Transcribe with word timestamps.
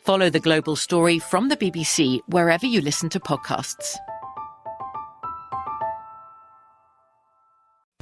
Follow 0.00 0.30
the 0.30 0.40
global 0.40 0.76
story 0.76 1.18
from 1.18 1.48
the 1.48 1.56
BBC 1.56 2.20
wherever 2.28 2.66
you 2.66 2.80
listen 2.80 3.08
to 3.10 3.20
podcasts. 3.20 3.96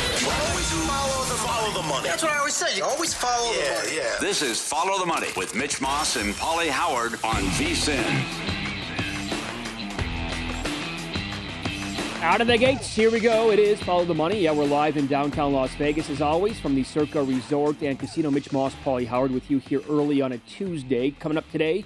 Always 0.00 0.70
Follow 1.40 1.72
the 1.72 1.82
money. 1.88 2.08
That's 2.08 2.22
what 2.22 2.32
I 2.32 2.38
always 2.38 2.54
say. 2.54 2.76
You 2.76 2.84
always 2.84 3.14
follow 3.14 3.52
the 3.52 3.60
money. 3.60 3.96
yeah. 3.96 4.16
This 4.20 4.42
is 4.42 4.60
Follow 4.60 4.98
the 4.98 5.06
Money 5.06 5.28
with 5.36 5.54
Mitch 5.54 5.80
Moss 5.80 6.16
and 6.16 6.34
Paulie 6.34 6.68
Howard 6.68 7.14
on 7.24 7.42
VSIN. 7.58 8.57
Out 12.20 12.40
of 12.40 12.48
the 12.48 12.58
gates, 12.58 12.96
here 12.96 13.12
we 13.12 13.20
go. 13.20 13.52
It 13.52 13.60
is 13.60 13.80
Follow 13.80 14.04
the 14.04 14.12
Money. 14.12 14.40
Yeah, 14.40 14.50
we're 14.50 14.64
live 14.64 14.96
in 14.96 15.06
downtown 15.06 15.52
Las 15.52 15.72
Vegas 15.76 16.10
as 16.10 16.20
always 16.20 16.58
from 16.58 16.74
the 16.74 16.82
Circa 16.82 17.22
Resort 17.22 17.80
and 17.80 17.96
Casino. 17.96 18.28
Mitch 18.32 18.50
Moss, 18.50 18.74
Paulie 18.84 19.06
Howard 19.06 19.30
with 19.30 19.48
you 19.48 19.58
here 19.58 19.80
early 19.88 20.20
on 20.20 20.32
a 20.32 20.38
Tuesday. 20.38 21.12
Coming 21.12 21.38
up 21.38 21.48
today 21.52 21.84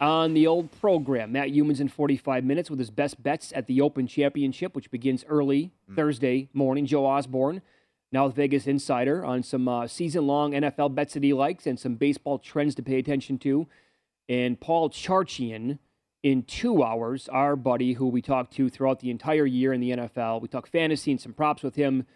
on 0.00 0.34
the 0.34 0.48
old 0.48 0.72
program, 0.80 1.30
Matt 1.30 1.50
Youmans 1.50 1.78
in 1.78 1.86
45 1.86 2.42
minutes 2.42 2.70
with 2.70 2.80
his 2.80 2.90
best 2.90 3.22
bets 3.22 3.52
at 3.54 3.68
the 3.68 3.80
Open 3.80 4.08
Championship, 4.08 4.74
which 4.74 4.90
begins 4.90 5.24
early 5.28 5.70
Thursday 5.94 6.48
morning. 6.52 6.84
Joe 6.84 7.06
Osborne, 7.06 7.62
now 8.10 8.26
with 8.26 8.34
Vegas 8.34 8.66
Insider, 8.66 9.24
on 9.24 9.44
some 9.44 9.68
uh, 9.68 9.86
season 9.86 10.26
long 10.26 10.52
NFL 10.52 10.96
bets 10.96 11.14
that 11.14 11.22
he 11.22 11.32
likes 11.32 11.68
and 11.68 11.78
some 11.78 11.94
baseball 11.94 12.40
trends 12.40 12.74
to 12.74 12.82
pay 12.82 12.98
attention 12.98 13.38
to. 13.38 13.68
And 14.28 14.60
Paul 14.60 14.90
Charchian 14.90 15.78
in 16.22 16.42
two 16.42 16.82
hours, 16.82 17.28
our 17.28 17.56
buddy 17.56 17.94
who 17.94 18.08
we 18.08 18.20
talked 18.20 18.52
to 18.54 18.68
throughout 18.68 19.00
the 19.00 19.10
entire 19.10 19.46
year 19.46 19.72
in 19.72 19.80
the 19.80 19.90
NFL. 19.90 20.42
We 20.42 20.48
talk 20.48 20.66
fantasy 20.66 21.12
and 21.12 21.20
some 21.20 21.32
props 21.32 21.62
with 21.62 21.76
him. 21.76 22.06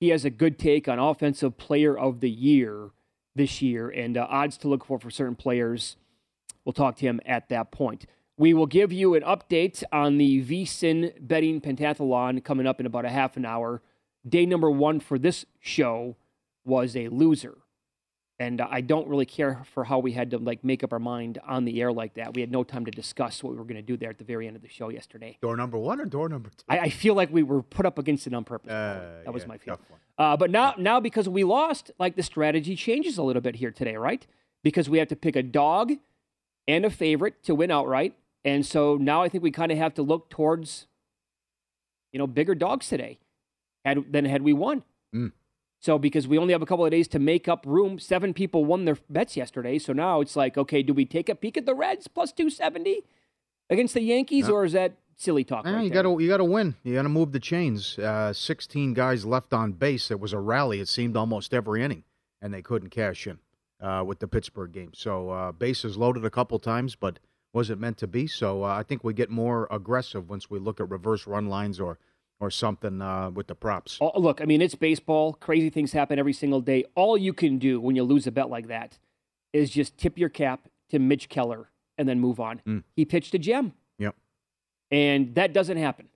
He 0.00 0.08
has 0.08 0.24
a 0.24 0.30
good 0.30 0.58
take 0.58 0.88
on 0.88 0.98
Offensive 0.98 1.56
Player 1.56 1.96
of 1.96 2.20
the 2.20 2.30
Year 2.30 2.90
this 3.34 3.62
year 3.62 3.88
and 3.88 4.16
uh, 4.16 4.26
odds 4.28 4.56
to 4.58 4.68
look 4.68 4.84
for 4.84 4.98
for 4.98 5.10
certain 5.10 5.36
players. 5.36 5.96
We'll 6.64 6.72
talk 6.72 6.96
to 6.96 7.06
him 7.06 7.20
at 7.24 7.48
that 7.48 7.70
point. 7.70 8.06
We 8.36 8.52
will 8.52 8.66
give 8.66 8.92
you 8.92 9.14
an 9.14 9.22
update 9.22 9.82
on 9.92 10.18
the 10.18 10.44
VSIN 10.44 11.12
betting 11.20 11.60
pentathlon 11.60 12.44
coming 12.44 12.66
up 12.66 12.80
in 12.80 12.86
about 12.86 13.04
a 13.04 13.10
half 13.10 13.36
an 13.36 13.46
hour. 13.46 13.80
Day 14.28 14.44
number 14.44 14.70
one 14.70 15.00
for 15.00 15.18
this 15.18 15.46
show 15.60 16.16
was 16.64 16.96
a 16.96 17.08
loser 17.08 17.58
and 18.38 18.60
I 18.60 18.82
don't 18.82 19.08
really 19.08 19.24
care 19.24 19.62
for 19.72 19.84
how 19.84 19.98
we 19.98 20.12
had 20.12 20.30
to 20.32 20.38
like 20.38 20.62
make 20.62 20.84
up 20.84 20.92
our 20.92 20.98
mind 20.98 21.38
on 21.46 21.64
the 21.64 21.80
air 21.80 21.90
like 21.90 22.14
that. 22.14 22.34
We 22.34 22.42
had 22.42 22.52
no 22.52 22.64
time 22.64 22.84
to 22.84 22.90
discuss 22.90 23.42
what 23.42 23.52
we 23.52 23.58
were 23.58 23.64
going 23.64 23.76
to 23.76 23.82
do 23.82 23.96
there 23.96 24.10
at 24.10 24.18
the 24.18 24.24
very 24.24 24.46
end 24.46 24.56
of 24.56 24.62
the 24.62 24.68
show 24.68 24.90
yesterday. 24.90 25.38
Door 25.40 25.56
number 25.56 25.78
one 25.78 26.00
or 26.00 26.04
door 26.04 26.28
number 26.28 26.50
two? 26.50 26.64
I, 26.68 26.78
I 26.80 26.90
feel 26.90 27.14
like 27.14 27.32
we 27.32 27.42
were 27.42 27.62
put 27.62 27.86
up 27.86 27.98
against 27.98 28.26
it 28.26 28.34
on 28.34 28.44
purpose. 28.44 28.70
Uh, 28.70 29.22
that 29.24 29.32
was 29.32 29.44
yeah, 29.44 29.48
my 29.48 29.58
feeling. 29.58 29.80
Uh, 30.18 30.36
but 30.36 30.50
now, 30.50 30.74
now 30.76 31.00
because 31.00 31.28
we 31.28 31.44
lost, 31.44 31.90
like 31.98 32.16
the 32.16 32.22
strategy 32.22 32.76
changes 32.76 33.16
a 33.16 33.22
little 33.22 33.42
bit 33.42 33.56
here 33.56 33.70
today, 33.70 33.96
right? 33.96 34.26
Because 34.62 34.88
we 34.88 34.98
have 34.98 35.08
to 35.08 35.16
pick 35.16 35.36
a 35.36 35.42
dog 35.42 35.92
and 36.68 36.84
a 36.84 36.90
favorite 36.90 37.42
to 37.44 37.54
win 37.54 37.70
outright, 37.70 38.14
and 38.44 38.66
so 38.66 38.96
now 38.96 39.22
I 39.22 39.28
think 39.28 39.44
we 39.44 39.50
kind 39.50 39.72
of 39.72 39.78
have 39.78 39.94
to 39.94 40.02
look 40.02 40.28
towards, 40.30 40.86
you 42.12 42.18
know, 42.18 42.26
bigger 42.26 42.54
dogs 42.54 42.88
today, 42.88 43.18
had 43.84 44.12
than 44.12 44.24
had 44.24 44.42
we 44.42 44.52
won. 44.52 44.82
Mm. 45.14 45.32
So 45.86 46.00
because 46.00 46.26
we 46.26 46.36
only 46.36 46.52
have 46.52 46.62
a 46.62 46.66
couple 46.66 46.84
of 46.84 46.90
days 46.90 47.06
to 47.06 47.20
make 47.20 47.46
up 47.46 47.64
room, 47.64 48.00
seven 48.00 48.34
people 48.34 48.64
won 48.64 48.86
their 48.86 48.96
bets 49.08 49.36
yesterday. 49.36 49.78
So 49.78 49.92
now 49.92 50.20
it's 50.20 50.34
like, 50.34 50.58
okay, 50.58 50.82
do 50.82 50.92
we 50.92 51.04
take 51.04 51.28
a 51.28 51.36
peek 51.36 51.56
at 51.56 51.64
the 51.64 51.76
Reds 51.76 52.08
plus 52.08 52.32
two 52.32 52.50
seventy 52.50 53.04
against 53.70 53.94
the 53.94 54.00
Yankees, 54.02 54.48
Yeah. 54.48 54.54
or 54.54 54.64
is 54.64 54.72
that 54.72 54.94
silly 55.14 55.44
talk? 55.44 55.64
Right 55.64 55.84
you 55.84 55.90
got 55.90 56.02
to 56.02 56.18
you 56.18 56.26
got 56.26 56.38
to 56.38 56.44
win. 56.44 56.74
You 56.82 56.94
got 56.94 57.04
to 57.04 57.08
move 57.08 57.30
the 57.30 57.38
chains. 57.38 58.00
Uh, 58.00 58.32
Sixteen 58.32 58.94
guys 58.94 59.24
left 59.24 59.52
on 59.52 59.74
base. 59.74 60.10
It 60.10 60.18
was 60.18 60.32
a 60.32 60.40
rally. 60.40 60.80
It 60.80 60.88
seemed 60.88 61.16
almost 61.16 61.54
every 61.54 61.84
inning, 61.84 62.02
and 62.42 62.52
they 62.52 62.62
couldn't 62.62 62.90
cash 62.90 63.28
in 63.28 63.38
uh, 63.80 64.02
with 64.04 64.18
the 64.18 64.26
Pittsburgh 64.26 64.72
game. 64.72 64.90
So 64.92 65.30
uh, 65.30 65.52
bases 65.52 65.96
loaded 65.96 66.24
a 66.24 66.30
couple 66.30 66.58
times, 66.58 66.96
but 66.96 67.20
wasn't 67.52 67.80
meant 67.80 67.98
to 67.98 68.08
be. 68.08 68.26
So 68.26 68.64
uh, 68.64 68.74
I 68.74 68.82
think 68.82 69.04
we 69.04 69.14
get 69.14 69.30
more 69.30 69.68
aggressive 69.70 70.28
once 70.28 70.50
we 70.50 70.58
look 70.58 70.80
at 70.80 70.90
reverse 70.90 71.28
run 71.28 71.46
lines 71.46 71.78
or 71.78 72.00
or 72.40 72.50
something 72.50 73.00
uh, 73.00 73.30
with 73.30 73.46
the 73.46 73.54
props. 73.54 73.98
Oh, 74.00 74.12
look, 74.20 74.40
I 74.40 74.44
mean, 74.44 74.60
it's 74.60 74.74
baseball. 74.74 75.32
Crazy 75.34 75.70
things 75.70 75.92
happen 75.92 76.18
every 76.18 76.32
single 76.34 76.60
day. 76.60 76.84
All 76.94 77.16
you 77.16 77.32
can 77.32 77.58
do 77.58 77.80
when 77.80 77.96
you 77.96 78.02
lose 78.02 78.26
a 78.26 78.30
bet 78.30 78.50
like 78.50 78.68
that 78.68 78.98
is 79.52 79.70
just 79.70 79.96
tip 79.96 80.18
your 80.18 80.28
cap 80.28 80.68
to 80.90 80.98
Mitch 80.98 81.28
Keller 81.28 81.70
and 81.96 82.08
then 82.08 82.20
move 82.20 82.38
on. 82.38 82.60
Mm. 82.66 82.82
He 82.94 83.04
pitched 83.06 83.34
a 83.34 83.38
gem, 83.38 83.72
Yep. 83.98 84.14
and 84.90 85.34
that 85.34 85.52
doesn't 85.54 85.78
happen. 85.78 86.08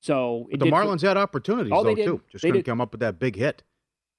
So 0.00 0.46
it 0.50 0.58
the 0.60 0.66
Marlins 0.66 1.02
had 1.02 1.16
opportunities 1.16 1.72
Oh, 1.74 1.82
though 1.82 1.94
too. 1.94 2.20
Just 2.30 2.42
They 2.42 2.48
couldn't 2.48 2.60
did. 2.64 2.70
come 2.70 2.80
up 2.80 2.92
with 2.92 3.00
that 3.00 3.18
big 3.18 3.36
hit. 3.36 3.62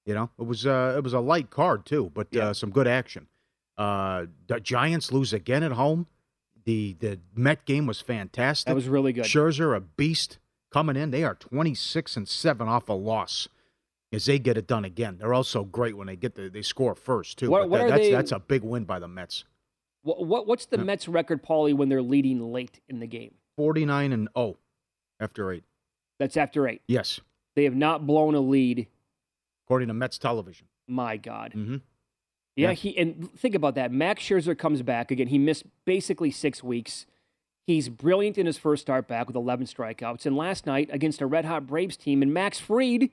You 0.06 0.14
know, 0.14 0.30
it 0.40 0.46
was 0.46 0.66
uh, 0.66 0.94
it 0.98 1.04
was 1.04 1.14
a 1.14 1.20
light 1.20 1.50
card 1.50 1.86
too, 1.86 2.12
but 2.14 2.28
Yeah. 2.32 2.50
uh, 2.50 2.54
some 2.54 2.70
good 2.70 2.88
action. 2.88 3.28
Uh, 3.78 4.26
the 4.48 4.60
Giants 4.60 5.12
lose 5.12 5.34
again 5.34 5.64
at 5.64 5.72
home. 5.74 6.08
The 6.66 6.96
the 7.00 7.20
Met 7.36 7.66
game 7.66 7.86
was 7.88 8.02
fantastic. 8.02 8.68
that 8.68 8.76
was 8.76 8.88
really 8.88 9.14
good. 9.14 9.26
Scherzer, 9.26 9.76
a 9.76 9.80
beast 9.80 10.38
coming 10.72 10.96
in. 10.96 11.12
They 11.12 11.24
are 11.24 11.36
26 11.36 12.18
and 12.18 12.28
7 12.28 12.68
off 12.68 12.90
a 12.90 12.94
loss 12.94 13.48
as 14.12 14.26
they 14.26 14.40
get 14.40 14.58
it 14.58 14.68
done 14.68 14.86
again. 14.86 15.18
They're 15.20 15.34
also 15.34 15.64
great 15.64 15.98
when 15.98 16.08
they 16.08 16.16
get 16.16 16.36
the, 16.36 16.50
they 16.50 16.62
score 16.62 16.96
first 16.96 17.38
too. 17.38 17.50
What- 17.50 17.62
But 17.64 17.70
what 17.70 17.78
that- 17.80 17.90
that's 17.90 18.02
they- 18.04 18.12
that's 18.12 18.32
a 18.32 18.40
big 18.40 18.64
win 18.64 18.86
by 18.86 19.00
the 19.00 19.08
Mets. 19.08 19.44
What, 20.04 20.26
what 20.26 20.48
what's 20.48 20.66
the 20.68 20.78
Yeah. 20.78 20.84
Mets 20.84 21.08
record, 21.08 21.44
Paulie, 21.44 21.74
when 21.74 21.90
they're 21.90 22.02
leading 22.02 22.40
late 22.54 22.80
in 22.88 23.00
the 23.00 23.08
game? 23.08 23.34
49 23.58 24.14
and 24.14 24.30
0 24.38 24.58
after 25.20 25.52
8. 25.52 25.64
That's 26.20 26.38
after 26.38 26.68
eight. 26.68 26.82
Yes, 26.88 27.20
They 27.56 27.64
have 27.66 27.76
not 27.76 28.08
blown 28.08 28.34
a 28.36 28.40
lead. 28.40 28.88
according 29.66 29.90
to 29.90 29.94
Mets 29.94 30.18
television. 30.18 30.68
My 30.88 31.18
God. 31.18 31.52
Mhm. 31.54 31.82
Yeah, 32.56 32.70
Yeah. 32.70 32.74
he 32.74 32.98
and 32.98 33.30
think 33.34 33.54
about 33.54 33.76
that. 33.76 33.92
Max 33.92 34.24
Scherzer 34.24 34.58
comes 34.58 34.82
back 34.82 35.12
again. 35.12 35.28
He 35.28 35.38
missed 35.38 35.66
basically 35.86 36.32
six 36.32 36.64
weeks. 36.64 37.06
He's 37.68 37.90
brilliant 37.90 38.38
in 38.38 38.46
his 38.46 38.58
first 38.58 38.82
start 38.82 39.10
back 39.10 39.28
with 39.28 39.36
11 39.36 39.66
strikeouts. 39.68 40.26
And 40.26 40.38
last 40.38 40.66
night 40.66 40.90
against 40.92 41.22
a 41.22 41.28
red 41.28 41.44
hot 41.44 41.68
Braves 41.68 41.98
team, 41.98 42.22
and 42.22 42.34
Max 42.34 42.60
Fried 42.60 43.10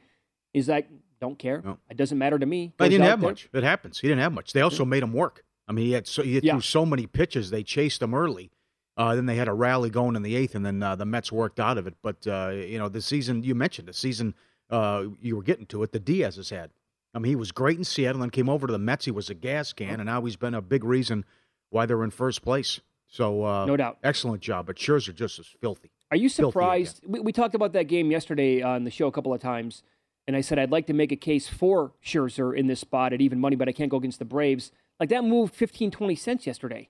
is 0.55 0.69
like, 0.69 0.89
don't 1.21 1.39
care. 1.39 1.61
No. 1.65 1.79
It 1.91 1.97
doesn't 1.97 2.17
matter 2.19 2.39
to 2.39 2.47
me. 2.47 2.73
But 2.77 2.85
he 2.85 2.91
didn't 2.91 3.09
have 3.11 3.21
there. 3.21 3.31
much. 3.31 3.49
It 3.53 3.65
happens. 3.65 3.99
He 3.99 4.06
didn't 4.06 4.21
have 4.21 4.33
much. 4.33 4.53
They 4.53 4.61
also 4.61 4.85
made 4.85 5.03
him 5.03 5.12
work. 5.12 5.43
I 5.67 5.73
mean, 5.73 5.87
he 5.87 5.93
had 5.93 6.06
so 6.06 6.23
he 6.23 6.39
Yeah. 6.39 6.53
threw 6.53 6.61
so 6.61 6.87
many 6.87 7.06
pitches. 7.06 7.51
They 7.51 7.65
chased 7.65 8.01
him 8.01 8.15
early. 8.15 8.51
Uh, 8.97 9.17
then 9.17 9.27
they 9.27 9.35
had 9.35 9.49
a 9.49 9.53
rally 9.53 9.91
going 9.91 10.15
in 10.15 10.23
the 10.23 10.37
eighth, 10.37 10.55
and 10.55 10.65
then 10.65 10.81
uh, 10.83 10.95
the 10.95 11.05
Mets 11.06 11.33
worked 11.33 11.59
out 11.59 11.77
of 11.79 11.89
it. 11.89 11.95
But 12.01 12.25
uh, 12.27 12.51
you 12.55 12.79
know, 12.79 12.89
the 12.89 13.03
season 13.03 13.43
you 13.43 13.56
mentioned, 13.56 13.89
the 13.89 13.93
season 13.93 14.35
uh, 14.71 15.06
you 15.21 15.35
were 15.35 15.43
getting 15.43 15.67
to 15.67 15.83
it, 15.83 15.91
the 15.91 15.99
Diaz 15.99 16.37
has 16.37 16.51
had. 16.51 16.71
I 17.12 17.19
mean, 17.19 17.31
he 17.31 17.37
was 17.37 17.51
great 17.51 17.79
in 17.79 17.85
Seattle, 17.85 18.23
and 18.23 18.31
came 18.31 18.49
over 18.49 18.67
to 18.69 18.73
the 18.73 18.79
Mets. 18.79 19.06
He 19.06 19.11
was 19.11 19.31
a 19.31 19.35
gas 19.35 19.73
can, 19.73 19.99
and 20.01 20.05
now 20.05 20.23
he's 20.23 20.37
been 20.37 20.55
a 20.55 20.62
big 20.62 20.85
reason 20.85 21.25
why 21.71 21.87
they're 21.87 22.05
in 22.05 22.11
first 22.11 22.43
place. 22.43 22.81
So 23.14 23.44
uh, 23.44 23.64
No 23.64 23.76
doubt. 23.76 23.99
excellent 24.02 24.43
job. 24.43 24.66
But 24.66 24.75
Scherzer 24.75 25.14
just 25.14 25.38
is 25.38 25.46
filthy. 25.61 25.93
Are 26.11 26.16
you 26.16 26.28
surprised? 26.28 27.00
We, 27.06 27.20
we 27.20 27.31
talked 27.32 27.55
about 27.55 27.72
that 27.75 27.84
game 27.84 28.11
yesterday 28.11 28.61
on 28.61 28.82
the 28.82 28.90
show 28.90 29.06
a 29.06 29.12
couple 29.12 29.32
of 29.32 29.40
times, 29.40 29.84
and 30.26 30.34
I 30.34 30.40
said 30.40 30.58
I'd 30.58 30.72
like 30.72 30.88
to 30.88 30.93
make 30.93 31.12
a 31.12 31.16
case 31.16 31.46
for 31.46 31.93
Scherzer 32.05 32.56
in 32.56 32.66
this 32.66 32.81
spot 32.81 33.12
at 33.12 33.20
even 33.20 33.38
money, 33.38 33.55
but 33.55 33.69
I 33.69 33.72
can't 33.72 33.88
go 33.88 33.99
against 33.99 34.19
the 34.19 34.25
Braves. 34.25 34.72
Like 34.99 35.11
that 35.11 35.22
moved 35.22 35.55
15, 35.55 35.93
20 35.93 36.14
cents 36.16 36.44
yesterday. 36.44 36.88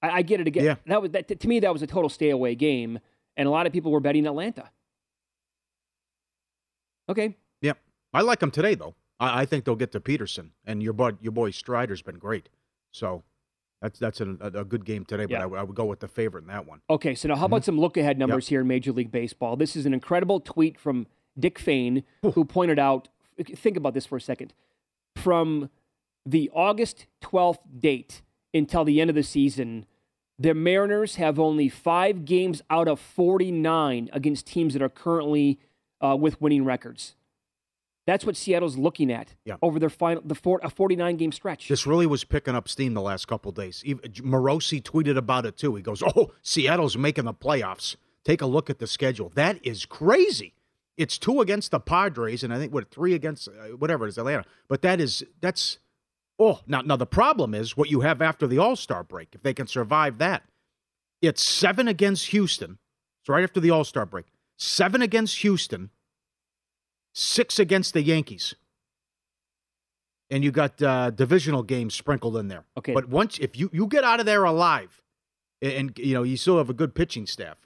I, 0.00 0.08
I 0.10 0.22
get 0.22 0.40
it 0.40 0.46
again. 0.46 0.64
Yeah. 0.64 0.76
That 0.86 1.02
was 1.02 1.10
that, 1.10 1.38
to 1.38 1.46
me 1.48 1.60
that 1.60 1.70
was 1.70 1.82
a 1.82 1.86
total 1.86 2.08
stay 2.08 2.30
away 2.30 2.54
game, 2.54 2.98
and 3.36 3.46
a 3.46 3.50
lot 3.50 3.66
of 3.66 3.74
people 3.74 3.92
were 3.92 4.00
betting 4.00 4.26
Atlanta. 4.26 4.70
Okay, 7.10 7.36
Yep. 7.60 7.78
I 8.14 8.22
like 8.22 8.38
them 8.40 8.50
today, 8.50 8.74
though. 8.74 8.94
I, 9.20 9.42
I 9.42 9.44
think 9.44 9.66
they'll 9.66 9.76
get 9.76 9.92
to 9.92 10.00
Peterson, 10.00 10.52
and 10.64 10.82
your 10.82 10.94
boy, 10.94 11.10
your 11.20 11.32
boy 11.32 11.50
Strider's 11.50 12.00
been 12.00 12.18
great. 12.18 12.48
So 12.90 13.22
that's 13.82 13.98
that's 13.98 14.20
a, 14.20 14.36
a, 14.40 14.64
good 14.64 14.84
game 14.84 15.04
today. 15.04 15.24
But 15.24 15.32
Yeah. 15.32 15.44
I, 15.44 15.60
I 15.60 15.62
would 15.64 15.74
go 15.74 15.84
with 15.84 16.00
the 16.00 16.08
favorite 16.08 16.42
in 16.42 16.48
that 16.48 16.66
one. 16.66 16.80
Okay, 16.88 17.14
so 17.16 17.28
now 17.28 17.34
how 17.34 17.46
about 17.46 17.64
some 17.64 17.78
look 17.78 17.96
ahead 17.96 18.16
numbers 18.16 18.48
here 18.48 18.60
in 18.60 18.68
Major 18.68 18.92
League 18.92 19.10
Baseball? 19.10 19.56
This 19.56 19.74
is 19.74 19.84
an 19.86 19.92
incredible 19.92 20.38
tweet 20.38 20.78
from 20.78 21.08
Dick 21.38 21.58
Fain, 21.58 22.04
who 22.34 22.44
pointed 22.44 22.78
out 22.78 23.08
think 23.42 23.76
about 23.76 23.92
this 23.92 24.06
for 24.06 24.16
a 24.16 24.20
second. 24.20 24.54
From 25.16 25.68
the 26.24 26.48
August 26.54 27.06
12th 27.22 27.58
date 27.80 28.22
until 28.54 28.84
the 28.84 29.00
end 29.00 29.10
of 29.10 29.16
the 29.16 29.22
season, 29.22 29.86
the 30.38 30.54
Mariners 30.54 31.16
have 31.16 31.38
only 31.38 31.68
five 31.68 32.24
games 32.24 32.62
out 32.70 32.86
of 32.86 33.00
49 33.00 34.10
against 34.12 34.46
teams 34.46 34.74
that 34.74 34.82
are 34.82 34.88
currently 34.88 35.58
uh, 36.00 36.16
with 36.16 36.40
winning 36.40 36.64
records. 36.64 37.16
That's 38.06 38.24
what 38.26 38.36
Seattle's 38.36 38.76
looking 38.76 39.12
at 39.12 39.34
Yeah. 39.44 39.56
over 39.62 39.78
their 39.78 39.88
final 39.90 40.22
the 40.24 40.34
four, 40.34 40.60
a 40.62 40.70
49 40.70 41.16
game 41.16 41.30
stretch. 41.32 41.68
This 41.68 41.86
really 41.86 42.06
was 42.06 42.24
picking 42.24 42.54
up 42.56 42.68
steam 42.68 42.94
the 42.94 43.00
last 43.00 43.26
couple 43.28 43.50
of 43.50 43.54
days. 43.54 43.82
Even, 43.84 44.10
Morosi 44.12 44.82
tweeted 44.82 45.16
about 45.16 45.46
it 45.46 45.56
too. 45.56 45.74
He 45.76 45.82
goes, 45.82 46.02
"Oh, 46.02 46.32
Seattle's 46.42 46.96
making 46.96 47.24
the 47.26 47.34
playoffs. 47.34 47.96
Take 48.24 48.40
a 48.42 48.46
look 48.46 48.68
at 48.70 48.78
the 48.80 48.86
schedule. 48.86 49.30
That 49.34 49.64
is 49.64 49.86
crazy. 49.86 50.54
It's 50.96 51.16
two 51.16 51.40
against 51.40 51.70
the 51.70 51.80
Padres, 51.80 52.42
and 52.44 52.52
I 52.52 52.58
think 52.58 52.72
what 52.74 52.90
three 52.90 53.14
against 53.14 53.48
uh, 53.48 53.76
whatever 53.78 54.04
it 54.04 54.10
is 54.10 54.18
Atlanta. 54.18 54.44
But 54.68 54.82
that 54.82 55.00
is 55.00 55.24
that's 55.40 55.78
oh 56.38 56.60
now 56.66 56.80
now 56.82 56.96
the 56.96 57.06
problem 57.06 57.54
is 57.54 57.76
what 57.76 57.88
you 57.88 58.00
have 58.00 58.20
after 58.20 58.46
the 58.46 58.58
All 58.58 58.76
Star 58.76 59.02
break. 59.04 59.28
If 59.32 59.42
they 59.42 59.54
can 59.54 59.66
survive 59.68 60.18
that, 60.18 60.42
it's 61.20 61.44
seven 61.44 61.86
against 61.88 62.26
Houston. 62.28 62.78
It's 63.22 63.28
right 63.28 63.44
after 63.44 63.60
the 63.60 63.70
All 63.70 63.84
Star 63.84 64.04
break. 64.06 64.26
Seven 64.58 65.02
against 65.02 65.38
Houston. 65.38 65.90
Six 67.12 67.58
against 67.58 67.92
the 67.94 68.02
Yankees 68.02 68.54
and 70.32 70.42
you 70.42 70.50
got 70.50 70.82
uh, 70.82 71.10
divisional 71.10 71.62
games 71.62 71.94
sprinkled 71.94 72.38
in 72.38 72.48
there. 72.48 72.64
Okay. 72.78 72.94
But 72.94 73.08
once 73.08 73.38
if 73.38 73.56
you 73.56 73.68
you 73.72 73.86
get 73.86 74.02
out 74.02 74.18
of 74.18 74.26
there 74.26 74.44
alive, 74.44 75.02
and, 75.60 75.72
and, 75.72 75.98
you 75.98 76.14
know 76.14 76.22
you 76.22 76.36
still 76.38 76.56
have 76.58 76.70
a 76.70 76.74
good 76.74 76.94
pitching 76.94 77.26
staff, 77.26 77.58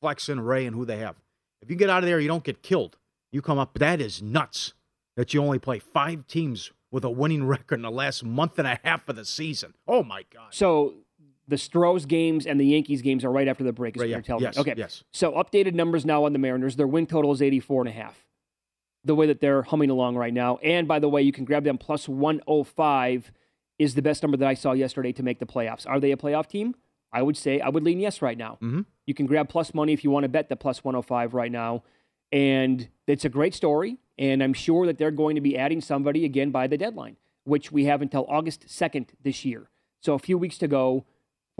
Flexen, 0.00 0.40
Ray, 0.40 0.66
and 0.66 0.74
who 0.74 0.84
they 0.84 0.98
have. 0.98 1.16
If 1.62 1.70
you 1.70 1.76
get 1.76 1.88
out 1.88 2.02
of 2.02 2.06
there, 2.06 2.18
you 2.18 2.28
don't 2.28 2.42
get 2.42 2.62
killed. 2.62 2.98
You 3.32 3.40
come 3.40 3.58
up. 3.58 3.78
That 3.78 4.00
is 4.00 4.20
nuts. 4.20 4.74
That 5.16 5.32
you 5.32 5.42
only 5.42 5.58
play 5.58 5.78
five 5.78 6.26
teams 6.26 6.72
with 6.90 7.04
a 7.04 7.10
winning 7.10 7.46
record 7.46 7.76
in 7.76 7.82
the 7.82 7.90
last 7.90 8.24
month 8.24 8.58
and 8.58 8.66
a 8.66 8.80
half 8.82 9.08
of 9.08 9.14
the 9.14 9.24
season. 9.24 9.74
Oh 9.86 10.02
my 10.02 10.24
God. 10.34 10.48
So 10.50 10.94
the 11.46 11.58
Stros 11.58 12.06
games 12.06 12.46
and 12.46 12.58
the 12.58 12.64
Yankees 12.64 13.02
games 13.02 13.24
are 13.24 13.30
right 13.30 13.46
after 13.46 13.62
the 13.62 13.72
break, 13.72 13.96
is 13.96 14.00
Right, 14.00 14.06
what 14.06 14.10
yeah. 14.10 14.16
you're 14.16 14.22
telling 14.22 14.42
Yes, 14.42 14.56
me. 14.56 14.60
Okay. 14.62 14.74
yes. 14.76 15.04
So 15.12 15.32
updated 15.32 15.74
numbers 15.74 16.04
now 16.04 16.24
on 16.24 16.32
the 16.32 16.38
Mariners. 16.38 16.76
Their 16.76 16.86
win 16.88 17.06
total 17.06 17.32
is 17.32 17.42
84 17.42 17.82
and 17.82 17.88
a 17.88 17.92
half. 17.92 18.26
The 19.04 19.14
way 19.14 19.26
that 19.26 19.40
they're 19.40 19.62
humming 19.62 19.90
along 19.90 20.16
right 20.16 20.32
now. 20.34 20.58
And 20.58 20.86
by 20.86 20.98
the 20.98 21.08
way, 21.08 21.22
you 21.22 21.32
can 21.32 21.44
grab 21.44 21.64
them 21.64 21.78
plus 21.78 22.08
105 22.08 23.32
is 23.78 23.94
the 23.94 24.02
best 24.02 24.22
number 24.22 24.36
that 24.36 24.48
I 24.48 24.54
saw 24.54 24.72
yesterday 24.72 25.12
to 25.12 25.22
make 25.22 25.38
the 25.38 25.46
playoffs. 25.46 25.86
Are 25.88 25.98
they 26.00 26.12
a 26.12 26.16
playoff 26.16 26.46
team? 26.48 26.74
I 27.12 27.22
would 27.22 27.36
say 27.36 27.60
I 27.60 27.70
would 27.70 27.82
lean 27.82 27.98
yes 27.98 28.20
right 28.22 28.36
now. 28.36 28.58
Mhm. 28.60 28.84
You 29.06 29.14
can 29.14 29.26
grab 29.26 29.48
plus 29.48 29.72
money 29.74 29.92
if 29.92 30.04
you 30.04 30.10
want 30.10 30.24
to 30.24 30.28
bet 30.28 30.48
the 30.48 30.56
plus 30.56 30.84
105 30.84 31.34
right 31.34 31.50
now. 31.50 31.82
And 32.30 32.88
it's 33.06 33.24
a 33.24 33.28
great 33.30 33.54
story. 33.54 33.96
And 34.18 34.42
I'm 34.42 34.52
sure 34.52 34.86
that 34.86 34.98
they're 34.98 35.10
going 35.10 35.34
to 35.34 35.40
be 35.40 35.56
adding 35.56 35.80
somebody 35.80 36.24
again 36.24 36.50
by 36.50 36.66
the 36.66 36.76
deadline, 36.76 37.16
which 37.44 37.72
we 37.72 37.86
have 37.86 38.02
until 38.02 38.26
August 38.28 38.68
2nd 38.68 39.08
this 39.22 39.44
year. 39.44 39.70
So 40.00 40.12
a 40.14 40.18
few 40.18 40.36
weeks 40.38 40.58
to 40.58 40.68
go 40.68 41.06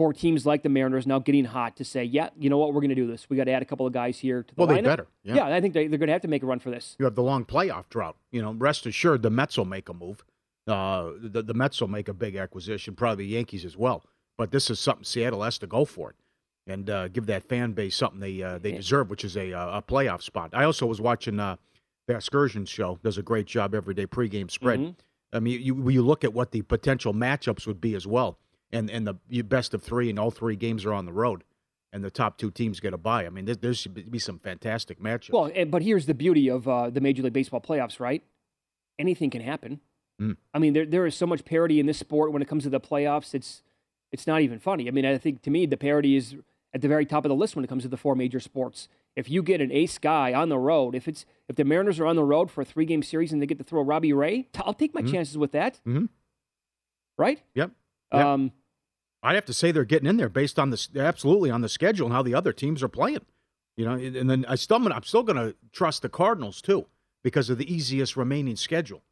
for 0.01 0.13
teams 0.13 0.47
like 0.47 0.63
the 0.63 0.69
Mariners 0.69 1.05
now 1.05 1.19
getting 1.19 1.45
hot 1.45 1.75
to 1.75 1.85
say, 1.85 2.03
yeah, 2.03 2.29
you 2.35 2.49
know 2.49 2.57
what, 2.57 2.73
we're 2.73 2.81
going 2.81 2.89
to 2.89 2.95
do 2.95 3.05
this. 3.05 3.29
We 3.29 3.37
got 3.37 3.43
to 3.43 3.51
add 3.51 3.61
a 3.61 3.65
couple 3.65 3.85
of 3.85 3.93
guys 3.93 4.17
here 4.17 4.41
to 4.41 4.55
the 4.55 4.59
Well, 4.59 4.67
they 4.67 4.79
lineup. 4.79 4.83
better, 4.83 5.07
yeah. 5.21 5.45
I 5.45 5.61
think 5.61 5.75
they, 5.75 5.85
they're 5.85 5.99
going 5.99 6.07
to 6.07 6.13
have 6.13 6.23
to 6.23 6.27
make 6.27 6.41
a 6.41 6.47
run 6.47 6.57
for 6.57 6.71
this. 6.71 6.95
You 6.97 7.05
have 7.05 7.13
the 7.13 7.21
long 7.21 7.45
playoff 7.45 7.87
drought. 7.89 8.15
You 8.31 8.41
know, 8.41 8.51
rest 8.53 8.87
assured, 8.87 9.21
the 9.21 9.29
Mets 9.29 9.59
will 9.59 9.65
make 9.65 9.89
a 9.89 9.93
move. 9.93 10.25
Uh, 10.67 11.11
the, 11.21 11.43
the 11.43 11.53
Mets 11.53 11.79
will 11.79 11.87
make 11.87 12.07
a 12.07 12.15
big 12.15 12.35
acquisition, 12.35 12.95
probably 12.95 13.25
the 13.25 13.31
Yankees 13.31 13.63
as 13.63 13.77
well. 13.77 14.03
But 14.39 14.49
this 14.49 14.71
is 14.71 14.79
something 14.79 15.03
Seattle 15.03 15.43
has 15.43 15.59
to 15.59 15.67
go 15.67 15.85
for 15.85 16.09
it 16.09 16.15
and 16.65 16.89
uh, 16.89 17.07
give 17.09 17.27
that 17.27 17.43
fan 17.43 17.73
base 17.73 17.95
something 17.95 18.19
they 18.19 18.41
uh, 18.41 18.57
they 18.57 18.71
deserve, 18.71 19.11
which 19.11 19.23
is 19.23 19.37
a 19.37 19.53
uh, 19.53 19.77
a 19.77 19.81
playoff 19.83 20.23
spot. 20.23 20.49
I 20.53 20.63
also 20.63 20.87
was 20.87 20.99
watching 20.99 21.39
uh, 21.39 21.57
the 22.07 22.15
Excursion 22.15 22.65
show. 22.65 22.97
Does 23.03 23.19
a 23.19 23.21
great 23.21 23.45
job 23.45 23.75
every 23.75 23.93
day 23.93 24.07
pregame 24.07 24.49
spread. 24.49 24.79
Mm-hmm. 24.79 24.91
I 25.33 25.39
mean, 25.39 25.61
you 25.61 25.89
you 25.89 26.01
look 26.01 26.23
at 26.23 26.33
what 26.33 26.51
the 26.51 26.63
potential 26.63 27.13
matchups 27.13 27.67
would 27.67 27.79
be 27.79 27.93
as 27.93 28.07
well, 28.07 28.39
and 28.71 28.89
and 28.89 29.07
the 29.07 29.41
best 29.41 29.73
of 29.73 29.83
three, 29.83 30.09
and 30.09 30.17
all 30.19 30.31
three 30.31 30.55
games 30.55 30.85
are 30.85 30.93
on 30.93 31.05
the 31.05 31.13
road, 31.13 31.43
and 31.91 32.03
the 32.03 32.11
top 32.11 32.37
two 32.37 32.51
teams 32.51 32.79
get 32.79 32.93
a 32.93 32.97
bye. 32.97 33.25
I 33.25 33.29
mean, 33.29 33.45
there, 33.45 33.55
there 33.55 33.73
should 33.73 34.09
be 34.11 34.19
some 34.19 34.39
fantastic 34.39 34.99
matchups. 34.99 35.31
Well, 35.31 35.65
but 35.65 35.81
here's 35.81 36.05
the 36.05 36.13
beauty 36.13 36.49
of 36.49 36.67
uh, 36.67 36.89
the 36.89 37.01
Major 37.01 37.23
League 37.23 37.33
Baseball 37.33 37.61
playoffs, 37.61 37.99
right? 37.99 38.23
Anything 38.99 39.29
can 39.29 39.41
happen. 39.41 39.79
Mm. 40.21 40.37
I 40.53 40.59
mean, 40.59 40.73
there 40.73 40.85
there 40.85 41.05
is 41.05 41.15
so 41.15 41.25
much 41.25 41.43
parity 41.45 41.79
in 41.79 41.85
this 41.85 41.97
sport 41.97 42.31
when 42.31 42.41
it 42.41 42.47
comes 42.47 42.63
to 42.63 42.69
the 42.69 42.79
playoffs. 42.79 43.33
It's 43.33 43.63
it's 44.11 44.27
not 44.27 44.41
even 44.41 44.59
funny. 44.59 44.87
I 44.87 44.91
mean, 44.91 45.05
I 45.05 45.17
think 45.17 45.41
to 45.43 45.49
me 45.49 45.65
the 45.65 45.77
parity 45.77 46.15
is 46.15 46.35
at 46.73 46.81
the 46.81 46.87
very 46.87 47.05
top 47.05 47.25
of 47.25 47.29
the 47.29 47.35
list 47.35 47.55
when 47.55 47.65
it 47.65 47.67
comes 47.67 47.83
to 47.83 47.89
the 47.89 47.97
four 47.97 48.15
major 48.15 48.39
sports. 48.39 48.87
If 49.15 49.29
you 49.29 49.43
get 49.43 49.59
an 49.59 49.71
ace 49.73 49.97
guy 49.97 50.33
on 50.33 50.47
the 50.49 50.57
road, 50.57 50.95
if 50.95 51.07
it's 51.07 51.25
if 51.49 51.55
the 51.57 51.65
Mariners 51.65 51.99
are 51.99 52.05
on 52.05 52.15
the 52.15 52.23
road 52.23 52.49
for 52.49 52.61
a 52.61 52.65
three 52.65 52.85
game 52.85 53.03
series 53.03 53.33
and 53.33 53.41
they 53.41 53.45
get 53.45 53.57
to 53.57 53.63
throw 53.63 53.81
Robbie 53.81 54.13
Ray, 54.13 54.47
I'll 54.59 54.73
take 54.73 54.93
my 54.93 55.01
chances 55.01 55.37
with 55.37 55.51
that. 55.51 55.81
Mhm. 55.85 56.07
Right? 57.17 57.41
Yep. 57.55 57.71
Yep. 58.13 58.25
Um, 58.25 58.51
I'd 59.23 59.35
have 59.35 59.45
to 59.45 59.53
say 59.53 59.71
they're 59.71 59.85
getting 59.85 60.07
in 60.09 60.17
there 60.17 60.29
based 60.29 60.57
on 60.57 60.69
this 60.71 60.89
absolutely 60.95 61.51
on 61.51 61.61
the 61.61 61.69
schedule 61.69 62.07
and 62.07 62.13
how 62.15 62.23
the 62.23 62.33
other 62.33 62.53
teams 62.53 62.81
are 62.81 62.87
playing. 62.87 63.25
You 63.77 63.85
know, 63.85 63.93
and 63.93 64.29
then 64.29 64.45
I 64.49 64.55
still 64.55 64.77
I'm 64.91 65.03
still 65.03 65.23
going 65.23 65.37
to 65.37 65.55
trust 65.71 66.01
the 66.01 66.09
Cardinals 66.09 66.61
too 66.61 66.87
because 67.23 67.49
of 67.49 67.57
the 67.57 67.71
easiest 67.73 68.17
remaining 68.17 68.55
schedule 68.55 69.03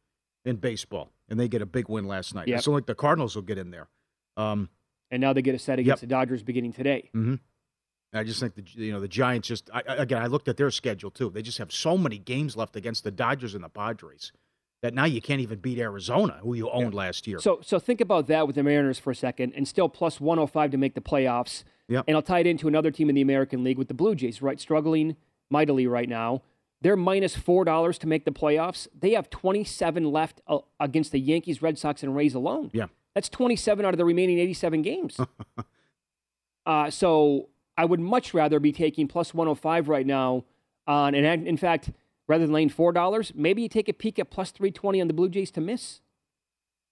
in 0.44 0.56
baseball, 0.56 1.10
and 1.28 1.38
they 1.38 1.48
get 1.48 1.62
a 1.62 1.66
big 1.66 1.88
win 1.88 2.06
last 2.06 2.34
night. 2.34 2.48
Yep. 2.48 2.58
I 2.58 2.60
still 2.60 2.74
think 2.74 2.86
the 2.86 2.94
Cardinals 2.94 3.34
will 3.36 3.42
get 3.42 3.58
in 3.58 3.70
there. 3.70 3.88
Um, 4.36 4.68
and 5.10 5.20
now 5.20 5.32
they 5.32 5.42
get 5.42 5.54
a 5.54 5.58
set 5.58 5.78
against 5.78 6.02
Yep. 6.02 6.08
the 6.08 6.14
Dodgers 6.14 6.42
beginning 6.42 6.72
today. 6.72 7.08
hmm 7.12 7.36
I 8.12 8.24
just 8.24 8.40
think 8.40 8.56
the 8.56 8.64
you 8.74 8.90
know 8.92 9.00
the 9.00 9.06
Giants 9.08 9.46
just 9.48 9.70
I- 9.72 9.82
again 9.86 10.20
I 10.20 10.26
looked 10.26 10.48
at 10.48 10.56
their 10.56 10.70
schedule 10.72 11.10
too. 11.12 11.30
They 11.30 11.42
just 11.42 11.58
have 11.58 11.70
so 11.72 11.96
many 11.96 12.18
games 12.18 12.56
left 12.56 12.74
against 12.74 13.04
the 13.04 13.12
Dodgers 13.12 13.54
and 13.54 13.62
the 13.62 13.68
Padres 13.68 14.32
that 14.82 14.94
now 14.94 15.04
you 15.04 15.20
can't 15.20 15.40
even 15.40 15.58
beat 15.58 15.78
Arizona, 15.78 16.38
who 16.42 16.54
you 16.54 16.70
owned 16.70 16.94
last 16.94 17.26
year. 17.26 17.38
So 17.38 17.60
so 17.62 17.78
think 17.78 18.00
about 18.00 18.26
that 18.28 18.46
with 18.46 18.56
the 18.56 18.62
Mariners 18.62 18.98
for 18.98 19.10
a 19.10 19.14
second, 19.14 19.52
and 19.54 19.66
still 19.68 19.88
plus 19.88 20.20
105 20.20 20.70
to 20.70 20.76
make 20.78 20.94
the 20.94 21.00
playoffs. 21.00 21.64
Yep. 21.88 22.04
And 22.06 22.16
I'll 22.16 22.22
tie 22.22 22.40
it 22.40 22.46
into 22.46 22.68
another 22.68 22.90
team 22.90 23.08
in 23.08 23.14
the 23.14 23.20
American 23.20 23.64
League 23.64 23.76
with 23.76 23.88
the 23.88 23.94
Blue 23.94 24.14
Jays, 24.14 24.40
right? 24.40 24.60
Struggling 24.60 25.16
mightily 25.50 25.86
right 25.86 26.08
now. 26.08 26.42
They're 26.82 26.96
minus 26.96 27.36
four 27.36 27.64
dollars 27.64 27.98
to 27.98 28.06
make 28.06 28.24
the 28.24 28.30
playoffs. 28.30 28.88
They 28.98 29.10
have 29.12 29.28
27 29.28 30.04
left 30.10 30.40
uh, 30.46 30.58
against 30.78 31.12
the 31.12 31.20
Yankees, 31.20 31.60
Red 31.60 31.78
Sox, 31.78 32.02
and 32.02 32.16
Rays 32.16 32.34
alone. 32.34 32.70
yeah, 32.72 32.86
That's 33.14 33.28
27 33.28 33.84
out 33.84 33.92
of 33.92 33.98
the 33.98 34.04
remaining 34.04 34.38
87 34.38 34.80
games. 34.80 35.20
uh, 36.66 36.90
so 36.90 37.50
I 37.76 37.84
would 37.84 38.00
much 38.00 38.32
rather 38.32 38.60
be 38.60 38.72
taking 38.72 39.08
plus 39.08 39.34
105 39.34 39.88
right 39.88 40.06
now 40.06 40.44
on, 40.86 41.14
and 41.14 41.46
in 41.46 41.56
fact, 41.58 41.90
rather 42.30 42.46
than 42.46 42.52
laying 42.52 42.68
four 42.68 42.92
dollars, 42.92 43.32
maybe 43.34 43.60
you 43.60 43.68
take 43.68 43.88
a 43.88 43.92
peek 43.92 44.16
at 44.20 44.30
plus 44.30 44.52
320 44.52 45.00
on 45.00 45.08
the 45.08 45.12
Blue 45.12 45.28
Jays 45.28 45.50
to 45.50 45.60
miss. 45.60 46.00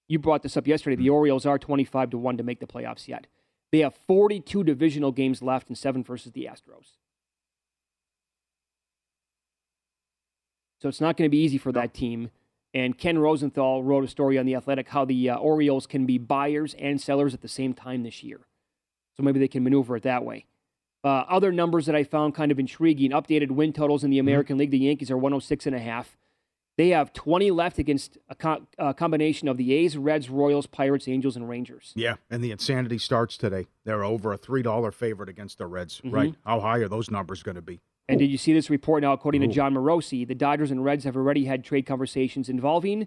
You 0.09 0.19
brought 0.19 0.43
this 0.43 0.57
up 0.57 0.67
yesterday. 0.67 0.97
The 0.97 1.11
Orioles 1.11 1.47
are 1.47 1.61
25 1.61 2.11
to 2.11 2.19
one 2.19 2.37
to 2.39 2.43
make 2.43 2.59
the 2.59 2.67
playoffs 2.67 3.07
yet. 3.07 3.29
They 3.71 3.79
have 3.81 3.95
42 4.09 4.65
divisional 4.65 5.13
games 5.13 5.41
left 5.41 5.69
and 5.69 5.79
seven 5.79 6.03
versus 6.03 6.33
the 6.33 6.49
Astros. 6.51 6.97
So 10.83 10.89
it's 10.89 11.01
not 11.01 11.17
going 11.17 11.29
to 11.29 11.31
be 11.31 11.43
easy 11.43 11.59
for 11.59 11.71
that 11.71 11.95
team. 11.95 12.31
And 12.75 12.99
Ken 12.99 13.19
Rosenthal 13.19 13.85
wrote 13.85 14.03
a 14.03 14.09
story 14.09 14.39
on 14.39 14.47
The 14.47 14.57
Athletic 14.57 14.89
how 14.89 15.05
the 15.05 15.31
uh, 15.31 15.37
Orioles 15.37 15.87
can 15.87 16.05
be 16.05 16.19
buyers 16.19 16.75
and 16.81 17.01
sellers 17.01 17.33
at 17.33 17.43
the 17.43 17.49
same 17.49 17.75
time 17.75 18.03
this 18.03 18.25
year. 18.25 18.41
So 19.17 19.23
maybe 19.23 19.39
they 19.39 19.49
can 19.49 19.63
maneuver 19.63 19.97
it 19.97 20.03
that 20.03 20.25
way. 20.25 20.47
Uh, 21.09 21.25
other 21.31 21.51
numbers 21.53 21.87
that 21.87 21.95
I 21.97 22.05
found 22.05 22.35
kind 22.35 22.53
of 22.53 22.59
intriguing 22.59 23.13
updated 23.13 23.51
win 23.51 23.73
totals 23.73 24.05
in 24.05 24.11
the 24.11 24.19
Mm-hmm. 24.19 24.29
American 24.29 24.59
League. 24.59 24.71
The 24.71 24.79
Yankees 24.79 25.11
are 25.11 25.17
106 25.17 25.67
and 25.67 25.75
a 25.75 25.79
half. 25.79 26.19
They 26.77 26.91
have 26.91 27.13
20 27.15 27.51
left 27.51 27.79
against 27.79 28.19
a, 28.29 28.35
co- 28.35 28.67
a 28.79 28.93
combination 28.93 29.49
of 29.49 29.57
the 29.57 29.73
A's, 29.73 29.97
Reds, 29.97 30.29
Royals, 30.29 30.67
Pirates, 30.67 31.09
Angels, 31.09 31.35
and 31.35 31.49
Rangers. 31.49 31.93
Yeah, 31.97 32.17
and 32.31 32.45
the 32.45 32.51
insanity 32.53 32.99
starts 32.99 33.37
today. 33.39 33.67
They're 33.85 34.05
over 34.05 34.33
a 34.35 34.37
three 34.37 34.63
dollar 34.63 34.91
favorite 34.93 35.29
against 35.31 35.57
the 35.59 35.67
Reds. 35.67 36.01
Mhm. 36.05 36.13
Right? 36.13 36.35
How 36.45 36.61
high 36.61 36.79
are 36.79 36.89
those 36.89 37.11
numbers 37.11 37.43
going 37.43 37.55
to 37.57 37.63
be? 37.63 37.81
And 38.09 38.19
did 38.19 38.31
you 38.31 38.39
see 38.39 38.53
this 38.53 38.69
report 38.71 39.01
now? 39.03 39.13
According 39.13 39.41
to 39.43 39.49
Jon 39.49 39.73
Morosi, 39.75 40.27
the 40.29 40.35
Dodgers 40.35 40.71
and 40.71 40.85
Reds 40.85 41.05
have 41.05 41.17
already 41.17 41.45
had 41.47 41.65
trade 41.65 41.85
conversations 41.87 42.49
involving 42.49 43.07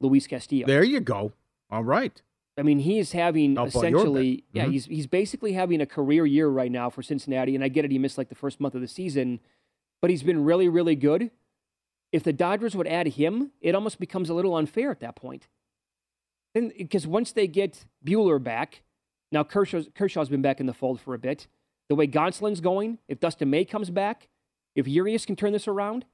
Luis 0.00 0.26
Castillo. 0.26 0.66
There 0.66 0.84
you 0.84 1.00
go. 1.00 1.32
All 1.70 1.84
right. 1.84 2.20
I 2.56 2.62
mean, 2.62 2.80
he 2.80 2.98
is 2.98 3.12
having 3.12 3.56
Up 3.56 3.68
essentially, 3.68 4.44
yeah, 4.52 4.66
Mhm. 4.66 4.72
he's 4.72 4.84
he's 4.86 5.06
basically 5.06 5.54
having 5.54 5.80
a 5.80 5.86
career 5.86 6.26
year 6.26 6.48
right 6.48 6.70
now 6.70 6.90
for 6.90 7.02
Cincinnati. 7.02 7.54
And 7.54 7.64
I 7.64 7.68
get 7.68 7.84
it, 7.84 7.90
he 7.90 7.98
missed 7.98 8.18
like 8.18 8.28
the 8.28 8.34
first 8.34 8.60
month 8.60 8.74
of 8.74 8.80
the 8.82 8.88
season, 8.88 9.40
but 10.00 10.10
he's 10.10 10.22
been 10.22 10.44
really, 10.44 10.68
really 10.68 10.94
good. 10.94 11.30
If 12.12 12.22
the 12.24 12.32
Dodgers 12.32 12.76
would 12.76 12.86
add 12.86 13.06
him, 13.08 13.52
it 13.62 13.74
almost 13.74 13.98
becomes 13.98 14.28
a 14.28 14.34
little 14.34 14.54
unfair 14.54 14.90
at 14.90 15.00
that 15.00 15.16
point. 15.16 15.48
And 16.54 16.72
because 16.76 17.06
once 17.06 17.32
they 17.32 17.46
get 17.46 17.86
Buehler 18.04 18.42
back, 18.42 18.82
now 19.30 19.42
Kershaw's, 19.44 19.88
Kershaw's 19.94 20.28
been 20.28 20.42
back 20.42 20.60
in 20.60 20.66
the 20.66 20.74
fold 20.74 21.00
for 21.00 21.14
a 21.14 21.18
bit. 21.18 21.46
The 21.88 21.94
way 21.94 22.06
Gonsolin's 22.06 22.60
going, 22.60 22.98
if 23.08 23.18
Dustin 23.18 23.48
May 23.48 23.64
comes 23.64 23.88
back, 23.88 24.28
if 24.74 24.86
Urias 24.86 25.24
can 25.24 25.36
turn 25.36 25.52
this 25.52 25.66
around, 25.66 26.04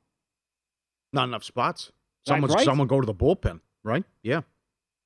Not 1.12 1.24
enough 1.24 1.42
spots. 1.42 1.90
Someone, 2.26 2.50
right. 2.52 2.64
someone 2.64 2.86
go 2.86 3.00
to 3.00 3.06
the 3.06 3.14
bullpen. 3.14 3.60
Right? 3.82 4.04
Yeah. 4.22 4.42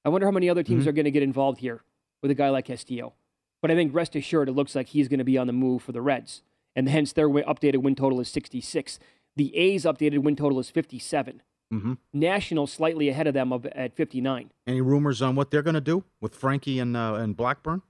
I 0.04 0.08
wonder 0.08 0.26
how 0.26 0.30
many 0.32 0.48
other 0.48 0.62
teams 0.62 0.84
Mhm. 0.84 0.88
are 0.88 0.92
going 0.92 1.04
to 1.04 1.10
get 1.10 1.22
involved 1.22 1.60
here 1.60 1.82
with 2.22 2.30
a 2.30 2.34
guy 2.34 2.48
like 2.50 2.66
Castillo. 2.66 3.14
But 3.60 3.70
I 3.70 3.74
think 3.74 3.94
rest 3.94 4.16
assured, 4.16 4.48
it 4.48 4.52
looks 4.52 4.74
like 4.74 4.88
he's 4.88 5.08
going 5.08 5.18
to 5.18 5.24
be 5.24 5.38
on 5.38 5.46
the 5.46 5.52
move 5.52 5.82
for 5.82 5.92
the 5.92 6.02
Reds, 6.02 6.42
and 6.74 6.88
hence 6.88 7.12
their 7.12 7.28
updated 7.28 7.78
win 7.82 7.94
total 7.94 8.18
is 8.20 8.28
66. 8.28 8.98
The 9.36 9.56
A's 9.56 9.84
updated 9.84 10.18
win 10.18 10.34
total 10.36 10.58
is 10.58 10.68
57. 10.70 11.42
Mm-hmm. 11.72 11.94
National 12.12 12.66
slightly 12.66 13.08
ahead 13.08 13.26
of 13.26 13.34
them 13.34 13.52
at 13.72 13.94
59. 13.94 14.50
Any 14.66 14.80
rumors 14.82 15.22
on 15.22 15.36
what 15.36 15.50
they're 15.50 15.62
going 15.62 15.74
to 15.74 15.80
do 15.80 16.04
with 16.20 16.34
Frankie 16.34 16.78
and 16.78 16.96
uh, 16.96 17.14
and 17.14 17.34
Blackburn? 17.36 17.80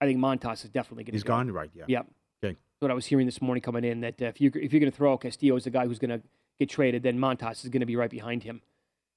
I 0.00 0.06
think 0.06 0.18
Montas 0.18 0.64
is 0.64 0.70
definitely 0.70 1.04
going 1.04 1.06
to. 1.06 1.12
Be. 1.12 1.16
He's 1.16 1.22
gone, 1.22 1.50
right? 1.52 1.70
Yeah. 1.74 1.84
Yep. 1.86 2.06
Okay. 2.42 2.54
That's 2.54 2.80
what 2.80 2.90
I 2.90 2.94
was 2.94 3.06
hearing 3.06 3.26
this 3.26 3.40
morning 3.40 3.60
coming 3.62 3.84
in 3.84 4.00
that 4.00 4.20
uh, 4.20 4.24
if 4.24 4.40
you 4.40 4.50
if 4.54 4.72
you're 4.72 4.80
going 4.80 4.90
to 4.90 4.96
throw 4.96 5.12
out 5.12 5.20
Castillo 5.20 5.54
as 5.56 5.64
the 5.64 5.70
guy 5.70 5.86
who's 5.86 5.98
going 6.00 6.10
to 6.10 6.22
get 6.58 6.68
traded, 6.70 7.02
then 7.04 7.18
Montas 7.20 7.62
is 7.62 7.68
going 7.70 7.80
to 7.80 7.86
be 7.86 7.94
right 7.94 8.10
behind 8.10 8.42
him. 8.42 8.62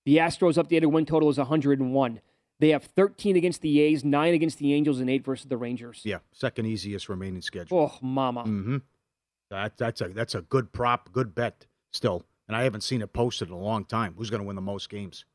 The 0.05 0.17
Astros 0.17 0.61
updated 0.63 0.91
win 0.91 1.05
total 1.05 1.29
is 1.29 1.37
101. 1.39 2.19
They 2.63 2.69
have 2.69 2.85
13 2.85 3.35
against 3.35 3.59
the 3.59 3.81
A's, 3.81 4.05
nine 4.05 4.33
against 4.33 4.57
the 4.57 4.73
Angels, 4.73 5.01
and 5.01 5.09
eight 5.09 5.25
versus 5.25 5.47
the 5.47 5.57
Rangers. 5.57 5.99
Yeah. 6.05 6.19
Second 6.31 6.65
easiest 6.65 7.09
remaining 7.09 7.41
schedule. 7.41 7.77
Oh, 7.77 7.97
mama. 8.01 8.45
Mm-hmm. 8.45 8.77
That 9.51 9.77
that's 9.77 9.99
a 9.99 10.07
that's 10.07 10.33
a 10.33 10.43
good 10.43 10.71
prop, 10.71 11.11
good 11.11 11.35
bet 11.35 11.65
still. 11.91 12.23
And 12.47 12.55
I 12.55 12.63
haven't 12.63 12.79
seen 12.79 13.01
it 13.01 13.11
posted 13.11 13.49
in 13.49 13.53
a 13.53 13.59
long 13.59 13.83
time. 13.83 14.15
Who's 14.17 14.29
going 14.29 14.39
to 14.39 14.47
win 14.47 14.55
the 14.55 14.61
most 14.61 14.89
games? 14.89 15.25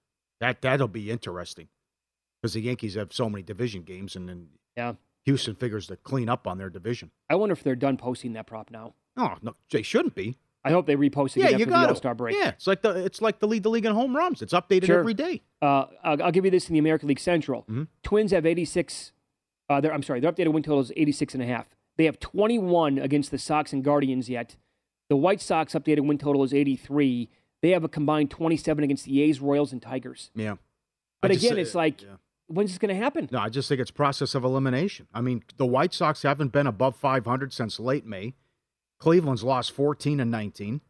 That 0.41 0.63
that'll 0.63 0.89
be 0.89 1.11
interesting 1.11 1.69
because 2.41 2.55
the 2.55 2.63
Yankees 2.63 2.95
have 2.95 3.13
so 3.13 3.29
many 3.29 3.43
division 3.43 3.83
games, 3.83 4.17
and 4.17 4.27
then 4.27 4.49
Yeah. 4.75 4.95
Houston 5.27 5.55
figures 5.55 5.89
to 5.89 5.97
clean 5.97 6.31
up 6.31 6.47
on 6.47 6.57
their 6.57 6.71
division. 6.71 7.11
I 7.29 7.35
wonder 7.35 7.53
if 7.53 7.63
they're 7.63 7.77
done 7.77 7.99
posting 7.99 8.33
that 8.33 8.47
prop 8.47 8.71
now. 8.71 8.95
Oh 9.19 9.35
no, 9.43 9.55
they 9.71 9.83
shouldn't 9.83 10.15
be. 10.15 10.39
I 10.69 10.73
hope 10.73 10.87
they 10.87 10.97
repost 10.97 11.37
again 11.37 11.41
yeah, 11.41 11.45
after 11.47 11.59
you 11.59 11.65
the 11.67 11.71
got 11.71 11.89
All 11.89 11.95
Star 11.95 12.15
break. 12.15 12.37
Yeah, 12.37 12.49
it's 12.51 12.67
like 12.67 12.83
the 12.83 12.91
it's 13.05 13.21
like 13.23 13.39
the 13.41 13.49
lead 13.49 13.63
the 13.63 13.71
league 13.71 13.85
in 13.87 13.93
home 13.95 14.17
runs. 14.17 14.43
It's 14.43 14.53
updated 14.53 14.87
Sure. 14.87 15.01
every 15.01 15.15
day. 15.15 15.43
Uh, 15.61 15.87
I'll, 16.05 16.23
I'll 16.25 16.33
give 16.33 16.45
you 16.45 16.51
this 16.51 16.69
in 16.69 16.73
the 16.75 16.79
American 16.79 17.09
League 17.09 17.21
Central. 17.21 17.65
Mhm. 17.69 17.89
Twins 18.03 18.31
have 18.33 18.47
86. 18.47 19.13
Uh, 19.71 19.81
I'm 19.93 20.03
sorry, 20.03 20.21
their 20.21 20.33
updated 20.33 20.53
win 20.53 20.63
total 20.63 20.81
is 20.81 20.93
86 20.97 21.35
and 21.35 21.43
a 21.43 21.47
half. 21.47 21.69
They 21.97 22.05
have 22.05 22.19
21 22.21 22.99
against 22.99 23.31
the 23.31 23.39
Sox 23.39 23.73
and 23.73 23.83
Guardians 23.85 24.29
yet. 24.31 24.57
The 25.09 25.17
White 25.17 25.41
Sox 25.41 25.75
updated 25.75 26.07
win 26.07 26.17
total 26.19 26.43
is 26.45 26.55
83. 26.55 27.29
They 27.61 27.71
have 27.71 27.83
a 27.85 27.89
combined 27.89 28.31
27 28.31 28.85
against 28.85 29.05
the 29.05 29.21
A's, 29.23 29.41
Royals, 29.41 29.73
and 29.73 29.83
Tigers. 29.83 30.31
Yeah, 30.35 30.57
But 31.21 31.33
I 31.33 31.35
just- 31.35 31.47
again, 31.47 31.59
it's 31.59 31.75
like, 31.75 32.03
yeah. 32.03 32.09
when's 32.47 32.71
this 32.71 32.79
going 32.79 32.95
to 32.97 33.03
happen? 33.03 33.29
No, 33.33 33.41
I 33.41 33.49
just 33.49 33.69
think 33.69 33.81
it's 33.81 33.91
process 33.91 34.35
of 34.37 34.45
elimination. 34.45 35.09
I 35.13 35.21
mean, 35.23 35.43
the 35.57 35.67
White 35.67 35.93
Sox 35.93 36.23
haven't 36.23 36.53
been 36.53 36.67
above 36.69 36.95
500 36.97 37.53
since 37.53 37.81
late 37.81 38.07
May. 38.07 38.35
Cleveland's 38.99 39.45
lost 39.45 39.73
14 39.73 40.21
and 40.21 40.31
19. 40.31 40.81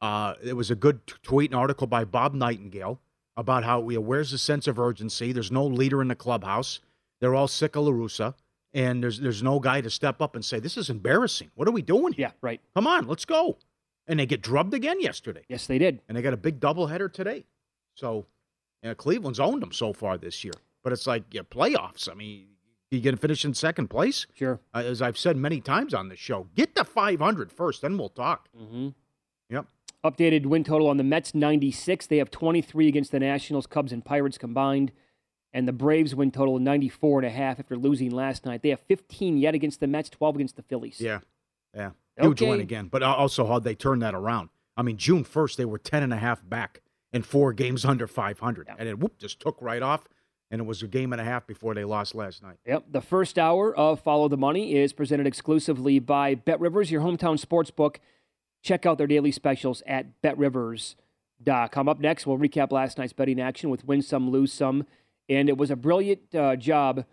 Uh, 0.00 0.34
it 0.42 0.52
was 0.54 0.70
a 0.70 0.74
good 0.74 1.06
t- 1.06 1.14
tweet 1.22 1.50
and 1.50 1.58
article 1.58 1.86
by 1.86 2.04
Bob 2.04 2.34
Nightingale 2.34 3.00
about 3.36 3.64
how 3.64 3.80
we 3.80 3.96
where's 3.96 4.30
the 4.30 4.38
sense 4.38 4.66
of 4.66 4.78
urgency? 4.78 5.32
There's 5.32 5.50
no 5.52 5.64
leader 5.66 6.00
in 6.02 6.08
the 6.08 6.14
clubhouse. 6.14 6.80
They're 7.20 7.34
all 7.34 7.48
sick 7.48 7.76
of 7.76 7.84
La 7.84 7.90
Russa, 7.92 8.34
and 8.74 9.02
there's 9.02 9.18
there's 9.20 9.42
no 9.42 9.58
guy 9.58 9.80
to 9.80 9.90
step 9.90 10.20
up 10.20 10.34
and 10.34 10.44
say 10.44 10.58
this 10.58 10.76
is 10.76 10.90
embarrassing. 10.90 11.50
What 11.54 11.66
are 11.66 11.72
we 11.72 11.82
doing 11.82 12.12
here? 12.12 12.26
Yeah, 12.28 12.32
right. 12.42 12.60
Come 12.74 12.86
on, 12.86 13.06
let's 13.08 13.24
go. 13.24 13.56
And 14.06 14.20
they 14.20 14.26
get 14.26 14.42
drubbed 14.42 14.72
again 14.74 15.00
yesterday, 15.00 15.42
Yes, 15.48 15.66
they 15.66 15.78
did. 15.78 16.00
and 16.08 16.16
they 16.16 16.22
got 16.22 16.32
a 16.32 16.36
big 16.36 16.60
doubleheader 16.60 17.12
today. 17.12 17.44
So, 17.94 18.26
yeah, 18.82 18.94
Cleveland's 18.94 19.40
owned 19.40 19.60
them 19.62 19.72
so 19.72 19.92
far 19.92 20.16
this 20.16 20.44
year. 20.44 20.52
But 20.84 20.92
it's 20.92 21.06
like 21.06 21.24
yeah, 21.32 21.40
playoffs. 21.42 22.08
I 22.08 22.14
mean, 22.14 22.46
you 22.90 23.00
going 23.00 23.14
to 23.16 23.20
finish 23.20 23.44
in 23.44 23.54
second 23.54 23.88
place? 23.88 24.26
Sure. 24.34 24.60
Uh, 24.74 24.78
as 24.78 25.02
I've 25.02 25.18
said 25.18 25.36
many 25.36 25.60
times 25.60 25.92
on 25.94 26.08
this 26.08 26.18
show, 26.18 26.48
get 26.54 26.74
to 26.76 26.84
500 26.84 27.50
first, 27.52 27.82
then 27.82 27.98
we'll 27.98 28.08
talk. 28.08 28.48
Mm-hmm. 28.56 28.88
Yep. 29.50 29.66
Updated 30.04 30.46
win 30.46 30.62
total 30.62 30.88
on 30.88 30.96
the 30.96 31.04
Mets 31.04 31.34
96. 31.34 32.06
They 32.06 32.18
have 32.18 32.30
23 32.30 32.86
against 32.88 33.10
the 33.10 33.18
Nationals, 33.18 33.66
Cubs, 33.66 33.92
and 33.92 34.04
Pirates 34.04 34.38
combined. 34.38 34.92
And 35.52 35.66
the 35.66 35.72
Braves 35.72 36.14
win 36.14 36.30
total 36.30 36.58
94 36.58 37.20
and 37.20 37.26
a 37.26 37.30
half 37.30 37.58
after 37.58 37.76
losing 37.76 38.10
last 38.10 38.44
night. 38.44 38.62
They 38.62 38.68
have 38.68 38.80
15 38.80 39.38
yet 39.38 39.54
against 39.54 39.80
the 39.80 39.86
Mets, 39.86 40.10
12 40.10 40.36
against 40.36 40.56
the 40.56 40.62
Phillies. 40.62 41.00
Yeah. 41.00 41.20
Yeah. 41.74 41.90
Huge 42.20 42.42
Okay. 42.42 42.50
win 42.50 42.60
again. 42.60 42.88
But 42.88 43.02
also 43.02 43.46
how 43.46 43.58
they 43.58 43.74
turned 43.74 44.02
that 44.02 44.14
around. 44.14 44.50
I 44.76 44.82
mean, 44.82 44.96
June 44.98 45.24
1st, 45.24 45.56
they 45.56 45.64
were 45.64 45.78
10 45.78 46.02
and 46.02 46.12
a 46.12 46.18
half 46.18 46.46
back 46.46 46.82
and 47.12 47.24
four 47.24 47.52
games 47.52 47.84
under 47.84 48.06
500. 48.06 48.66
Yeah. 48.68 48.74
And 48.78 48.88
it 48.88 48.98
whoop, 48.98 49.18
just 49.18 49.40
took 49.40 49.56
right 49.60 49.82
off. 49.82 50.06
And 50.50 50.60
it 50.60 50.64
was 50.64 50.82
a 50.82 50.86
game 50.86 51.12
and 51.12 51.20
a 51.20 51.24
half 51.24 51.46
before 51.46 51.74
they 51.74 51.84
lost 51.84 52.14
last 52.14 52.42
night. 52.42 52.58
Yep. 52.66 52.84
The 52.92 53.00
first 53.00 53.38
hour 53.38 53.74
of 53.76 54.00
Follow 54.00 54.28
the 54.28 54.36
Money 54.36 54.76
is 54.76 54.92
presented 54.92 55.26
exclusively 55.26 55.98
by 55.98 56.36
Bet 56.36 56.60
Rivers, 56.60 56.90
your 56.90 57.00
hometown 57.02 57.38
sports 57.38 57.70
book. 57.70 58.00
Check 58.62 58.86
out 58.86 58.96
their 58.98 59.08
daily 59.08 59.32
specials 59.32 59.82
at 59.86 60.22
betrivers.com. 60.22 61.88
Up 61.88 61.98
next, 61.98 62.26
we'll 62.26 62.38
recap 62.38 62.70
last 62.70 62.96
night's 62.98 63.12
betting 63.12 63.40
action 63.40 63.70
with 63.70 63.84
win 63.84 64.02
some, 64.02 64.30
lose 64.30 64.52
some. 64.52 64.86
And 65.28 65.48
it 65.48 65.56
was 65.58 65.72
a 65.72 65.76
brilliant 65.76 66.32
uh, 66.34 66.54
job 66.54 67.04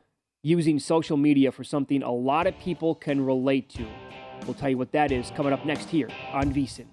using 0.43 0.77
social 0.77 1.17
media 1.17 1.51
for 1.51 1.63
something 1.63 2.03
a 2.03 2.11
lot 2.11 2.45
of 2.45 2.57
people 2.59 2.93
can 2.93 3.25
relate 3.25 3.69
to. 3.69 3.87
We'll 4.45 4.53
tell 4.53 4.69
you 4.69 4.77
what 4.77 4.91
that 4.91 5.11
is 5.11 5.31
coming 5.31 5.53
up 5.53 5.65
next 5.65 5.89
here 5.89 6.09
on 6.33 6.53
VSIN. 6.53 6.92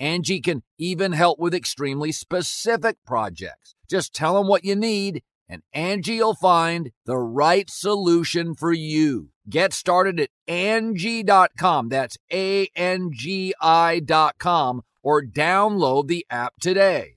Angie 0.00 0.40
can 0.40 0.62
even 0.78 1.12
help 1.12 1.38
with 1.38 1.54
extremely 1.54 2.12
specific 2.12 2.96
projects. 3.06 3.74
Just 3.90 4.14
tell 4.14 4.34
them 4.34 4.46
what 4.46 4.64
you 4.64 4.76
need 4.76 5.22
and 5.48 5.62
Angie 5.72 6.18
will 6.18 6.34
find 6.34 6.90
the 7.06 7.16
right 7.16 7.68
solution 7.70 8.54
for 8.54 8.72
you. 8.72 9.30
Get 9.48 9.72
started 9.72 10.20
at 10.20 10.30
Angie.com. 10.46 11.88
That's 11.88 12.18
A-N-G-I 12.30 14.00
dot 14.00 14.38
com 14.38 14.82
or 15.02 15.22
download 15.22 16.08
the 16.08 16.26
app 16.28 16.54
today. 16.60 17.14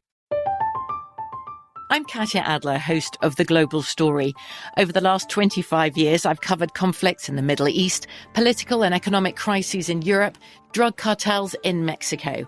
I'm 1.89 2.05
Katya 2.05 2.39
Adler, 2.45 2.77
host 2.77 3.17
of 3.21 3.35
The 3.35 3.43
Global 3.43 3.81
Story. 3.81 4.33
Over 4.77 4.93
the 4.93 5.01
last 5.01 5.29
25 5.29 5.97
years, 5.97 6.25
I've 6.25 6.39
covered 6.39 6.73
conflicts 6.73 7.27
in 7.27 7.35
the 7.35 7.41
Middle 7.41 7.67
East, 7.67 8.07
political 8.33 8.85
and 8.85 8.95
economic 8.95 9.35
crises 9.35 9.89
in 9.89 10.01
Europe, 10.01 10.37
drug 10.71 10.95
cartels 10.95 11.53
in 11.63 11.83
Mexico. 11.83 12.47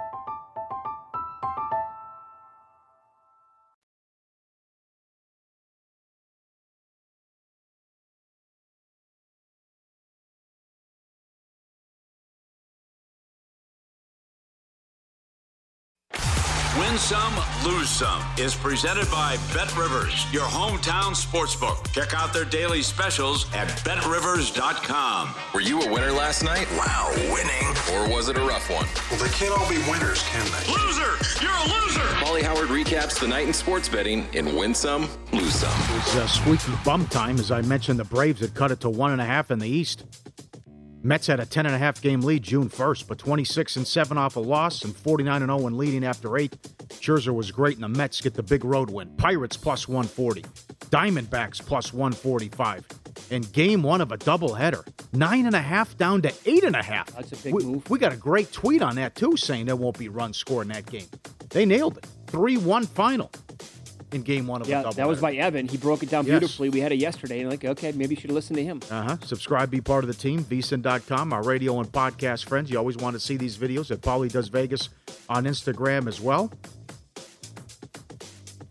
Some, 17.11 17.35
Lose 17.65 17.89
Some 17.89 18.23
is 18.37 18.55
presented 18.55 19.05
by 19.11 19.35
Bet 19.53 19.75
Rivers, 19.75 20.25
your 20.31 20.45
hometown 20.45 21.11
sportsbook. 21.11 21.91
Check 21.91 22.13
out 22.13 22.31
their 22.31 22.45
daily 22.45 22.81
specials 22.81 23.53
at 23.53 23.67
betrivers.com. 23.83 25.35
Were 25.53 25.59
you 25.59 25.81
a 25.81 25.91
winner 25.91 26.13
last 26.13 26.41
night? 26.41 26.69
Wow, 26.77 27.11
winning. 27.33 27.67
Or 27.93 28.15
was 28.15 28.29
it 28.29 28.37
a 28.37 28.39
rough 28.39 28.69
one? 28.69 28.87
Well, 29.09 29.19
they 29.21 29.29
can't 29.35 29.51
all 29.51 29.67
be 29.69 29.79
winners, 29.91 30.23
can 30.29 30.45
they? 30.45 30.71
Loser! 30.71 31.43
You're 31.43 31.51
a 31.51 31.81
loser! 31.81 32.21
Molly 32.21 32.43
Howard 32.43 32.69
recaps 32.69 33.19
the 33.19 33.27
night 33.27 33.45
in 33.45 33.51
sports 33.51 33.89
betting 33.89 34.25
in 34.31 34.55
Win 34.55 34.73
Some, 34.73 35.09
Lose 35.33 35.55
Some. 35.55 35.81
It 35.93 36.05
was 36.05 36.15
uh, 36.15 36.27
squeaky 36.27 36.71
bum 36.85 37.07
time. 37.07 37.39
As 37.39 37.51
I 37.51 37.61
mentioned, 37.61 37.99
the 37.99 38.05
Braves 38.05 38.39
had 38.39 38.53
cut 38.53 38.71
it 38.71 38.79
to 38.79 38.89
one 38.89 39.11
and 39.11 39.19
a 39.19 39.25
half 39.25 39.51
in 39.51 39.59
the 39.59 39.67
East. 39.67 40.05
Mets 41.03 41.25
had 41.27 41.39
a 41.39 41.45
10 41.45 41.65
and 41.65 42.01
game 42.01 42.21
lead 42.21 42.43
June 42.43 42.69
1st, 42.69 43.07
but 43.07 43.17
26 43.17 43.75
and 43.77 43.87
7 43.87 44.17
off 44.17 44.35
a 44.35 44.39
loss 44.39 44.83
and 44.83 44.95
49 44.95 45.41
and 45.41 45.49
0 45.49 45.61
when 45.61 45.77
leading 45.77 46.05
after 46.05 46.37
8. 46.37 46.55
Scherzer 46.89 47.33
was 47.33 47.51
great 47.51 47.75
and 47.75 47.83
the 47.83 47.89
Mets 47.89 48.21
get 48.21 48.35
the 48.35 48.43
big 48.43 48.63
road 48.63 48.91
win. 48.91 49.09
Pirates 49.17 49.57
plus 49.57 49.87
140. 49.87 50.43
Diamondbacks 50.91 51.65
plus 51.65 51.91
145. 51.91 52.85
And 53.31 53.51
game 53.51 53.81
one 53.81 54.01
of 54.01 54.11
a 54.11 54.17
doubleheader. 54.17 54.87
Nine 55.11 55.47
and 55.47 55.55
a 55.55 55.61
half 55.61 55.97
down 55.97 56.21
to 56.21 56.33
eight 56.45 56.63
and 56.63 56.75
a 56.75 56.83
half. 56.83 57.07
That's 57.07 57.31
a 57.31 57.37
big 57.37 57.55
we, 57.55 57.63
move. 57.63 57.89
We 57.89 57.97
got 57.97 58.13
a 58.13 58.17
great 58.17 58.51
tweet 58.51 58.83
on 58.83 58.95
that 58.97 59.15
too, 59.15 59.35
saying 59.37 59.65
there 59.65 59.75
won't 59.75 59.97
be 59.97 60.07
runs 60.07 60.37
scored 60.37 60.67
in 60.67 60.73
that 60.73 60.85
game. 60.85 61.07
They 61.49 61.65
nailed 61.65 61.97
it. 61.97 62.05
3 62.27 62.57
1 62.57 62.85
final 62.85 63.31
in 64.13 64.21
game 64.23 64.47
one 64.47 64.61
of 64.61 64.67
a 64.67 64.69
Yeah, 64.69 64.91
that 64.95 65.07
was 65.07 65.21
by 65.21 65.33
Evan. 65.35 65.67
He 65.67 65.77
broke 65.77 66.03
it 66.03 66.09
down 66.09 66.25
Yes. 66.25 66.39
beautifully. 66.39 66.69
We 66.69 66.79
had 66.81 66.91
it 66.91 66.97
yesterday, 66.99 67.41
and 67.41 67.49
like, 67.49 67.63
okay, 67.65 67.91
maybe 67.93 68.15
you 68.15 68.21
should 68.21 68.31
listen 68.31 68.55
to 68.55 68.63
him. 68.63 68.81
Uh 68.89 69.01
huh. 69.03 69.17
Subscribe, 69.25 69.69
be 69.69 69.81
part 69.81 70.03
of 70.03 70.07
the 70.07 70.13
team. 70.13 70.43
VSIN.com, 70.43 71.33
our 71.33 71.43
radio 71.43 71.79
and 71.79 71.91
podcast 71.91 72.45
friends. 72.47 72.69
You 72.69 72.77
always 72.77 72.97
want 72.97 73.15
to 73.15 73.19
see 73.19 73.37
these 73.37 73.57
videos 73.57 73.91
at 73.91 74.01
Paulie 74.01 74.31
Does 74.31 74.47
Vegas 74.49 74.89
on 75.29 75.45
Instagram 75.45 76.07
as 76.07 76.19
well. 76.19 76.51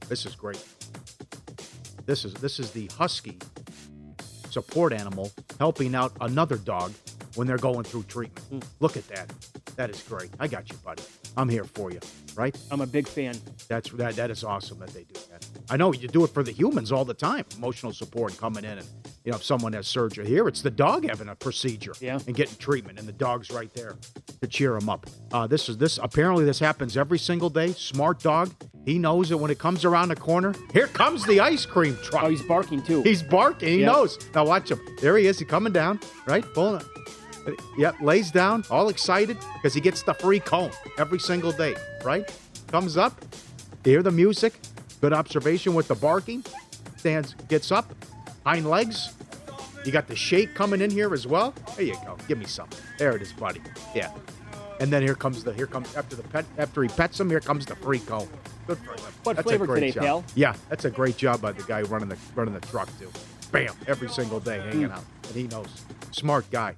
This 0.09 0.27
is 0.27 0.35
great. 0.35 0.63
This 2.07 2.25
is 2.25 2.35
this 2.35 2.59
is 2.59 2.73
the 2.73 2.87
husky 2.99 3.39
support 4.51 4.93
animal 4.93 5.31
helping 5.59 5.95
out 5.95 6.13
another 6.21 6.57
dog 6.57 6.93
when 7.37 7.47
they're 7.47 7.57
going 7.57 7.85
through 7.85 8.03
treatment. 8.05 8.65
Look 8.81 8.97
at 8.97 9.07
that. 9.09 9.31
That 9.77 9.91
is 9.91 10.03
great. 10.03 10.31
I 10.41 10.49
got 10.49 10.69
you, 10.71 10.77
buddy. 10.85 11.03
I'm 11.37 11.49
here 11.49 11.65
for 11.65 11.91
you. 11.91 12.01
Right? 12.37 12.57
I'm 12.71 12.81
a 12.81 12.87
big 12.87 13.09
fan. 13.09 13.37
That's 13.69 13.91
that. 13.91 14.15
That 14.17 14.31
is 14.31 14.45
awesome 14.45 14.79
that 14.79 14.91
they 14.91 15.03
do 15.03 15.21
that. 15.31 15.47
I 15.69 15.77
know 15.77 15.93
you 15.93 16.07
do 16.09 16.25
it 16.25 16.29
for 16.29 16.43
the 16.43 16.53
humans 16.53 16.93
all 16.93 17.05
the 17.05 17.13
time. 17.15 17.45
Emotional 17.57 17.93
support 17.93 18.37
coming 18.39 18.65
in, 18.65 18.79
and 18.79 18.87
you 19.25 19.33
know 19.33 19.37
if 19.37 19.43
someone 19.45 19.73
has 19.73 19.87
surgery 19.89 20.27
here, 20.27 20.47
it's 20.49 20.63
the 20.63 20.71
dog 20.71 21.07
having 21.09 21.29
a 21.29 21.35
procedure 21.35 21.93
Yeah. 22.01 22.21
and 22.27 22.35
getting 22.37 22.57
treatment, 22.57 22.99
and 23.01 23.07
the 23.09 23.13
dog's 23.13 23.51
right 23.51 23.73
there 23.75 23.97
to 24.41 24.47
cheer 24.47 24.77
him 24.77 24.89
up. 24.89 25.07
Uh, 25.33 25.47
this 25.49 25.69
is 25.69 25.77
this. 25.77 25.99
Apparently, 26.01 26.45
this 26.45 26.61
happens 26.61 26.97
every 26.97 27.19
single 27.19 27.51
day. 27.51 27.73
Smart 27.73 28.21
dog. 28.21 28.55
He 28.87 28.99
knows 28.99 29.29
that 29.29 29.37
when 29.39 29.51
it 29.51 29.59
comes 29.59 29.85
around 29.85 30.09
the 30.09 30.17
corner, 30.17 30.55
here 30.73 30.87
comes 30.87 31.27
the 31.27 31.41
ice 31.41 31.67
cream 31.67 31.99
truck. 32.03 32.23
Oh, 32.23 32.31
he's 32.31 32.43
barking 32.43 32.83
too. 32.83 33.03
He's 33.03 33.23
barking. 33.25 33.69
He 33.69 33.81
Yeah. 33.81 33.87
knows. 33.87 34.19
Now 34.35 34.47
watch 34.47 34.71
him. 34.71 34.81
There 35.01 35.17
he 35.19 35.27
is. 35.27 35.39
He 35.39 35.45
coming 35.45 35.73
down. 35.73 36.01
Right, 36.27 36.45
pulling. 36.55 36.77
Up. 36.77 36.85
Yep, 37.79 38.01
lays 38.01 38.31
down, 38.31 38.65
all 38.71 38.89
excited 38.89 39.37
because 39.55 39.75
he 39.75 39.81
gets 39.81 40.03
the 40.03 40.15
free 40.15 40.41
cone 40.41 40.71
every 40.99 41.19
single 41.19 41.53
day. 41.53 41.75
Right, 42.05 42.31
comes 42.69 42.97
up. 42.97 43.19
Hear 43.85 44.03
the 44.03 44.11
music. 44.11 44.55
Good 45.01 45.13
observation 45.13 45.75
with 45.75 45.89
the 45.89 45.95
barking. 45.95 46.45
Stands, 46.99 47.35
gets 47.49 47.73
up, 47.73 47.91
hind 48.45 48.69
legs. 48.69 49.15
You 49.87 49.93
got 49.93 50.07
the 50.09 50.17
shake 50.17 50.55
coming 50.55 50.83
in 50.83 50.91
here 50.91 51.15
as 51.15 51.27
well. 51.27 51.55
There 51.77 51.87
you 51.87 51.95
go. 52.05 52.19
Give 52.29 52.37
me 52.37 52.45
some. 52.45 52.69
There 52.99 53.17
it 53.17 53.23
is, 53.23 53.33
buddy. 53.33 53.63
Yeah. 53.95 54.13
And 54.79 54.93
then 54.93 55.03
here 55.03 55.15
comes 55.15 55.43
the 55.43 55.53
here 55.55 55.67
comes 55.67 55.95
after 55.97 56.17
the 56.17 56.23
pet 56.25 56.45
after 56.59 56.83
he 56.83 56.89
pets 56.91 57.19
him. 57.19 57.31
Here 57.31 57.41
comes 57.41 57.65
the 57.65 57.77
free 57.77 57.99
cone. 58.01 58.29
Good 58.67 58.79
for 58.79 58.93
him. 58.93 59.01
What 59.25 59.37
That's 59.37 59.47
a 59.47 59.49
flavor 59.49 59.67
great 59.67 59.81
today, 59.81 59.93
job. 59.93 60.03
pal? 60.05 60.25
Yeah, 60.35 60.55
that's 60.69 60.85
a 60.85 60.91
great 60.91 61.17
job 61.17 61.41
by 61.41 61.53
the 61.53 61.63
guy 61.63 61.83
running 61.83 62.09
the 62.11 62.17
running 62.35 62.53
the 62.55 62.61
truck 62.61 62.89
too. 62.99 63.11
Bam, 63.53 63.75
every 63.87 64.09
single 64.11 64.41
day 64.41 64.59
hanging 64.61 64.85
Hmm. 64.89 64.93
out, 64.93 65.05
and 65.29 65.35
he 65.37 65.43
knows. 65.45 65.69
Smart 66.13 66.51
guy. 66.51 66.75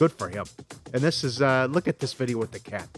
Good 0.00 0.12
for 0.12 0.30
him. 0.30 0.46
And 0.94 1.02
this 1.02 1.22
is 1.24 1.42
uh 1.42 1.68
look 1.70 1.86
at 1.86 1.98
this 1.98 2.14
video 2.14 2.38
with 2.38 2.52
the 2.52 2.58
cat. 2.58 2.88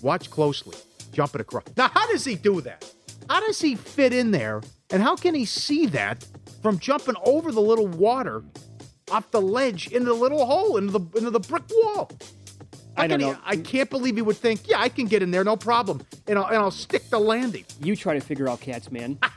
Watch 0.00 0.30
closely. 0.30 0.76
Jumping 1.12 1.40
across. 1.40 1.64
Now, 1.76 1.88
how 1.88 2.06
does 2.06 2.24
he 2.24 2.36
do 2.36 2.60
that? 2.60 2.88
How 3.28 3.40
does 3.40 3.60
he 3.60 3.74
fit 3.74 4.12
in 4.12 4.30
there? 4.30 4.62
And 4.90 5.02
how 5.02 5.16
can 5.16 5.34
he 5.34 5.44
see 5.44 5.86
that 5.86 6.24
from 6.62 6.78
jumping 6.78 7.16
over 7.24 7.50
the 7.50 7.60
little 7.60 7.88
water 7.88 8.44
off 9.10 9.28
the 9.32 9.40
ledge 9.42 9.88
into 9.88 10.06
the 10.06 10.14
little 10.14 10.46
hole 10.46 10.76
into 10.76 10.92
the 10.92 11.18
into 11.18 11.30
the 11.30 11.40
brick 11.40 11.64
wall? 11.82 12.08
How 12.96 13.02
I 13.02 13.06
don't 13.08 13.18
can 13.18 13.26
he- 13.28 13.32
know. 13.32 13.38
I 13.44 13.56
can't 13.56 13.90
believe 13.90 14.14
he 14.14 14.22
would 14.22 14.36
think, 14.36 14.68
yeah, 14.68 14.78
I 14.80 14.88
can 14.88 15.06
get 15.06 15.20
in 15.22 15.32
there, 15.32 15.42
no 15.42 15.56
problem, 15.56 16.02
and 16.28 16.38
I'll, 16.38 16.46
and 16.46 16.56
I'll 16.58 16.70
stick 16.70 17.08
the 17.10 17.18
landing. 17.18 17.64
You 17.80 17.96
try 17.96 18.14
to 18.14 18.20
figure 18.20 18.48
out 18.48 18.60
cats, 18.60 18.92
man. 18.92 19.18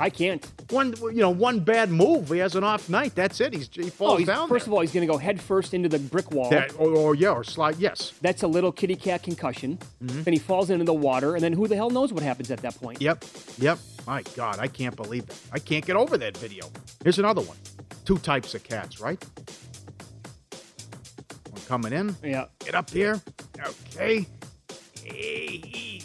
I 0.00 0.10
can't. 0.10 0.44
One, 0.70 0.94
you 1.02 1.20
know, 1.20 1.30
one 1.30 1.60
bad 1.60 1.90
move, 1.90 2.28
he 2.28 2.38
has 2.38 2.54
an 2.56 2.64
off 2.64 2.88
night. 2.88 3.14
That's 3.14 3.40
it. 3.40 3.52
He's 3.54 3.68
he 3.72 3.90
falls 3.90 4.12
Oh, 4.14 4.16
he's, 4.16 4.26
down. 4.26 4.48
first 4.48 4.66
of 4.66 4.72
all, 4.72 4.80
he's 4.80 4.92
going 4.92 5.06
to 5.06 5.12
go 5.12 5.18
head 5.18 5.40
first 5.40 5.74
into 5.74 5.88
the 5.88 5.98
brick 5.98 6.30
wall. 6.32 6.50
That, 6.50 6.72
or, 6.78 6.90
or 6.96 7.14
yeah, 7.14 7.30
or 7.30 7.44
slide. 7.44 7.76
Yes. 7.78 8.12
That's 8.20 8.42
a 8.42 8.46
little 8.48 8.72
kitty 8.72 8.96
cat 8.96 9.22
concussion. 9.22 9.78
Mm-hmm. 10.02 10.22
Then 10.22 10.32
he 10.34 10.38
falls 10.40 10.70
into 10.70 10.84
the 10.84 10.94
water, 10.94 11.34
and 11.34 11.42
then 11.44 11.52
who 11.52 11.68
the 11.68 11.76
hell 11.76 11.90
knows 11.90 12.12
what 12.12 12.22
happens 12.22 12.50
at 12.50 12.58
that 12.62 12.74
point? 12.80 13.00
Yep. 13.00 13.24
Yep. 13.58 13.78
My 14.06 14.22
God, 14.34 14.58
I 14.58 14.68
can't 14.68 14.94
believe 14.96 15.26
that. 15.26 15.38
I 15.52 15.58
can't 15.58 15.84
get 15.84 15.96
over 15.96 16.16
that 16.18 16.36
video. 16.36 16.70
Here's 17.02 17.18
another 17.18 17.42
one. 17.42 17.56
Two 18.04 18.18
types 18.18 18.54
of 18.54 18.62
cats, 18.62 19.00
right? 19.00 19.24
One 21.50 21.62
coming 21.66 21.92
in. 21.92 22.16
Yeah. 22.22 22.46
Get 22.60 22.74
up 22.74 22.90
here. 22.90 23.20
Okay. 23.60 24.26
Hey, 25.04 25.48
he- 25.48 25.58
he- 25.64 26.02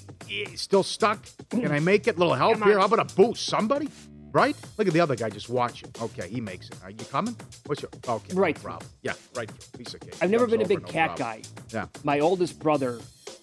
Still 0.55 0.83
stuck. 0.83 1.25
Can 1.49 1.71
I 1.71 1.79
make 1.79 2.07
it? 2.07 2.17
Little 2.17 2.33
help 2.33 2.63
here. 2.63 2.79
How 2.79 2.85
about 2.85 3.11
a 3.11 3.15
boost? 3.15 3.45
Somebody? 3.45 3.89
right? 4.33 4.55
Look 4.77 4.87
at 4.87 4.93
the 4.93 4.99
other 4.99 5.15
guy 5.15 5.29
just 5.29 5.49
watching. 5.49 5.89
Okay, 6.01 6.29
he 6.29 6.41
makes 6.41 6.69
it. 6.69 6.75
Are 6.83 6.89
you 6.89 7.05
coming? 7.11 7.35
What's 7.65 7.81
your 7.81 7.91
okay? 8.07 8.33
Right 8.33 8.55
no 8.57 8.63
problem. 8.63 8.89
Yeah, 9.01 9.13
right 9.35 9.49
through. 9.49 9.79
Piece 9.83 9.93
of 9.93 9.99
cake. 9.99 10.15
I've 10.21 10.29
never 10.29 10.45
Comes 10.45 10.51
been 10.53 10.61
a 10.61 10.63
over, 10.63 10.75
big 10.75 10.81
no 10.83 10.87
cat 10.87 11.17
problem. 11.17 11.41
guy. 11.41 11.49
Yeah. 11.73 11.85
My 12.03 12.19
oldest 12.19 12.59
brother 12.59 12.99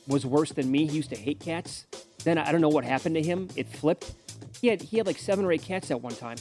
was 0.07 0.25
worse 0.25 0.53
than 0.53 0.71
me. 0.71 0.87
He 0.87 0.97
used 0.97 1.11
to 1.11 1.17
hate 1.17 1.41
cats. 1.41 1.87
Then 2.25 2.39
I 2.39 2.51
don't 2.53 2.61
know 2.61 2.69
what 2.69 2.85
happened 2.85 3.15
to 3.17 3.23
him. 3.23 3.49
It 3.57 3.69
flipped. 3.69 4.15
He 4.61 4.69
had 4.69 4.83
he 4.83 4.97
had 4.99 5.07
like 5.07 5.19
seven 5.19 5.45
or 5.45 5.53
eight 5.53 5.63
cats 5.63 5.91
at 5.91 6.01
one 6.01 6.15
time. 6.15 6.39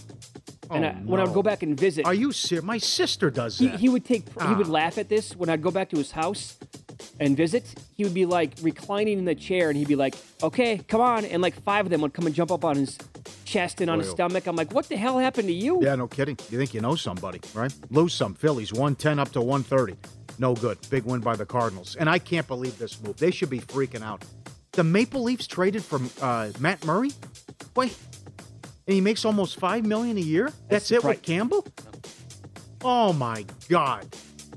And 0.71 0.85
Oh, 0.85 0.87
I, 0.87 0.91
when 1.05 1.19
I 1.19 1.23
would 1.23 1.33
go 1.33 1.41
back 1.43 1.63
and 1.63 1.79
visit, 1.79 2.05
Are 2.05 2.13
you 2.13 2.31
serious? 2.31 2.63
My 2.65 2.77
sister 2.77 3.29
does 3.29 3.57
he, 3.59 3.67
that. 3.67 3.79
he 3.79 3.89
would 3.89 4.05
take 4.05 4.23
he 4.41 4.53
would 4.53 4.67
Ah. 4.67 4.71
laugh 4.71 4.97
at 4.97 5.09
this 5.09 5.35
when 5.35 5.49
I'd 5.49 5.61
go 5.61 5.71
back 5.71 5.89
to 5.89 5.97
his 5.97 6.11
house 6.11 6.57
and 7.19 7.37
visit. 7.37 7.63
He 7.95 8.03
would 8.03 8.13
be 8.13 8.25
like 8.25 8.53
reclining 8.61 9.17
in 9.19 9.25
the 9.25 9.35
chair 9.35 9.69
and 9.69 9.77
he'd 9.77 9.87
be 9.87 9.95
like, 9.95 10.15
"Okay, 10.43 10.79
come 10.87 11.01
on," 11.01 11.25
and 11.25 11.41
like 11.41 11.61
five 11.63 11.85
of 11.85 11.89
them 11.91 12.01
would 12.01 12.13
come 12.13 12.25
and 12.25 12.35
jump 12.35 12.51
up 12.51 12.65
on 12.65 12.75
his 12.75 12.97
chest 13.45 13.81
and 13.81 13.89
on 13.89 13.99
his 13.99 14.09
stomach. 14.09 14.45
I'm 14.47 14.55
like, 14.55 14.73
"What 14.73 14.89
the 14.89 14.97
hell 14.97 15.17
happened 15.19 15.47
to 15.47 15.53
you?" 15.53 15.79
Yeah, 15.81 15.95
no 15.95 16.07
kidding. 16.07 16.37
You 16.49 16.57
think 16.57 16.73
you 16.73 16.81
know 16.81 16.95
somebody, 16.95 17.39
right? 17.53 17.73
Lose 17.89 18.13
some. 18.13 18.33
Phillies 18.33 18.73
110 18.73 19.19
up 19.19 19.31
to 19.33 19.41
130. 19.41 19.95
No 20.39 20.53
good. 20.53 20.77
Big 20.89 21.03
win 21.05 21.21
by 21.21 21.35
the 21.35 21.45
Cardinals. 21.45 21.95
And 21.95 22.09
I 22.09 22.19
can't 22.19 22.47
believe 22.47 22.77
this 22.77 23.01
move. 23.01 23.17
They 23.17 23.31
should 23.31 23.49
be 23.49 23.59
freaking 23.59 24.03
out. 24.03 24.23
The 24.73 24.83
Maple 24.83 25.23
Leafs 25.23 25.47
traded 25.47 25.83
for 25.83 25.99
uh, 26.21 26.49
Matt 26.59 26.85
Murray? 26.85 27.11
Wait. 27.75 27.95
And 28.87 28.93
he 28.95 29.01
makes 29.01 29.25
almost 29.25 29.59
5 29.59 29.85
million 29.85 30.17
a 30.17 30.21
year? 30.21 30.51
That's, 30.69 30.91
it 30.91 31.03
with 31.03 31.21
Campbell? 31.21 31.67
Oh 32.83 33.11
my 33.11 33.45
god. 33.67 34.07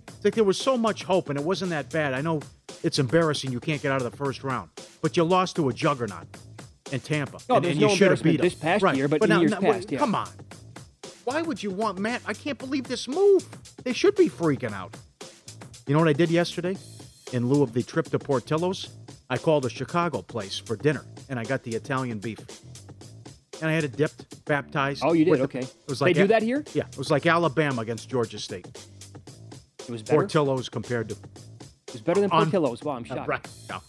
It's 0.07 0.25
like 0.25 0.35
there 0.35 0.45
was 0.45 0.59
so 0.59 0.77
much 0.77 1.03
hope 1.03 1.31
and 1.31 1.38
it 1.38 1.45
wasn't 1.45 1.71
that 1.71 1.90
bad. 1.90 2.14
I 2.14 2.21
know 2.21 2.40
it's 2.85 2.99
embarrassing 2.99 3.51
you 3.51 3.59
can't 3.61 3.83
get 3.83 3.90
out 3.90 4.03
of 4.03 4.11
the 4.11 4.16
first 4.16 4.45
round, 4.45 4.71
but 5.03 5.16
you 5.16 5.25
lost 5.25 5.57
to 5.57 5.69
a 5.69 5.73
juggernaut 5.73 6.27
in 6.93 7.01
Tampa. 7.01 7.38
Oh, 7.49 7.57
and, 7.57 7.66
and 7.66 7.81
you 7.81 7.88
should 7.90 8.11
have 8.11 8.23
beat 8.23 8.33
beat 8.33 8.40
'em. 8.40 8.45
this 8.45 8.55
past 8.55 8.83
right. 8.85 8.97
year, 8.97 9.09
but 9.09 9.23
in 9.23 9.29
now- 9.31 9.40
years 9.40 9.51
now, 9.51 9.61
past, 9.61 9.90
yeah. 9.90 9.99
Come 9.99 10.14
on. 10.14 10.29
Why 11.25 11.43
would 11.43 11.62
you 11.62 11.71
want 11.71 11.99
Matt? 11.99 12.23
I 12.27 12.33
can't 12.33 12.59
believe 12.59 12.85
this 12.85 13.09
move. 13.09 13.47
They 13.85 13.93
should 13.93 14.14
be 14.16 14.29
freaking 14.29 14.73
out. 14.73 14.97
You 15.87 15.95
know 15.95 16.01
what 16.01 16.09
I 16.09 16.12
did 16.12 16.31
yesterday? 16.31 16.77
In 17.33 17.49
lieu 17.49 17.62
of 17.62 17.73
the 17.73 17.83
trip 17.83 18.07
to 18.11 18.19
Portillo's, 18.19 18.90
I 19.29 19.38
called 19.38 19.64
a 19.64 19.71
Chicago 19.71 20.23
place 20.23 20.59
for 20.59 20.77
dinner, 20.77 21.05
and 21.29 21.38
I 21.38 21.45
got 21.45 21.62
the 21.62 21.75
Italian 21.75 22.19
beef. 22.19 22.38
And 23.61 23.68
I 23.70 23.75
had 23.75 23.85
it 23.85 23.96
dipped, 23.96 24.44
baptized. 24.46 25.03
Oh, 25.05 25.12
you 25.12 25.25
did? 25.25 25.35
the- 25.38 25.42
Okay. 25.44 25.59
it 25.61 25.75
was 25.88 26.01
like 26.01 26.14
They 26.14 26.23
do 26.23 26.29
that 26.29 26.42
here? 26.42 26.64
Yeah, 26.73 26.85
it 26.90 26.96
was 26.99 27.11
like 27.11 27.27
Alabama 27.27 27.83
against 27.83 28.09
Georgia 28.09 28.38
State. 28.38 28.66
It 29.81 29.90
was 29.90 30.03
better. 30.03 30.16
Portillo's 30.20 30.68
compared 30.68 31.09
to 31.11 31.14
It 31.88 31.92
was 31.92 32.01
better 32.01 32.20
than 32.20 32.31
Portillo's. 32.31 32.83
Wow, 32.83 32.92
I'm 32.96 33.05
shocked. 33.05 33.29
Right. 33.29 33.46
No. 33.68 33.81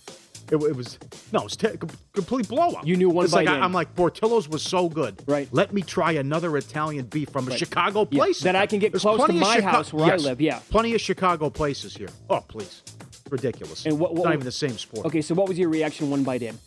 It, 0.52 0.56
it 0.56 0.76
was 0.76 1.00
no, 1.32 1.40
it 1.40 1.44
was 1.46 1.56
com- 1.56 1.90
complete 2.12 2.50
blowout. 2.50 2.86
You 2.86 2.98
knew 2.98 3.10
one 3.10 3.24
it's 3.24 3.34
bite 3.34 3.48
I, 3.48 3.56
in. 3.56 3.64
I'm 3.64 3.72
like 3.72 3.96
Portillo's 3.96 4.50
was 4.50 4.62
so 4.62 4.90
good. 4.90 5.22
Right. 5.26 5.48
Let 5.54 5.72
me 5.72 5.82
try 5.82 6.12
another 6.14 6.58
Italian 6.58 7.06
beef 7.06 7.30
from 7.30 7.48
a 7.48 7.52
Right. 7.52 7.60
Chicago 7.60 8.06
Yeah, 8.12 8.20
place 8.20 8.42
that 8.42 8.58
I 8.58 8.66
can 8.68 8.80
get 8.80 8.92
There's 8.92 9.04
close 9.04 9.26
to 9.26 9.32
my 9.32 9.56
Chica- 9.56 9.68
house 9.70 9.94
where 9.94 10.12
I 10.12 10.18
live, 10.18 10.42
yeah. 10.42 10.60
Plenty 10.70 10.94
of 10.94 11.00
Chicago 11.00 11.50
places 11.50 11.96
here. 11.96 12.10
Oh 12.30 12.42
please, 12.46 12.82
ridiculous. 13.30 13.86
And 13.86 13.98
what- 13.98 14.12
it's 14.12 14.20
what- 14.20 14.26
not 14.26 14.34
even 14.34 14.46
the 14.46 14.52
same 14.52 14.78
sport. 14.78 15.06
Okay, 15.06 15.22
so 15.22 15.34
what 15.36 15.48
was 15.48 15.58
your 15.58 15.70
reaction 15.70 16.10
one 16.10 16.24
bite 16.24 16.42
in? 16.42 16.58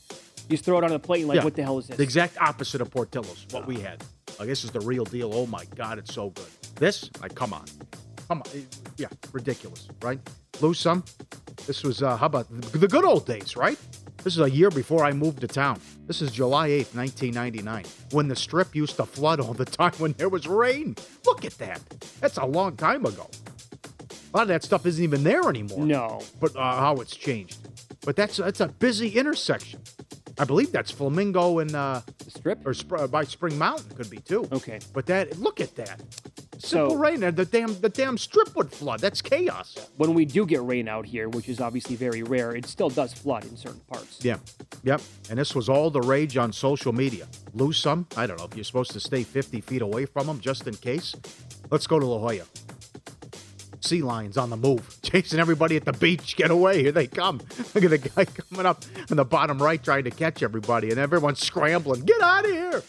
You 0.49 0.51
just 0.57 0.65
throw 0.65 0.79
it 0.79 0.85
on 0.85 0.91
the 0.91 0.99
plate 0.99 1.21
and 1.21 1.29
like, 1.29 1.37
Yeah. 1.37 1.45
what 1.45 1.55
the 1.57 1.63
hell 1.63 1.79
is 1.79 1.87
this? 1.89 1.97
The 1.97 2.03
exact 2.03 2.37
opposite 2.41 2.81
of 2.81 2.91
Portillo's. 2.91 3.47
What 3.51 3.67
we 3.67 3.81
had. 3.81 4.03
Like 4.39 4.49
this 4.49 4.65
is 4.65 4.71
the 4.71 4.81
real 4.81 5.05
deal. 5.05 5.31
Oh 5.35 5.47
my 5.47 5.65
God, 5.75 5.99
it's 5.99 6.13
so 6.13 6.31
good. 6.31 6.47
This, 6.77 7.09
like, 7.23 7.35
come 7.35 7.53
on, 7.53 7.65
come 8.29 8.43
on. 8.43 8.51
It- 8.55 8.77
Yeah, 8.97 9.09
ridiculous, 9.33 9.89
right? 10.03 10.21
Lose 10.61 10.79
some. 10.79 11.05
This 11.67 11.83
was 11.83 12.03
uh, 12.03 12.17
how 12.17 12.27
about 12.27 12.47
the 12.71 12.79
the 12.79 12.89
good 12.89 13.05
old 13.05 13.27
days, 13.27 13.57
right? 13.57 13.79
This 14.23 14.35
is 14.35 14.41
a 14.41 14.51
year 14.51 14.71
before 14.71 15.05
I 15.05 15.13
moved 15.13 15.41
to 15.43 15.47
town. 15.49 15.81
This 16.07 16.23
is 16.23 16.31
July 16.33 16.69
8th, 16.71 16.95
1999, 16.95 17.85
when 18.13 18.29
the 18.29 18.37
strip 18.37 18.75
used 18.75 18.97
to 18.97 19.05
flood 19.07 19.39
all 19.41 19.53
the 19.55 19.65
time 19.81 19.93
when 19.99 20.13
there 20.15 20.29
was 20.31 20.47
rain. 20.47 20.97
Look 21.27 21.45
at 21.45 21.59
that. 21.59 21.81
That's 22.21 22.39
a 22.39 22.47
long 22.47 22.77
time 22.77 23.05
ago. 23.07 23.29
A 24.33 24.37
lot 24.37 24.43
of 24.43 24.49
that 24.49 24.63
stuff 24.65 24.85
isn't 24.87 25.03
even 25.03 25.25
there 25.25 25.49
anymore. 25.49 25.85
No. 25.87 26.21
But 26.41 26.57
uh, 26.57 26.61
how 26.61 26.97
it's 26.97 27.15
changed. 27.17 27.59
But 28.05 28.17
that's 28.17 28.37
that's 28.39 28.61
a 28.61 28.69
busy 28.69 29.09
intersection. 29.11 29.81
I 30.39 30.45
believe 30.45 30.73
that's 30.73 30.91
Flamingo 30.91 31.61
and 31.61 31.75
uh, 31.75 32.01
The 32.25 32.31
strip? 32.31 32.67
or 32.67 32.75
Sp- 32.75 32.99
uh, 32.99 33.07
by 33.07 33.25
Spring 33.25 33.57
Mountain 33.57 33.95
could 33.97 34.11
be 34.11 34.19
too. 34.19 34.49
Okay. 34.53 34.81
But 34.93 35.07
that 35.07 35.39
look 35.39 35.61
at 35.61 35.75
that. 35.77 36.01
Simple 36.59 36.91
So- 36.91 36.97
rain 36.97 37.23
and 37.23 37.37
the 37.37 37.45
damn 37.45 37.79
the 37.81 37.89
damn 37.89 38.19
strip 38.19 38.55
would 38.57 38.73
flood. 38.73 39.01
That's 39.01 39.21
chaos. 39.23 39.77
When 39.97 40.15
we 40.15 40.25
do 40.25 40.45
get 40.47 40.63
rain 40.65 40.89
out 40.89 41.07
here, 41.07 41.29
which 41.29 41.49
is 41.49 41.61
obviously 41.61 41.95
very 41.97 42.23
rare, 42.23 42.55
it 42.57 42.67
still 42.67 42.91
does 42.91 43.13
flood 43.13 43.45
in 43.45 43.57
certain 43.57 43.81
parts. 43.87 44.19
Yeah. 44.23 44.39
Yep. 44.83 45.01
And 45.31 45.39
this 45.39 45.55
was 45.55 45.69
all 45.69 45.91
the 45.91 46.01
rage 46.01 46.37
on 46.37 46.53
social 46.53 46.93
media. 46.93 47.27
Lose 47.55 47.79
some. 47.79 48.07
I 48.17 48.27
don't 48.27 48.39
know 48.39 48.45
if 48.47 48.55
you're 48.57 48.65
supposed 48.65 48.91
to 48.93 49.01
stay 49.01 49.23
50 49.23 49.61
feet 49.61 49.83
away 49.83 50.05
from 50.07 50.27
them 50.27 50.41
just 50.41 50.67
in 50.67 50.75
case. 50.75 51.15
Let's 51.71 51.87
go 51.87 51.99
to 51.99 52.07
La 52.07 52.19
Jolla. 52.19 52.45
Sea 53.85 54.03
lions 54.03 54.39
on 54.39 54.51
the 54.51 54.57
move, 54.57 54.97
chasing 55.03 55.39
everybody 55.39 55.77
at 55.77 55.85
the 55.85 55.93
beach. 55.93 56.37
Get 56.37 56.51
away. 56.51 56.83
Here 56.83 56.93
they 56.93 57.07
come. 57.07 57.39
Look 57.75 57.85
at 57.85 57.91
the 57.91 57.99
guy 57.99 58.25
coming 58.25 58.67
up 58.67 58.83
in 59.11 59.17
the 59.17 59.25
bottom 59.25 59.63
right 59.63 59.83
trying 59.83 60.05
to 60.05 60.11
catch 60.11 60.43
everybody, 60.43 60.91
and 60.91 60.99
everyone's 60.99 61.41
scrambling. 61.41 62.05
Get 62.05 62.21
out 62.23 62.45
of 62.45 62.51
here. 62.51 62.83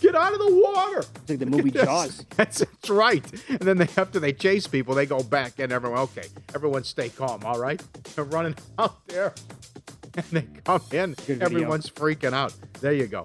Get 0.00 0.14
out 0.14 0.32
of 0.32 0.38
the 0.38 0.54
water. 0.54 0.98
It's 0.98 1.30
like 1.30 1.38
the 1.38 1.46
movie 1.46 1.70
Jaws. 1.72 2.24
That's, 2.36 2.58
that's 2.58 2.90
right. 2.90 3.24
And 3.48 3.60
then 3.60 3.78
they 3.78 3.88
after 3.96 4.20
they 4.20 4.32
chase 4.32 4.66
people, 4.66 4.94
they 4.94 5.06
go 5.06 5.22
back 5.22 5.58
and 5.58 5.72
everyone 5.72 6.00
okay. 6.00 6.28
Everyone 6.54 6.84
stay 6.84 7.08
calm, 7.08 7.44
all 7.44 7.58
right? 7.58 7.82
They're 8.14 8.24
running 8.24 8.54
out 8.78 9.06
there. 9.08 9.34
And 10.14 10.24
they 10.30 10.46
come 10.64 10.82
in. 10.92 11.14
Everyone's 11.40 11.90
freaking 11.90 12.32
out. 12.32 12.54
There 12.80 12.92
you 12.92 13.06
go. 13.06 13.24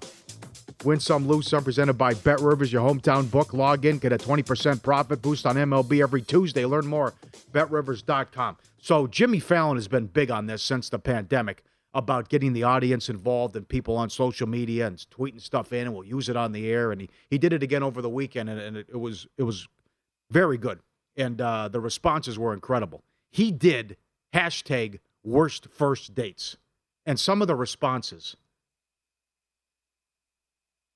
Win 0.83 0.99
some, 0.99 1.27
lose 1.27 1.47
some. 1.47 1.63
Presented 1.63 1.93
by 1.93 2.13
Bet 2.13 2.39
Rivers, 2.41 2.71
your 2.73 2.87
hometown 2.87 3.29
book. 3.29 3.53
Log 3.53 3.85
in, 3.85 3.99
get 3.99 4.11
a 4.11 4.17
20% 4.17 4.83
profit 4.83 5.21
boost 5.21 5.45
on 5.45 5.55
MLB 5.55 6.01
every 6.01 6.21
Tuesday. 6.21 6.65
Learn 6.65 6.85
more. 6.85 7.13
BetRivers.com. 7.51 8.57
So 8.79 9.07
Jimmy 9.07 9.39
Fallon 9.39 9.77
has 9.77 9.87
been 9.87 10.07
big 10.07 10.29
on 10.29 10.47
this 10.47 10.61
since 10.61 10.89
the 10.89 10.99
pandemic 10.99 11.63
about 11.93 12.27
getting 12.27 12.53
the 12.53 12.63
audience 12.63 13.07
involved 13.07 13.55
and 13.55 13.67
people 13.67 13.95
on 13.95 14.09
social 14.09 14.47
media 14.47 14.87
and 14.87 14.97
tweeting 14.97 15.39
stuff 15.39 15.71
in, 15.71 15.81
and 15.81 15.93
we'll 15.93 16.03
use 16.03 16.27
it 16.27 16.35
on 16.35 16.51
the 16.51 16.69
air. 16.69 16.91
And 16.91 17.01
he, 17.01 17.09
he 17.29 17.37
did 17.37 17.53
it 17.53 17.63
again 17.63 17.83
over 17.83 18.01
the 18.01 18.09
weekend, 18.09 18.49
and, 18.49 18.59
and 18.59 18.77
it, 18.77 18.87
it 18.89 18.97
was 18.97 19.27
it 19.37 19.43
was 19.43 19.67
very 20.31 20.57
good, 20.57 20.79
and 21.15 21.39
uh, 21.39 21.67
the 21.67 21.79
responses 21.79 22.39
were 22.39 22.53
incredible. 22.53 23.03
He 23.31 23.51
did 23.51 23.97
hashtag 24.33 24.99
worst 25.23 25.67
first 25.69 26.15
dates, 26.15 26.57
and 27.05 27.19
some 27.19 27.41
of 27.41 27.47
the 27.47 27.55
responses. 27.55 28.35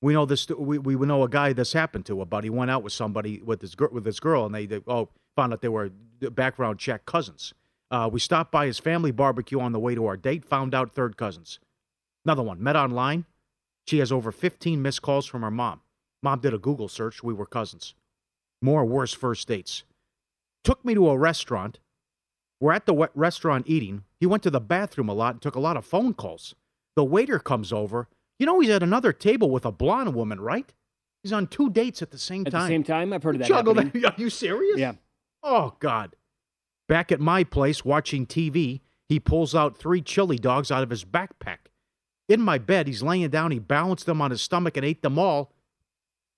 We 0.01 0.13
know 0.13 0.25
this. 0.25 0.47
We, 0.49 0.77
we 0.77 0.95
know 0.95 1.23
a 1.23 1.29
guy 1.29 1.53
this 1.53 1.73
happened 1.73 2.05
to 2.05 2.21
A 2.21 2.25
buddy 2.25 2.49
went 2.49 2.69
out 2.69 2.83
with 2.83 2.93
somebody 2.93 3.41
with 3.43 3.61
this 3.61 3.75
girl 3.75 3.89
with 3.91 4.03
this 4.03 4.19
girl, 4.19 4.45
and 4.45 4.53
they, 4.53 4.65
they 4.65 4.81
oh 4.87 5.09
found 5.35 5.53
out 5.53 5.61
they 5.61 5.69
were 5.69 5.89
background 6.19 6.79
check 6.79 7.05
cousins. 7.05 7.53
Uh, 7.89 8.09
we 8.11 8.19
stopped 8.19 8.51
by 8.51 8.65
his 8.65 8.79
family 8.79 9.11
barbecue 9.11 9.59
on 9.59 9.71
the 9.71 9.79
way 9.79 9.95
to 9.95 10.05
our 10.05 10.17
date. 10.17 10.45
Found 10.45 10.75
out 10.75 10.93
third 10.93 11.17
cousins. 11.17 11.59
Another 12.25 12.43
one 12.43 12.61
met 12.61 12.75
online. 12.75 13.25
She 13.87 13.99
has 13.99 14.11
over 14.11 14.31
15 14.31 14.81
missed 14.81 15.01
calls 15.01 15.25
from 15.25 15.41
her 15.43 15.51
mom. 15.51 15.81
Mom 16.21 16.39
did 16.39 16.53
a 16.53 16.57
Google 16.57 16.89
search. 16.89 17.23
We 17.23 17.33
were 17.33 17.45
cousins. 17.45 17.95
More 18.61 18.83
worse 18.83 19.13
first 19.13 19.47
dates. 19.47 19.83
Took 20.63 20.83
me 20.83 20.93
to 20.95 21.09
a 21.09 21.17
restaurant. 21.17 21.79
We're 22.59 22.73
at 22.73 22.85
the 22.85 23.09
restaurant 23.15 23.65
eating. 23.67 24.03
He 24.19 24.25
went 24.25 24.43
to 24.43 24.49
the 24.49 24.59
bathroom 24.59 25.09
a 25.09 25.13
lot 25.13 25.35
and 25.35 25.41
took 25.41 25.55
a 25.55 25.61
lot 25.61 25.77
of 25.77 25.85
phone 25.85 26.13
calls. 26.13 26.55
The 26.95 27.05
waiter 27.05 27.39
comes 27.39 27.71
over. 27.71 28.09
You 28.39 28.45
know 28.45 28.59
he's 28.59 28.69
at 28.69 28.83
another 28.83 29.13
table 29.13 29.49
with 29.49 29.65
a 29.65 29.71
blonde 29.71 30.13
woman, 30.13 30.39
right? 30.39 30.71
He's 31.23 31.33
on 31.33 31.47
two 31.47 31.69
dates 31.69 32.01
at 32.01 32.11
the 32.11 32.17
same 32.17 32.43
At 32.45 32.51
time. 32.51 32.61
At 32.61 32.65
the 32.65 32.73
same 32.73 32.83
time, 32.83 33.13
I've 33.13 33.23
heard 33.23 33.35
of 33.35 33.41
that. 33.41 33.47
Juggle 33.47 33.73
happening. 33.73 34.01
that. 34.01 34.13
Are 34.17 34.21
you 34.21 34.29
serious? 34.29 34.77
Yeah. 34.77 34.93
Oh 35.43 35.75
God. 35.79 36.15
Back 36.87 37.11
at 37.11 37.19
my 37.19 37.43
place 37.43 37.83
watching 37.83 38.25
TV, 38.25 38.81
he 39.09 39.19
pulls 39.19 39.55
out 39.55 39.77
three 39.77 40.01
chili 40.01 40.37
dogs 40.37 40.71
out 40.71 40.83
of 40.83 40.89
his 40.89 41.03
backpack. 41.03 41.57
In 42.29 42.41
my 42.41 42.57
bed, 42.57 42.87
he's 42.87 43.01
laying 43.01 43.29
down. 43.29 43.51
He 43.51 43.59
balanced 43.59 44.05
them 44.05 44.21
on 44.21 44.31
his 44.31 44.41
stomach 44.41 44.77
and 44.77 44.85
ate 44.85 45.01
them 45.01 45.17
all. 45.17 45.53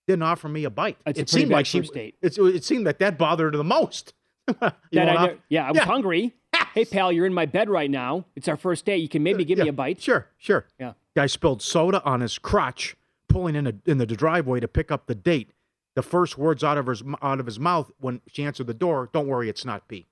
Didn't 0.07 0.23
offer 0.23 0.47
me 0.49 0.63
a 0.63 0.69
bite. 0.69 0.97
That's 1.05 1.19
it 1.19 1.29
pretty 1.29 1.41
seemed 1.41 1.51
like 1.51 1.65
she. 1.65 1.81
date. 1.81 2.15
It's, 2.21 2.37
it 2.37 2.63
seemed 2.63 2.85
like 2.85 2.99
that 2.99 3.17
bothered 3.17 3.53
her 3.53 3.57
the 3.57 3.63
most. 3.63 4.13
That 4.59 4.75
I 4.93 5.35
yeah, 5.49 5.67
I 5.67 5.71
was 5.71 5.81
hungry. 5.81 6.33
Hey, 6.73 6.85
pal, 6.85 7.11
you're 7.11 7.25
in 7.25 7.33
my 7.33 7.47
bed 7.47 7.67
right 7.67 7.89
now. 7.89 8.25
It's 8.35 8.47
our 8.47 8.57
first 8.57 8.85
date. 8.85 8.97
You 8.97 9.09
can 9.09 9.23
maybe 9.23 9.43
give 9.43 9.57
me 9.57 9.65
Yeah, 9.65 9.69
a 9.71 9.73
bite. 9.73 9.99
Sure, 10.01 10.27
sure. 10.37 10.65
Yeah. 10.79 10.93
Guy 11.15 11.25
spilled 11.25 11.61
soda 11.61 12.03
on 12.03 12.21
his 12.21 12.37
crotch, 12.37 12.95
pulling 13.27 13.55
in, 13.55 13.67
a, 13.67 13.73
in 13.85 13.97
the 13.97 14.05
driveway 14.05 14.59
to 14.59 14.67
pick 14.67 14.91
up 14.91 15.07
the 15.07 15.15
date. 15.15 15.51
The 15.95 16.03
first 16.03 16.37
words 16.37 16.63
out 16.63 16.77
of 16.77 16.87
his 16.87 17.03
out 17.21 17.39
of 17.39 17.45
his 17.45 17.59
mouth 17.59 17.91
when 17.99 18.21
she 18.27 18.43
answered 18.43 18.67
the 18.67 18.73
door, 18.73 19.09
"Don't 19.11 19.27
worry, 19.27 19.49
it's 19.49 19.65
not 19.65 19.87
pee." 19.87 20.07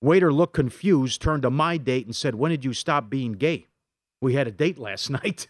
Waiter 0.00 0.32
looked 0.32 0.54
confused, 0.54 1.20
turned 1.22 1.42
to 1.42 1.50
my 1.50 1.76
date 1.76 2.06
and 2.06 2.16
said, 2.16 2.34
"When 2.34 2.50
did 2.50 2.64
you 2.64 2.72
stop 2.72 3.08
being 3.08 3.32
gay? 3.32 3.66
We 4.20 4.34
had 4.34 4.46
a 4.46 4.50
date 4.50 4.78
last 4.78 5.10
night." 5.22 5.48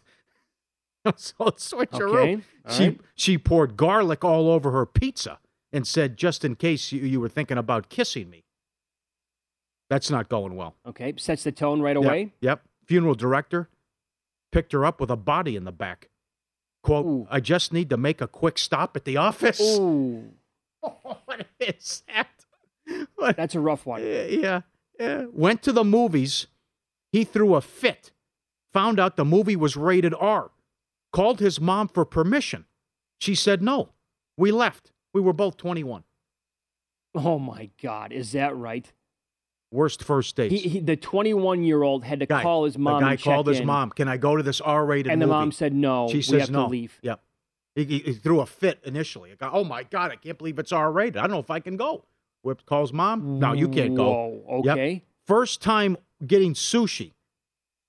so 1.17 1.35
it's 1.47 1.73
switcheroo. 1.73 2.17
Okay, 2.17 2.35
all 2.67 2.75
She 2.75 2.85
right. 2.89 3.01
she 3.15 3.39
poured 3.39 3.77
garlic 3.77 4.25
all 4.25 4.51
over 4.51 4.73
her 4.73 4.85
pizza 4.85 5.39
and 5.73 5.87
said, 5.87 6.17
"Just 6.17 6.45
in 6.45 6.57
case 6.57 6.93
you, 6.93 7.01
you 7.03 7.21
were 7.21 7.29
thinking 7.29 7.59
about 7.59 7.89
kissing 7.89 8.29
me." 8.29 8.45
That's 9.89 10.11
not 10.11 10.29
going 10.29 10.57
well. 10.57 10.75
Okay, 10.87 11.15
sets 11.17 11.45
the 11.45 11.53
tone 11.53 11.81
right 11.81 11.97
Yep, 11.97 12.05
away. 12.05 12.33
Yep. 12.41 12.63
Funeral 12.87 13.15
director 13.15 13.69
picked 14.53 14.73
her 14.73 14.85
up 14.85 15.01
with 15.01 15.11
a 15.11 15.17
body 15.17 15.57
in 15.57 15.65
the 15.65 15.73
back. 15.73 16.09
Quote, 16.83 17.27
I 17.31 17.41
just 17.41 17.73
need 17.73 17.91
to 17.91 17.97
make 17.97 18.21
a 18.21 18.29
quick 18.29 18.59
stop 18.59 18.97
at 18.97 19.05
the 19.05 19.17
office. 19.17 19.61
Ooh. 19.61 20.31
what 20.81 21.47
is 21.59 22.03
that? 22.07 22.29
That's 23.37 23.57
a 23.57 23.61
rough 23.61 23.87
one. 23.87 24.03
Yeah, 24.05 24.61
yeah. 24.99 25.25
Went 25.33 25.63
to 25.63 25.73
the 25.73 25.85
movies. 25.85 26.47
He 27.11 27.25
threw 27.25 27.55
a 27.55 27.61
fit. 27.61 28.13
Found 28.73 29.01
out 29.01 29.17
the 29.17 29.25
movie 29.25 29.57
was 29.57 29.77
rated 29.77 30.15
R. 30.15 30.51
Called 31.13 31.41
his 31.41 31.61
mom 31.61 31.89
for 31.89 32.05
permission. 32.05 32.67
She 33.21 33.35
said 33.35 33.63
no. 33.63 33.91
We 34.37 34.53
left. 34.53 34.93
We 35.13 35.21
were 35.21 35.33
both 35.33 35.57
21. 35.57 36.05
Oh 37.15 37.39
my 37.39 37.71
God, 37.83 38.13
is 38.13 38.33
that 38.33 38.55
right? 38.55 38.93
Worst 39.77 40.03
first 40.03 40.35
dates. 40.37 40.55
He, 40.55 40.69
he, 40.69 40.81
the 40.81 40.97
21 40.97 41.63
year 41.63 41.83
old 41.83 42.03
had 42.03 42.21
to 42.21 42.27
Guy- 42.27 42.43
call 42.43 42.65
his 42.65 42.79
mom. 42.79 43.03
The 43.03 43.09
guy 43.09 43.17
called 43.19 43.47
his 43.47 43.61
in, 43.61 43.67
mom. 43.67 43.91
Can 43.91 44.09
I 44.09 44.17
go 44.17 44.35
to 44.35 44.43
this 44.43 44.61
R-rated 44.63 45.13
and 45.13 45.21
the 45.21 45.27
movie? 45.27 45.37
mom 45.39 45.53
said 45.53 45.75
no. 45.75 46.09
She 46.09 46.17
we 46.17 46.23
says 46.23 46.41
have 46.43 46.51
no. 46.51 46.63
to 46.65 46.69
leave. 46.71 46.99
Yep. 47.03 47.21
He, 47.75 47.85
he, 47.85 47.99
he 47.99 48.13
threw 48.15 48.41
a 48.41 48.47
fit 48.47 48.81
initially. 48.85 49.35
Go, 49.39 49.51
oh 49.53 49.65
my 49.65 49.83
god, 49.83 50.11
I 50.11 50.17
can't 50.17 50.39
believe 50.39 50.59
it's 50.59 50.73
R-rated. 50.73 51.19
I 51.19 51.23
don't 51.23 51.33
know 51.33 51.39
if 51.41 51.51
I 51.51 51.61
can 51.61 51.77
go. 51.77 52.07
Whip 52.43 52.65
calls 52.65 52.91
mom. 52.93 53.39
No, 53.39 53.53
you 53.53 53.69
can't 53.69 53.95
go. 53.95 54.05
Whoa, 54.47 54.63
Yep. 54.65 54.73
okay. 54.73 55.03
First 55.27 55.61
time 55.61 55.99
getting 56.27 56.55
sushi. 56.55 57.13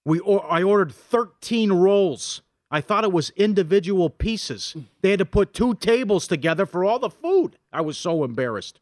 We 0.04 0.20
or, 0.20 0.46
I 0.52 0.64
ordered 0.64 0.94
13 0.94 1.72
rolls. 1.72 2.42
I 2.70 2.82
thought 2.82 3.06
it 3.06 3.14
was 3.14 3.30
individual 3.38 4.10
pieces. 4.10 4.76
They 5.02 5.12
had 5.12 5.20
to 5.20 5.26
put 5.26 5.54
two 5.54 5.74
tables 5.76 6.28
together 6.28 6.66
for 6.66 6.84
all 6.84 7.00
the 7.00 7.10
food. 7.10 7.58
I 7.72 7.80
was 7.80 7.98
so 7.98 8.26
embarrassed. 8.26 8.82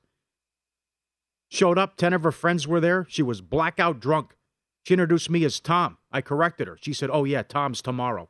Showed 1.50 1.78
up, 1.78 1.96
10 1.96 2.14
of 2.14 2.24
her 2.24 2.32
friends 2.32 2.68
were 2.68 2.80
there. 2.80 3.06
She 3.10 3.22
was 3.22 3.42
blackout 3.42 4.00
drunk. 4.00 4.36
She 4.84 4.94
introduced 4.94 5.30
me 5.30 5.44
as 5.46 5.60
Tom. 5.60 5.98
I 6.12 6.22
corrected 6.22 6.68
her. 6.68 6.78
She 6.80 6.94
said, 6.94 7.10
"Oh 7.12 7.24
yeah, 7.24 7.42
Tom's 7.42 7.82
tomorrow." 7.82 8.30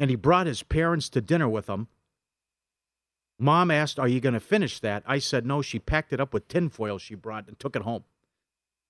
And 0.00 0.10
he 0.10 0.16
brought 0.16 0.46
his 0.46 0.62
parents 0.62 1.08
to 1.10 1.20
dinner 1.20 1.48
with 1.48 1.68
him. 1.68 1.88
Mom 3.38 3.70
asked, 3.70 3.98
Are 3.98 4.08
you 4.08 4.20
going 4.20 4.34
to 4.34 4.40
finish 4.40 4.80
that? 4.80 5.02
I 5.06 5.18
said, 5.18 5.46
No. 5.46 5.62
She 5.62 5.78
packed 5.78 6.12
it 6.12 6.20
up 6.20 6.34
with 6.34 6.48
tinfoil 6.48 6.98
she 6.98 7.14
brought 7.14 7.46
and 7.48 7.58
took 7.58 7.76
it 7.76 7.82
home. 7.82 8.04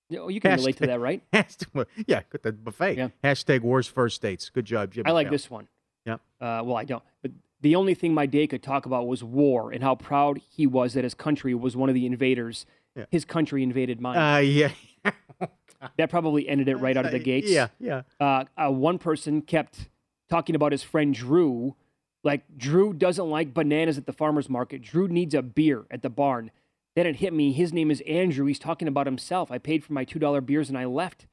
Yeah, 0.09 0.21
well, 0.21 0.31
you 0.31 0.41
can 0.41 0.57
relate 0.57 0.77
to 0.77 0.87
that, 0.87 0.99
right? 0.99 1.21
Hashtag, 1.33 1.85
yeah, 2.07 2.21
good 2.29 2.41
the 2.41 2.51
buffet. 2.51 2.97
Yeah. 2.97 3.09
Hashtag 3.23 3.61
worst 3.61 3.91
first 3.91 4.21
dates. 4.21 4.49
Good 4.49 4.65
job, 4.65 4.91
Jimmy. 4.91 5.07
I 5.07 5.11
like 5.11 5.29
this 5.29 5.51
one. 5.51 5.67
Yeah. 6.05 6.15
Uh, 6.41 6.63
well, 6.63 6.75
I 6.75 6.83
don't. 6.83 7.03
But 7.21 7.31
the 7.61 7.75
only 7.75 7.93
thing 7.93 8.13
my 8.13 8.25
day 8.25 8.47
could 8.47 8.63
talk 8.63 8.85
about 8.85 9.07
was 9.07 9.23
war 9.23 9.71
and 9.71 9.83
how 9.83 9.95
proud 9.95 10.39
he 10.49 10.65
was 10.65 10.93
that 10.93 11.03
his 11.03 11.13
country 11.13 11.53
was 11.53 11.75
one 11.75 11.89
of 11.89 11.95
the 11.95 12.05
invaders. 12.05 12.65
Yeah. 12.95 13.05
His 13.11 13.25
country 13.25 13.63
invaded 13.63 13.99
mine. 14.01 14.17
Uh, 14.17 14.37
yeah. 14.39 14.71
that 15.97 16.09
probably 16.09 16.47
ended 16.47 16.67
it 16.67 16.75
right 16.77 16.95
out 16.97 17.05
of 17.05 17.11
the 17.11 17.19
gates. 17.31 17.49
Yeah, 17.49 17.67
yeah. 17.79 18.01
Uh, 18.19 18.45
uh, 18.57 18.69
one 18.71 18.97
person 18.97 19.41
kept 19.41 19.89
talking 20.29 20.55
about 20.55 20.71
his 20.71 20.83
friend 20.83 21.13
Drew. 21.13 21.75
Like, 22.23 22.43
Drew 22.57 22.93
doesn't 22.93 23.29
like 23.29 23.53
bananas 23.53 23.97
at 23.97 24.05
the 24.05 24.13
farmer's 24.13 24.49
market. 24.49 24.81
Drew 24.81 25.07
needs 25.07 25.33
a 25.33 25.41
beer 25.41 25.85
at 25.89 26.01
the 26.01 26.09
barn. 26.09 26.51
Then 26.95 27.05
it 27.07 27.17
hit 27.17 27.31
me. 27.33 27.53
His 27.53 27.71
name 27.71 27.91
is 27.91 28.01
Andrew. 28.01 28.45
He's 28.45 28.59
talking 28.59 28.87
about 28.87 29.05
himself. 29.05 29.51
I 29.51 29.57
paid 29.57 29.83
for 29.85 29.93
my 29.93 30.03
$2 30.03 30.45
beers 30.45 30.67
and 30.69 30.77
I 30.77 30.85
left. 30.85 31.27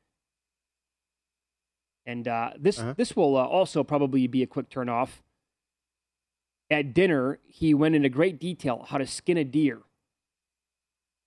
And 2.04 2.28
uh, 2.28 2.50
this, 2.58 2.78
Uh-huh. 2.78 2.94
this 2.96 3.16
will 3.16 3.36
uh, 3.36 3.44
also 3.44 3.82
probably 3.82 4.26
be 4.26 4.42
a 4.42 4.46
quick 4.46 4.68
turn 4.68 4.88
off. 4.88 5.22
At 6.70 6.94
dinner, 6.94 7.38
he 7.46 7.74
went 7.74 7.94
into 7.94 8.09
great 8.09 8.40
detail 8.40 8.87
how 8.88 8.98
to 8.98 9.07
skin 9.07 9.37
a 9.37 9.44
deer. 9.44 9.83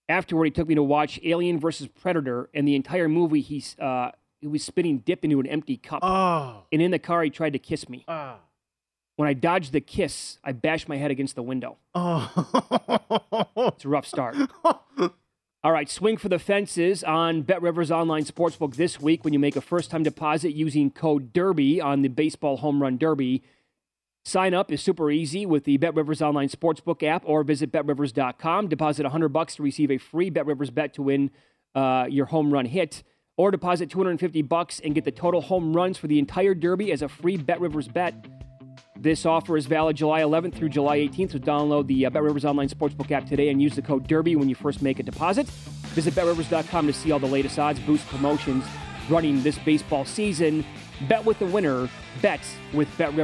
Afterward, 0.10 0.46
he 0.46 0.52
took 0.52 0.68
me 0.68 0.76
to 0.76 0.84
watch 0.84 1.20
Alien 1.24 1.60
versus 1.60 1.88
Predator, 1.88 2.50
and 2.54 2.68
the 2.68 2.76
entire 2.76 3.08
movie, 3.08 3.42
he's 3.42 3.78
uh, 3.80 4.12
he 4.42 4.48
was 4.48 4.64
spitting 4.64 5.00
dip 5.00 5.24
into 5.24 5.40
an 5.40 5.48
empty 5.48 5.78
cup. 5.78 6.00
Oh. 6.02 6.64
And 6.72 6.82
in 6.82 6.92
the 6.92 7.00
car, 7.00 7.24
he 7.24 7.30
tried 7.30 7.54
to 7.54 7.60
kiss 7.60 7.88
me. 7.88 8.06
Ah. 8.08 8.38
When 9.18 9.28
I 9.28 9.34
dodged 9.34 9.74
the 9.74 9.82
kiss, 9.82 10.40
I 10.44 10.54
bashed 10.54 10.88
my 10.88 10.96
head 10.98 11.12
against 11.12 11.36
the 11.36 11.44
window. 11.44 11.78
Oh. 11.94 12.32
It's 13.76 13.86
a 13.86 13.90
rough 13.90 14.08
start. 14.08 14.38
All 15.62 15.74
right, 15.74 15.90
swing 15.90 16.16
for 16.16 16.30
the 16.30 16.40
fences 16.40 17.04
on 17.04 17.42
Bet 17.42 17.62
Rivers 17.62 17.92
Online 17.92 18.24
Sportsbook 18.24 18.76
this 18.76 19.02
week 19.02 19.26
when 19.26 19.34
you 19.34 19.40
make 19.40 19.58
a 19.58 19.62
first 19.62 19.92
time 19.92 20.04
deposit 20.04 20.52
using 20.52 20.90
code 20.90 21.34
DERBY 21.34 21.82
on 21.82 22.02
the 22.02 22.08
Baseball 22.08 22.58
Home 22.58 22.82
Run 22.82 22.98
Derby. 22.98 23.44
Sign 24.24 24.54
up 24.54 24.72
is 24.72 24.82
super 24.82 25.10
easy 25.10 25.46
with 25.46 25.64
the 25.64 25.78
Bet 25.78 25.96
Rivers 25.96 26.22
Online 26.22 26.50
Sportsbook 26.50 27.04
app 27.04 27.24
or 27.26 27.44
visit 27.44 27.72
betrivers.com. 27.72 28.68
Deposit 28.68 29.04
100 29.04 29.30
bucks 29.30 29.56
to 29.56 29.64
receive 29.64 29.90
a 29.90 29.98
free 29.98 30.30
Bet 30.30 30.46
Rivers 30.46 30.70
bet 30.70 30.94
to 30.96 31.02
win 31.02 31.32
uh, 31.74 32.06
your 32.10 32.26
home 32.26 32.52
run 32.52 32.66
hit. 32.66 33.04
Or 33.38 33.52
deposit 33.52 33.90
250 33.90 34.42
bucks 34.42 34.82
and 34.82 34.94
get 34.94 35.06
the 35.06 35.12
total 35.12 35.40
home 35.40 35.74
runs 35.74 35.98
for 35.98 36.08
the 36.08 36.20
entire 36.20 36.54
Derby 36.54 36.92
as 36.92 37.02
a 37.02 37.08
free 37.08 37.38
Bet 37.38 37.62
Rivers 37.62 37.88
bet. 37.88 38.28
This 39.00 39.26
offer 39.26 39.56
is 39.56 39.66
valid 39.66 39.96
July 39.96 40.20
11th 40.20 40.56
through 40.56 40.70
July 40.70 40.98
18th, 40.98 41.32
so 41.32 41.40
download 41.40 41.88
the 41.88 42.06
uh, 42.06 42.10
Bet 42.10 42.22
Rivers 42.22 42.44
Online 42.44 42.68
Sportsbook 42.68 43.12
app 43.12 43.26
today 43.26 43.48
and 43.48 43.62
use 43.62 43.74
the 43.74 43.82
code 43.82 44.10
DERBY 44.10 44.36
when 44.36 44.50
you 44.50 44.56
first 44.56 44.82
make 44.82 45.00
a 45.00 45.04
deposit. 45.04 45.48
Visit 45.96 46.16
betrivers.com 46.16 46.88
to 46.88 46.92
see 46.92 47.14
all 47.14 47.20
the 47.20 47.26
latest 47.26 47.58
odds, 47.58 47.80
boost 47.80 48.06
promotions 48.08 48.66
running 49.10 49.42
this 49.42 49.58
baseball 49.60 50.04
season. 50.04 50.66
Bet 51.08 51.24
with 51.24 51.40
the 51.40 51.46
winner, 51.46 51.90
bet 52.22 52.42
with 52.74 52.90
Bet 52.98 53.16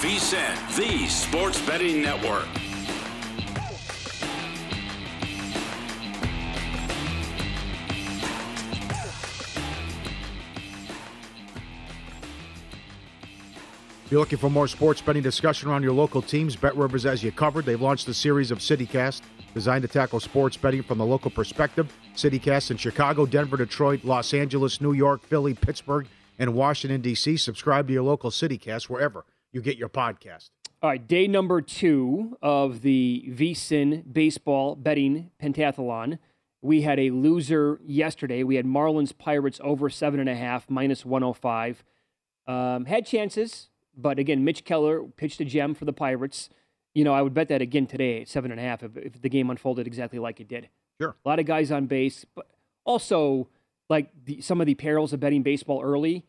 VSIN, 0.00 0.76
the 0.76 1.08
sports 1.08 1.60
betting 1.66 2.00
network. 2.00 2.46
If 14.04 14.12
you're 14.12 14.20
looking 14.20 14.38
for 14.38 14.48
more 14.48 14.68
sports 14.68 15.00
betting 15.00 15.24
discussion 15.24 15.68
around 15.68 15.82
your 15.82 15.92
local 15.94 16.22
teams, 16.22 16.54
Bet 16.54 16.76
Rivers 16.76 17.02
has 17.02 17.24
you 17.24 17.32
covered. 17.32 17.64
They've 17.64 17.80
launched 17.80 18.06
a 18.06 18.14
series 18.14 18.52
of 18.52 18.60
CityCast 18.60 19.22
designed 19.52 19.82
to 19.82 19.88
tackle 19.88 20.20
sports 20.20 20.56
betting 20.56 20.84
from 20.84 20.98
the 20.98 21.06
local 21.06 21.32
perspective. 21.32 21.92
CityCast 22.14 22.70
in 22.70 22.76
Chicago, 22.76 23.26
Denver, 23.26 23.56
Detroit, 23.56 24.04
Los 24.04 24.32
Angeles, 24.32 24.80
New 24.80 24.92
York, 24.92 25.22
Philly, 25.24 25.54
Pittsburgh, 25.54 26.06
and 26.38 26.54
Washington, 26.54 27.00
D.C. 27.00 27.36
Subscribe 27.36 27.88
to 27.88 27.92
your 27.92 28.04
local 28.04 28.30
CityCast 28.30 28.84
wherever 28.84 29.24
you 29.52 29.62
get 29.62 29.76
your 29.76 29.88
podcast. 29.88 30.50
All 30.80 30.90
right, 30.90 31.08
day 31.08 31.26
number 31.26 31.60
two 31.60 32.36
of 32.40 32.82
the 32.82 33.24
VSIN 33.30 34.12
baseball 34.12 34.76
betting 34.76 35.30
pentathlon. 35.42 36.18
We 36.62 36.82
had 36.82 37.00
a 37.00 37.10
loser 37.10 37.80
yesterday. 37.84 38.42
We 38.42 38.56
had 38.56 38.64
Marlins 38.64 39.16
Pirates 39.16 39.60
over 39.62 39.90
seven 39.90 40.20
and 40.20 40.28
a 40.28 40.36
half, 40.36 40.70
minus 40.70 41.04
105. 41.04 41.84
Um, 42.46 42.84
had 42.84 43.06
chances, 43.06 43.70
but 43.96 44.18
again, 44.18 44.44
Mitch 44.44 44.64
Keller 44.64 45.02
pitched 45.02 45.40
a 45.40 45.44
gem 45.44 45.74
for 45.74 45.84
the 45.84 45.92
Pirates. 45.92 46.48
You 46.94 47.04
know, 47.04 47.12
I 47.12 47.22
would 47.22 47.34
bet 47.34 47.48
that 47.48 47.60
again 47.60 47.86
today 47.86 48.22
at 48.22 48.28
seven 48.28 48.50
and 48.50 48.60
a 48.60 48.62
half 48.62 48.82
if, 48.82 48.96
if 48.96 49.20
the 49.20 49.28
game 49.28 49.50
unfolded 49.50 49.86
exactly 49.86 50.18
like 50.18 50.40
it 50.40 50.48
did. 50.48 50.68
Sure. 51.00 51.16
A 51.24 51.28
lot 51.28 51.38
of 51.38 51.46
guys 51.46 51.70
on 51.70 51.86
base, 51.86 52.24
but 52.34 52.46
also 52.84 53.48
like 53.88 54.10
the, 54.24 54.40
some 54.40 54.60
of 54.60 54.66
the 54.66 54.74
perils 54.74 55.12
of 55.12 55.20
betting 55.20 55.42
baseball 55.42 55.82
early. 55.82 56.24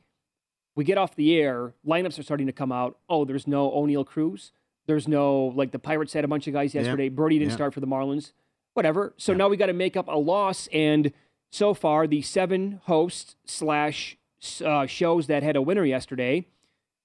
We 0.79 0.85
get 0.85 0.97
off 0.97 1.13
the 1.13 1.35
air, 1.35 1.73
lineups 1.85 2.17
are 2.17 2.23
starting 2.23 2.47
to 2.47 2.53
come 2.53 2.71
out. 2.71 2.97
Oh, 3.09 3.25
there's 3.25 3.47
no 3.47 3.69
Oneil 3.69 4.05
Cruz. 4.05 4.53
There's 4.87 5.09
no 5.09 5.47
like 5.47 5.71
the 5.71 5.77
Pirates 5.77 6.13
had 6.13 6.23
a 6.23 6.27
bunch 6.29 6.47
of 6.47 6.53
guys 6.53 6.73
yesterday. 6.73 7.09
Berti 7.09 7.37
didn't 7.37 7.51
start 7.51 7.73
for 7.73 7.81
the 7.81 7.85
Marlins. 7.85 8.31
Whatever. 8.75 9.13
So 9.17 9.33
now 9.33 9.49
we 9.49 9.57
got 9.57 9.65
to 9.65 9.73
make 9.73 9.97
up 9.97 10.07
a 10.07 10.17
loss, 10.17 10.69
and 10.71 11.11
so 11.51 11.73
far 11.73 12.07
the 12.07 12.21
seven 12.21 12.79
hosts 12.85 13.35
slash 13.43 14.15
uh, 14.63 14.85
shows 14.85 15.27
that 15.27 15.43
had 15.43 15.57
a 15.57 15.61
winner 15.61 15.83
yesterday, 15.83 16.45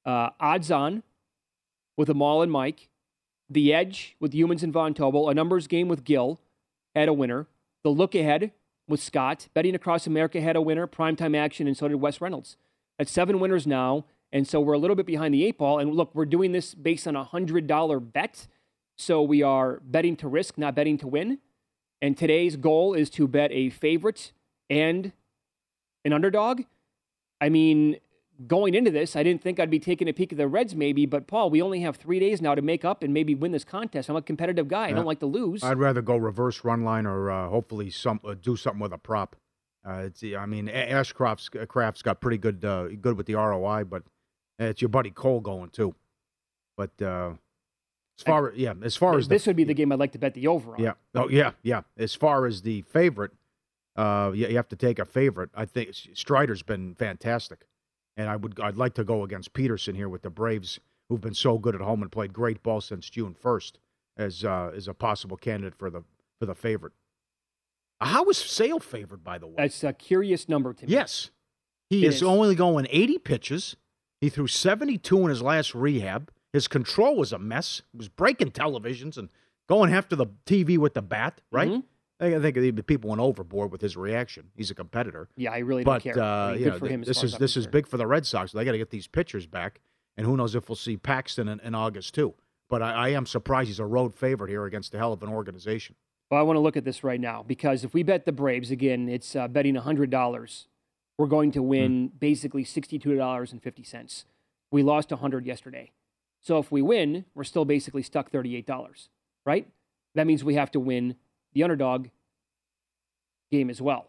uh, 0.07 0.31
odds 0.39 0.71
on 0.71 1.03
with 1.97 2.09
Amal 2.09 2.43
and 2.43 2.53
Mike, 2.53 2.89
the 3.51 3.75
Edge 3.75 4.15
with 4.21 4.35
Youmans 4.35 4.63
and 4.63 4.73
Von 4.73 4.95
Tobel, 4.95 5.29
a 5.29 5.35
numbers 5.35 5.67
game 5.67 5.89
with 5.89 6.05
Gil 6.05 6.39
had 6.95 7.09
a 7.09 7.13
winner. 7.13 7.49
The 7.83 7.91
Look 7.91 8.15
Ahead 8.15 8.53
with 8.87 9.03
Scott, 9.03 9.49
Betting 9.53 9.75
Across 9.75 10.07
America 10.07 10.41
had 10.41 10.55
a 10.55 10.63
winner, 10.63 10.87
Primetime 10.87 11.37
Action, 11.37 11.67
and 11.67 11.77
so 11.77 11.89
did 11.89 11.97
Wes 11.97 12.21
Reynolds. 12.21 12.57
That's 12.99 13.11
seven 13.11 13.41
winners 13.41 13.67
now, 13.67 14.05
and 14.33 14.47
so 14.47 14.61
we're 14.61 14.75
a 14.75 14.79
little 14.79 14.97
bit 14.97 15.07
behind 15.07 15.35
the 15.35 15.45
eight 15.45 15.59
ball. 15.59 15.79
And 15.79 15.93
look, 15.95 16.15
we're 16.15 16.27
doing 16.27 16.53
this 16.53 16.75
based 16.75 17.07
on 17.09 17.17
a 17.17 17.25
hundred 17.25 17.67
dollar 17.67 17.99
bet, 18.01 18.47
so 18.97 19.23
we 19.23 19.43
are 19.43 19.81
betting 19.85 20.17
to 20.17 20.29
risk, 20.29 20.57
not 20.59 20.75
betting 20.75 20.99
to 20.99 21.07
win. 21.09 21.39
And 22.01 22.17
today's 22.17 22.57
goal 22.57 22.95
is 22.95 23.09
to 23.11 23.27
bet 23.27 23.51
a 23.53 23.71
favorite 23.71 24.33
and 24.69 25.13
an 26.05 26.13
underdog. 26.13 26.63
I 27.41 27.49
mean, 27.49 27.97
going 28.47 28.75
into 28.75 28.91
this, 28.91 29.17
I 29.17 29.23
didn't 29.23 29.43
think 29.43 29.59
I'd 29.59 29.71
be 29.71 29.79
taking 29.81 30.09
a 30.09 30.13
peek 30.13 30.33
at 30.33 30.39
the 30.39 30.47
Reds, 30.47 30.75
maybe, 30.75 31.07
but 31.07 31.27
Paul, 31.27 31.51
we 31.51 31.63
only 31.63 31.81
have 31.81 31.97
three 31.97 32.21
days 32.21 32.43
now 32.43 32.55
to 32.55 32.63
make 32.63 32.85
up 32.85 33.03
and 33.03 33.15
maybe 33.15 33.35
win 33.35 33.53
this 33.53 33.65
contest. 33.65 34.09
I'm 34.11 34.17
a 34.17 34.23
competitive 34.23 34.69
guy. 34.69 34.87
I 34.87 34.89
Yeah. 34.89 34.97
don't 34.97 35.07
like 35.07 35.21
to 35.21 35.27
lose. 35.27 35.63
I'd 35.65 35.79
rather 35.79 36.03
go 36.03 36.17
reverse 36.17 36.63
run 36.65 36.85
line 36.85 37.07
or 37.07 37.31
uh, 37.31 37.49
hopefully 37.49 37.91
some 37.91 38.21
uh, 38.25 38.35
do 38.35 38.55
something 38.57 38.81
with 38.81 38.93
a 38.93 38.99
prop. 38.99 39.37
Uh, 39.87 40.05
it's, 40.07 40.23
I 40.23 40.47
mean, 40.47 40.69
Ashcraft's 40.69 41.51
Kraft's 41.69 42.03
got 42.03 42.21
pretty 42.21 42.39
good 42.39 42.65
uh, 42.65 42.89
good 43.01 43.17
with 43.17 43.27
the 43.27 43.35
ROI, 43.35 43.85
but 43.85 44.03
it's 44.59 44.81
your 44.81 44.89
buddy 44.89 45.11
Cole 45.11 45.41
going 45.41 45.71
too. 45.71 45.95
But 46.77 46.91
uh, 47.03 47.35
As 48.19 48.25
far 48.25 48.53
yeah, 48.55 48.75
as 48.83 48.97
far 48.97 49.19
as 49.19 49.29
the, 49.29 49.35
this 49.35 49.47
would 49.47 49.57
be 49.57 49.65
the 49.65 49.75
game 49.75 49.93
I'd 49.93 49.99
like 49.99 50.13
to 50.13 50.19
bet 50.19 50.35
the 50.35 50.47
over 50.47 50.75
on. 50.75 50.83
yeah, 50.83 50.93
oh 51.15 51.29
yeah, 51.29 51.53
yeah. 51.63 51.83
As 51.99 52.15
far 52.15 52.47
as 52.47 52.63
the 52.63 52.83
favorite, 52.83 53.33
uh, 53.97 54.33
you, 54.35 54.49
you 54.49 54.57
have 54.57 54.69
to 54.69 54.77
take 54.77 54.99
a 54.99 55.05
favorite. 55.05 55.51
I 55.55 55.67
think 55.67 55.91
Strider's 56.15 56.63
been 56.63 56.95
fantastic, 56.95 57.67
and 58.17 58.31
I 58.31 58.37
would 58.37 58.59
I'd 58.61 58.77
like 58.77 58.95
to 58.95 59.05
go 59.05 59.23
against 59.23 59.53
Peterson 59.53 59.95
here 59.95 60.09
with 60.09 60.23
the 60.23 60.31
Braves, 60.31 60.81
who've 61.09 61.21
been 61.21 61.35
so 61.35 61.59
good 61.59 61.75
at 61.75 61.83
home 61.83 62.01
and 62.01 62.11
played 62.11 62.33
great 62.33 62.63
ball 62.63 62.81
since 62.81 63.11
June 63.11 63.35
first, 63.35 63.79
as 64.17 64.45
uh, 64.45 64.71
as 64.75 64.89
a 64.89 64.95
possible 64.95 65.37
candidate 65.37 65.75
for 65.75 65.91
the 65.91 66.03
for 66.41 66.47
the 66.47 66.55
favorite. 66.55 66.95
How 68.05 68.25
is 68.27 68.37
Sale 68.39 68.81
favored, 68.81 69.25
by 69.25 69.39
the 69.39 69.47
way? 69.47 69.55
That's 69.59 69.83
a 69.85 69.93
curious 69.93 70.49
number 70.49 70.73
to 70.75 70.87
me. 70.87 70.93
Yes. 70.93 71.31
He 71.91 72.07
is, 72.07 72.17
is. 72.17 72.23
only 72.23 72.55
going 72.55 72.87
80 72.91 73.19
pitches. 73.19 73.77
He 74.21 74.29
threw 74.31 74.47
72 74.47 75.19
in 75.23 75.29
his 75.29 75.43
last 75.43 75.75
rehab. 75.75 76.31
His 76.53 76.69
control 76.69 77.17
was 77.17 77.33
a 77.33 77.39
mess. 77.39 77.83
He 77.93 77.99
was 77.99 78.09
breaking 78.09 78.53
televisions 78.53 79.17
and 79.19 79.29
going 79.69 79.93
after 79.93 80.17
the 80.17 80.27
TV 80.47 80.79
with 80.79 80.95
the 80.95 81.03
bat, 81.03 81.41
right? 81.51 81.69
Mhm. 81.71 81.83
I 82.21 82.39
think 82.41 82.55
the 82.57 82.73
people 82.83 83.11
went 83.11 83.21
overboard 83.21 83.73
with 83.73 83.81
his 83.81 83.97
reaction. 83.97 84.51
He's 84.57 84.71
a 84.71 84.75
competitor. 84.75 85.29
Yeah, 85.37 85.53
I 85.53 85.59
really 85.59 85.83
but, 85.85 86.03
don't 86.05 86.15
care. 86.15 86.23
I 86.23 86.49
Uh, 86.49 86.53
mean, 86.53 86.59
good 86.63 86.73
know, 86.75 86.79
for 86.79 86.87
him. 86.87 87.03
this 87.03 87.23
is 87.25 87.37
this 87.39 87.57
is 87.57 87.67
big 87.67 87.87
for 87.89 87.97
the 87.97 88.07
Red 88.07 88.25
Sox. 88.25 88.53
They 88.53 88.65
got 88.65 88.73
to 88.73 88.79
get 88.79 88.91
these 88.91 89.09
pitchers 89.09 89.47
back, 89.47 89.81
and 90.17 90.25
who 90.27 90.37
knows 90.37 90.55
if 90.55 90.69
we'll 90.69 90.77
see 90.77 90.97
Paxton 90.97 91.49
in, 91.49 91.59
in 91.61 91.75
August 91.75 92.15
too. 92.15 92.35
But 92.71 92.83
I, 92.83 92.93
I 92.93 93.09
am 93.11 93.27
surprised 93.27 93.67
he's 93.69 93.81
a 93.81 93.85
road 93.85 94.15
favorite 94.15 94.49
here 94.49 94.65
against 94.65 94.95
a 94.95 94.99
hell 94.99 95.13
of 95.13 95.23
an 95.23 95.29
organization. 95.29 95.97
Well, 96.31 96.41
I 96.41 96.43
want 96.43 96.57
to 96.57 96.61
look 96.61 96.77
at 96.77 96.85
this 96.85 97.05
right 97.05 97.21
now 97.21 97.43
because 97.47 97.85
if 97.85 97.95
we 97.95 98.03
bet 98.03 98.25
the 98.25 98.33
Braves 98.33 98.71
again, 98.71 99.09
it's 99.09 99.37
uh, 99.37 99.47
betting 99.49 99.75
hundred 99.77 100.11
dollars. 100.11 100.67
We're 101.19 101.27
going 101.29 101.53
to 101.53 101.63
win 101.63 102.09
Hmm. 102.09 102.17
basically 102.19 102.65
sixty-two 102.65 103.17
dollars 103.17 103.53
and 103.53 103.63
fifty 103.63 103.85
cents. 103.85 104.25
We 104.73 104.83
lost 104.83 105.11
hundred 105.11 105.47
yesterday, 105.47 105.93
so 106.41 106.59
if 106.59 106.73
we 106.73 106.83
win, 106.83 107.25
we're 107.35 107.45
still 107.45 107.65
basically 107.65 108.03
stuck 108.03 108.31
thirty-eight 108.31 108.67
dollars, 108.67 109.11
right? 109.47 109.69
That 110.17 110.27
means 110.27 110.43
we 110.43 110.55
have 110.55 110.71
to 110.73 110.81
win 110.81 111.17
the 111.53 111.63
underdog 111.63 112.09
game 113.53 113.71
as 113.71 113.81
well. 113.81 114.07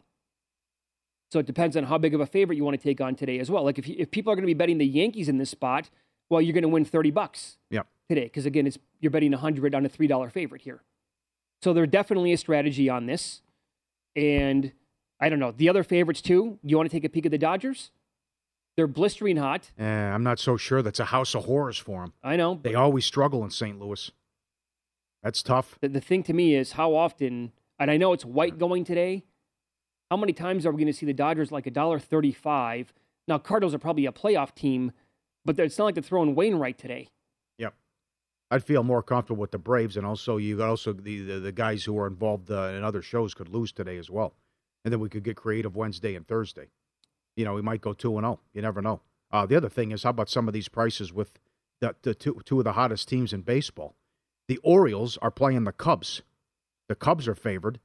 So 1.32 1.40
it 1.40 1.46
depends 1.46 1.76
on 1.76 1.84
how 1.86 1.98
big 1.98 2.14
of 2.16 2.22
a 2.22 2.26
favorite 2.26 2.56
you 2.56 2.64
want 2.64 2.80
to 2.80 2.84
take 2.84 3.02
on 3.02 3.16
today 3.16 3.40
as 3.40 3.52
well. 3.52 3.64
Like 3.64 3.78
if 3.78 3.88
you, 3.88 3.96
if 4.00 4.10
people 4.10 4.32
are 4.32 4.36
going 4.36 4.44
to 4.44 4.48
be 4.48 4.54
betting 4.54 4.78
the 4.78 4.86
Yankees 4.88 5.28
in 5.28 5.38
this 5.38 5.50
spot, 5.50 5.90
well, 6.30 6.42
you're 6.42 6.54
going 6.54 6.62
to 6.64 6.70
win 6.70 6.86
thirty 6.86 7.12
bucks 7.12 7.58
Yep. 7.70 7.86
today 8.10 8.24
because 8.24 8.48
again, 8.48 8.66
it's 8.66 8.80
you're 9.00 9.12
betting 9.12 9.32
hundred 9.34 9.76
on 9.76 9.86
a 9.86 9.90
three 9.90 10.08
dollar 10.08 10.30
favorite 10.32 10.62
here. 10.64 10.82
So 11.66 11.74
there's 11.74 11.90
definitely 11.90 12.32
a 12.32 12.38
strategy 12.38 12.92
on 12.92 13.08
this, 13.08 13.42
and 14.16 14.72
I 15.20 15.30
don't 15.30 15.40
know 15.40 15.50
the 15.50 15.68
other 15.68 15.82
favorites 15.84 16.22
too. 16.22 16.60
You 16.62 16.78
want 16.78 16.92
to 16.92 16.96
take 16.96 17.04
a 17.04 17.10
peek 17.10 17.26
at 17.26 17.32
the 17.32 17.40
Dodgers? 17.40 17.90
They're 18.78 18.86
blistering 18.86 19.38
hot. 19.38 19.72
Eh, 19.80 19.84
I'm 19.84 20.22
not 20.22 20.38
so 20.38 20.58
sure. 20.58 20.84
That's 20.84 21.00
a 21.00 21.06
house 21.06 21.34
of 21.34 21.46
horrors 21.46 21.80
for 21.80 22.02
them. 22.02 22.14
I 22.24 22.36
know. 22.36 22.60
They 22.62 22.76
always 22.76 23.04
struggle 23.04 23.44
in 23.44 23.50
St. 23.50 23.80
Louis. 23.80 24.12
That's 25.24 25.42
tough. 25.42 25.80
The, 25.82 25.90
the 25.90 26.02
thing 26.02 26.22
to 26.26 26.34
me 26.34 26.54
is 26.54 26.74
how 26.74 26.94
often, 26.94 27.52
and 27.80 27.90
I 27.90 27.98
know 27.98 28.14
it's 28.14 28.26
white 28.26 28.60
going 28.60 28.84
today. 28.84 29.24
How 30.12 30.18
many 30.18 30.34
times 30.34 30.68
are 30.68 30.72
we 30.72 30.78
going 30.78 30.94
to 30.94 30.94
see 30.94 31.08
the 31.08 31.14
Dodgers 31.16 31.52
like 31.52 31.66
a 31.66 31.72
dollar 31.72 31.98
thirty-five? 31.98 32.94
Now 33.28 33.40
Cardinals 33.40 33.74
are 33.74 33.80
probably 33.80 34.06
a 34.06 34.12
playoff 34.12 34.54
team, 34.54 34.92
but 35.44 35.58
it's 35.58 35.80
not 35.80 35.86
like 35.86 35.96
they're 35.96 36.04
throwing 36.04 36.36
Wainwright 36.36 36.78
today. 36.78 37.08
I'd 38.52 38.64
feel 38.64 38.84
more 38.84 39.02
comfortable 39.02 39.42
with 39.42 39.52
the 39.52 39.58
Braves, 39.58 39.98
and 39.98 40.06
also 40.06 40.38
you 40.38 40.58
got 40.58 40.70
also 40.70 40.94
the, 40.94 41.22
the 41.24 41.40
the 41.40 41.52
guys 41.52 41.84
who 41.84 41.98
are 41.98 42.08
involved 42.08 42.52
uh, 42.52 42.72
in 42.76 42.84
other 42.84 43.02
shows 43.02 43.34
could 43.34 43.50
lose 43.50 43.72
today 43.72 43.98
as 43.98 44.10
well, 44.10 44.34
and 44.84 44.92
then 44.92 45.00
we 45.00 45.10
could 45.10 45.24
get 45.24 45.36
creative 45.36 45.76
Wednesday 45.76 46.16
and 46.16 46.28
Thursday. 46.28 46.68
You 47.36 47.44
know, 47.46 47.54
we 47.54 47.62
might 47.62 47.82
go 47.82 47.94
two 47.94 48.16
and 48.18 48.24
zero. 48.24 48.40
You 48.54 48.62
never 48.62 48.82
know. 48.82 49.02
Uh, 49.32 49.46
the 49.46 49.56
other 49.56 49.70
thing 49.70 49.92
is, 49.92 50.04
how 50.04 50.12
about 50.12 50.30
some 50.30 50.48
of 50.48 50.54
these 50.54 50.70
prices 50.70 51.12
with 51.12 51.32
the, 51.82 51.96
the 52.04 52.14
two 52.14 52.40
two 52.46 52.60
of 52.60 52.64
the 52.66 52.74
hottest 52.74 53.08
teams 53.10 53.34
in 53.34 53.42
baseball? 53.42 53.96
The 54.48 54.58
Orioles 54.58 55.18
are 55.24 55.32
playing 55.32 55.64
the 55.64 55.72
Cubs. 55.72 56.22
The 56.88 56.96
Cubs 56.96 57.28
are 57.28 57.34
favored, 57.36 57.80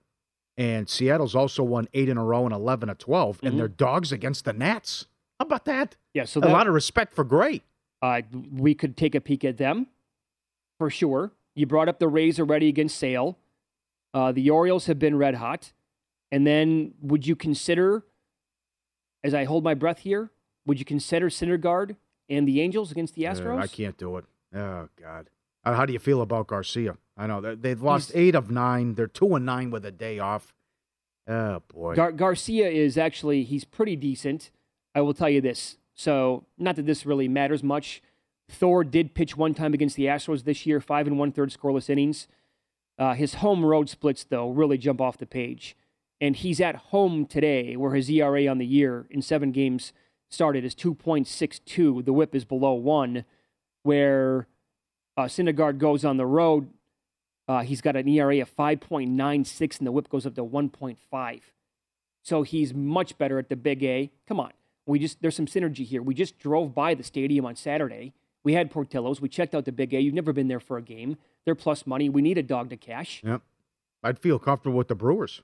and 0.58 0.90
Seattle's 0.90 1.34
also 1.34 1.62
won 1.62 1.88
eight 1.94 2.10
in 2.10 2.18
a 2.18 2.24
row 2.24 2.44
and 2.44 2.54
eleven 2.54 2.90
of 2.90 2.98
12 2.98 3.40
and 3.42 3.54
Mhm. 3.54 3.56
they're 3.56 3.68
dogs 3.68 4.12
against 4.12 4.44
the 4.44 4.52
Nats. 4.52 5.06
How 5.38 5.46
about 5.46 5.64
that? 5.64 5.96
Yeah, 6.12 6.26
so 6.26 6.40
a 6.40 6.52
lot 6.52 6.66
of 6.66 6.74
respect 6.74 7.14
for 7.14 7.24
Gray. 7.24 7.62
Uh, 8.02 8.20
we 8.52 8.74
could 8.74 8.94
take 8.94 9.14
a 9.14 9.22
peek 9.22 9.42
at 9.42 9.56
them 9.56 9.86
for 10.80 10.88
sure. 10.88 11.30
You 11.54 11.66
brought 11.66 11.90
up 11.90 11.98
the 11.98 12.08
Rays 12.08 12.40
already 12.40 12.66
against 12.68 12.96
Sale. 12.96 13.36
Uh, 14.14 14.32
the 14.32 14.48
Orioles 14.48 14.86
have 14.86 14.98
been 14.98 15.14
red 15.18 15.34
hot. 15.34 15.74
And 16.32 16.46
then 16.46 16.94
would 17.02 17.26
you 17.26 17.36
consider, 17.36 18.02
as 19.22 19.34
I 19.34 19.44
hold 19.44 19.62
my 19.62 19.74
breath 19.74 19.98
here, 19.98 20.30
would 20.64 20.78
you 20.78 20.86
consider 20.86 21.28
Syndergaard 21.28 21.96
and 22.30 22.48
the 22.48 22.62
Angels 22.62 22.90
against 22.90 23.14
the 23.14 23.26
Uh, 23.26 23.34
Astros? 23.34 23.60
I 23.60 23.66
can't 23.66 23.98
do 23.98 24.16
it. 24.16 24.24
Oh 24.54 24.88
God. 24.98 25.28
How 25.64 25.84
do 25.84 25.92
you 25.92 25.98
feel 25.98 26.22
about 26.22 26.46
Garcia? 26.46 26.96
I 27.14 27.26
know 27.26 27.42
they- 27.42 27.56
they've 27.56 27.82
lost 27.82 28.12
He's- 28.12 28.18
eight 28.28 28.34
of 28.34 28.50
nine. 28.50 28.94
They're 28.94 29.06
two 29.06 29.34
and 29.34 29.44
nine 29.44 29.70
with 29.70 29.84
a 29.84 29.90
day 29.92 30.18
off. 30.18 30.54
Oh 31.28 31.60
boy. 31.68 31.94
Gar- 31.94 32.12
Garcia 32.12 32.70
is 32.70 32.96
actually 32.96 33.44
he's 33.44 33.64
pretty 33.64 33.96
decent. 33.96 34.50
I 34.94 35.02
will 35.02 35.12
tell 35.12 35.28
you 35.28 35.42
this. 35.42 35.76
So 35.92 36.46
not 36.56 36.76
that 36.76 36.86
this 36.86 37.04
really 37.04 37.28
matters 37.28 37.62
much. 37.62 38.02
Thor 38.50 38.84
did 38.84 39.14
pitch 39.14 39.36
one 39.36 39.54
time 39.54 39.74
against 39.74 39.96
the 39.96 40.06
Astros 40.06 40.44
this 40.44 40.66
year, 40.66 40.80
five 40.80 41.06
and 41.06 41.18
one 41.18 41.32
third 41.32 41.50
scoreless 41.50 41.88
innings. 41.88 42.28
Uh, 42.98 43.14
his 43.14 43.34
home 43.34 43.64
road 43.64 43.88
splits 43.88 44.24
though 44.24 44.50
really 44.50 44.76
jump 44.76 45.00
off 45.00 45.18
the 45.18 45.26
page, 45.26 45.76
and 46.20 46.36
he's 46.36 46.60
at 46.60 46.76
home 46.76 47.26
today, 47.26 47.76
where 47.76 47.94
his 47.94 48.10
ERA 48.10 48.46
on 48.46 48.58
the 48.58 48.66
year 48.66 49.06
in 49.10 49.22
seven 49.22 49.52
games 49.52 49.92
started 50.28 50.64
is 50.64 50.74
two 50.74 50.94
point 50.94 51.26
six 51.26 51.58
two. 51.58 52.02
The 52.02 52.12
WHIP 52.12 52.34
is 52.34 52.44
below 52.44 52.74
one. 52.74 53.24
Where 53.82 54.46
uh, 55.16 55.22
Syndergaard 55.22 55.78
goes 55.78 56.04
on 56.04 56.18
the 56.18 56.26
road, 56.26 56.68
uh, 57.48 57.62
he's 57.62 57.80
got 57.80 57.96
an 57.96 58.06
ERA 58.06 58.40
of 58.40 58.54
5.96, 58.54 59.78
and 59.78 59.86
the 59.86 59.90
whip 59.90 60.08
goes 60.08 60.26
up 60.26 60.34
to 60.34 60.44
1.5. 60.44 61.40
So 62.22 62.42
he's 62.42 62.72
much 62.72 63.18
better 63.18 63.38
at 63.38 63.48
the 63.48 63.56
big 63.56 63.82
A. 63.82 64.10
Come 64.28 64.38
on. 64.38 64.52
We 64.86 64.98
just 64.98 65.20
there's 65.20 65.34
some 65.34 65.46
synergy 65.46 65.84
here. 65.84 66.02
We 66.02 66.14
just 66.14 66.38
drove 66.38 66.74
by 66.74 66.94
the 66.94 67.02
stadium 67.02 67.46
on 67.46 67.56
Saturday. 67.56 68.12
We 68.44 68.54
had 68.54 68.70
Portillo's. 68.70 69.20
We 69.20 69.28
checked 69.28 69.54
out 69.54 69.64
the 69.64 69.72
big 69.72 69.92
A. 69.92 70.00
You've 70.00 70.14
never 70.14 70.32
been 70.32 70.48
there 70.48 70.60
for 70.60 70.76
a 70.78 70.82
game. 70.82 71.16
They're 71.44 71.54
plus 71.54 71.86
money. 71.86 72.08
We 72.08 72.22
need 72.22 72.38
a 72.38 72.42
dog 72.42 72.70
to 72.70 72.76
cash. 72.76 73.20
Yep. 73.24 73.42
I'd 74.02 74.18
feel 74.18 74.38
comfortable 74.38 74.78
with 74.78 74.88
the 74.88 74.94
Brewers. 74.94 75.42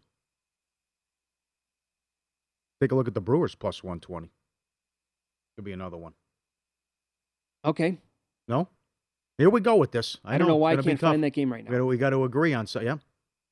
Take 2.80 2.92
a 2.92 2.94
look 2.94 3.09
at 3.09 3.14
the 3.14 3.20
Brewers 3.20 3.54
plus 3.54 3.82
one 3.82 4.00
twenty. 4.00 4.30
Could 5.56 5.64
be 5.64 5.72
another 5.72 5.96
one. 5.96 6.12
Okay. 7.64 7.98
No. 8.48 8.68
Here 9.38 9.50
we 9.50 9.61
go 9.61 9.76
with 9.76 9.90
this. 9.90 10.18
I, 10.24 10.35
I, 10.35 10.38
don't 10.38 10.48
know 10.48 10.54
it's 10.54 10.61
why 10.61 10.72
I 10.72 10.76
can't 10.76 11.00
find 11.00 11.22
that 11.24 11.30
game 11.30 11.52
right 11.52 11.64
We 11.64 11.68
gotta- 11.70 11.78
now. 11.78 11.85
We 11.87 11.96
got 11.98 12.11
to 12.11 12.24
agree 12.24 12.54
on 12.54 12.66
so 12.66 12.80
yeah. 12.80 12.96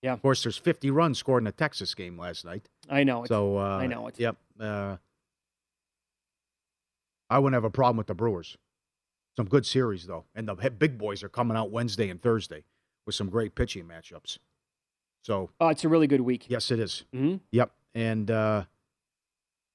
Yeah. 0.03 0.13
Of 0.13 0.21
course, 0.23 0.43
there's 0.43 0.59
50 0.59 0.91
runs 0.91 1.19
scored 1.19 1.41
in 1.41 1.45
the 1.47 1.53
Texas 1.53 1.95
game 1.95 2.19
last 2.19 2.45
night. 2.45 2.69
I 2.91 3.05
know. 3.05 3.23
It's, 3.23 3.29
So 3.31 3.57
uh, 3.59 3.79
I 3.79 3.87
know 3.87 4.07
it. 4.07 4.19
Yep. 4.21 4.37
Uh, 4.61 4.97
I 7.31 7.39
wouldn't 7.39 7.55
have 7.55 7.65
a 7.65 7.71
problem 7.71 7.97
with 7.97 8.07
the 8.07 8.15
Brewers. 8.15 8.59
Some 9.37 9.47
good 9.47 9.67
series 9.67 10.07
though, 10.07 10.25
and 10.35 10.49
the 10.49 10.55
big 10.71 10.97
boys 10.99 11.23
are 11.23 11.29
coming 11.29 11.57
out 11.57 11.71
Wednesday 11.71 12.09
and 12.09 12.21
Thursday 12.23 12.65
with 13.07 13.15
some 13.15 13.29
great 13.29 13.55
pitching 13.55 13.85
matchups. 13.85 14.39
So 15.23 15.51
Oh, 15.61 15.69
it's 15.69 15.85
a 15.85 15.89
really 15.89 16.07
good 16.07 16.21
week. 16.21 16.47
yes, 16.49 16.71
it 16.71 16.79
is. 16.79 17.05
hmm 17.13 17.37
Yep. 17.51 17.73
And 17.95 18.31
uh, 18.31 18.65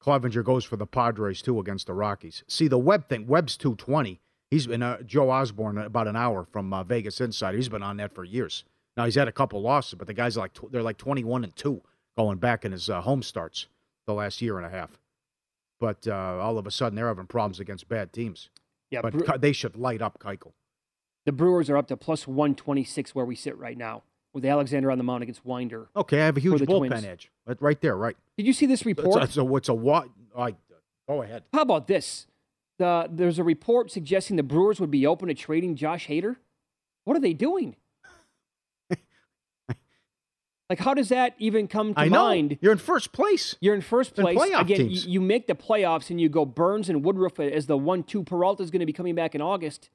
Clevinger 0.01 0.43
goes 0.43 0.63
for 0.63 0.77
the 0.77 0.85
Padres 0.87 1.41
too 1.41 1.59
against 1.59 1.87
the 1.87 1.93
Rockies. 1.93 2.43
See 2.47 2.67
the 2.67 2.77
Webb 2.77 3.07
thing. 3.09 3.27
Webb's 3.27 3.57
220. 3.57 4.21
He's 4.49 4.65
been 4.67 4.81
uh, 4.81 5.01
Joe 5.03 5.29
Osborne 5.29 5.77
about 5.77 6.07
an 6.07 6.15
hour 6.15 6.45
from 6.51 6.73
uh, 6.73 6.83
Vegas 6.83 7.21
Insider. 7.21 7.57
He's 7.57 7.69
been 7.69 7.83
on 7.83 7.97
that 7.97 8.13
for 8.15 8.23
years. 8.23 8.63
Now 8.97 9.05
he's 9.05 9.15
had 9.15 9.27
a 9.27 9.31
couple 9.31 9.61
losses, 9.61 9.95
but 9.95 10.07
the 10.07 10.13
guys 10.13 10.37
are 10.37 10.41
like 10.41 10.53
tw- 10.53 10.71
they're 10.71 10.81
like 10.83 10.97
21 10.97 11.43
and 11.43 11.55
two 11.55 11.81
going 12.17 12.37
back 12.37 12.65
in 12.65 12.71
his 12.71 12.89
uh, 12.89 13.01
home 13.01 13.21
starts 13.21 13.67
the 14.07 14.13
last 14.13 14.41
year 14.41 14.57
and 14.57 14.65
a 14.65 14.69
half. 14.69 14.97
But 15.79 16.07
uh, 16.07 16.13
all 16.41 16.57
of 16.57 16.65
a 16.67 16.71
sudden 16.71 16.95
they're 16.95 17.07
having 17.07 17.27
problems 17.27 17.59
against 17.59 17.87
bad 17.87 18.11
teams. 18.11 18.49
Yeah. 18.91 19.01
But 19.01 19.13
Bre- 19.13 19.37
they 19.37 19.51
should 19.53 19.75
light 19.77 20.01
up 20.01 20.19
Keuchel. 20.19 20.53
the 21.25 21.31
Brewers 21.31 21.69
are 21.69 21.77
up 21.77 21.87
to 21.87 21.97
plus 21.97 22.27
126 22.27 23.13
where 23.13 23.25
we 23.25 23.35
sit 23.35 23.57
right 23.57 23.77
now 23.77 24.03
with 24.33 24.45
Alexander 24.45 24.89
on 24.91 24.97
the 24.97 25.03
mound 25.03 25.23
against 25.23 25.45
Winder. 25.45 25.89
Okay, 25.95 26.21
I 26.21 26.25
have 26.25 26.37
a 26.37 26.39
huge 26.39 26.61
bullpen 26.61 26.87
Twins. 26.89 27.05
edge. 27.05 27.31
Right- 27.45 27.61
Right 27.61 27.81
there, 27.81 27.95
right. 27.97 28.15
Did 28.37 28.45
you 28.47 28.53
see 28.53 28.65
this 28.65 28.85
report? 28.85 29.23
it's 29.23 29.37
a, 29.37 29.55
it's 29.55 29.69
a 29.69 29.73
what? 29.73 30.09
I, 30.37 30.55
go 31.07 31.21
ahead. 31.21 31.43
How 31.53 31.61
about 31.61 31.87
this? 31.87 32.27
The, 32.77 33.09
there's 33.11 33.39
a 33.39 33.43
report 33.43 33.91
suggesting 33.91 34.37
the 34.37 34.43
Brewers 34.43 34.79
would 34.79 34.91
be 34.91 35.05
open 35.05 35.27
to 35.27 35.33
trading 35.33 35.75
Josh 35.75 36.07
Hader. 36.07 36.37
What 37.03 37.17
are 37.17 37.19
they 37.19 37.33
doing? 37.33 37.75
Like, 40.69 40.79
how 40.79 40.93
does 40.93 41.09
that 41.09 41.33
even 41.39 41.67
come 41.67 41.93
to 41.95 41.99
I 41.99 42.07
know. 42.09 42.25
mind? 42.25 42.57
You're 42.61 42.71
in 42.71 42.77
first 42.77 43.11
place. 43.11 43.55
You're 43.59 43.75
in 43.75 43.81
first 43.81 44.15
place. 44.15 44.37
playoff 44.37 44.61
Again, 44.61 44.77
teams. 44.77 45.05
You, 45.05 45.19
make 45.19 45.47
the 45.47 45.55
playoffs 45.55 46.09
and 46.09 46.21
you 46.21 46.29
go 46.29 46.45
Burns 46.45 46.89
and 46.89 47.03
Woodruff 47.03 47.39
as 47.39 47.65
the 47.65 47.77
one-two. 47.77 48.23
Peralta's 48.23 48.69
going 48.69 48.81
to 48.81 48.85
be 48.85 48.93
coming 48.93 49.15
back 49.15 49.33
in 49.33 49.41
August, 49.41 49.89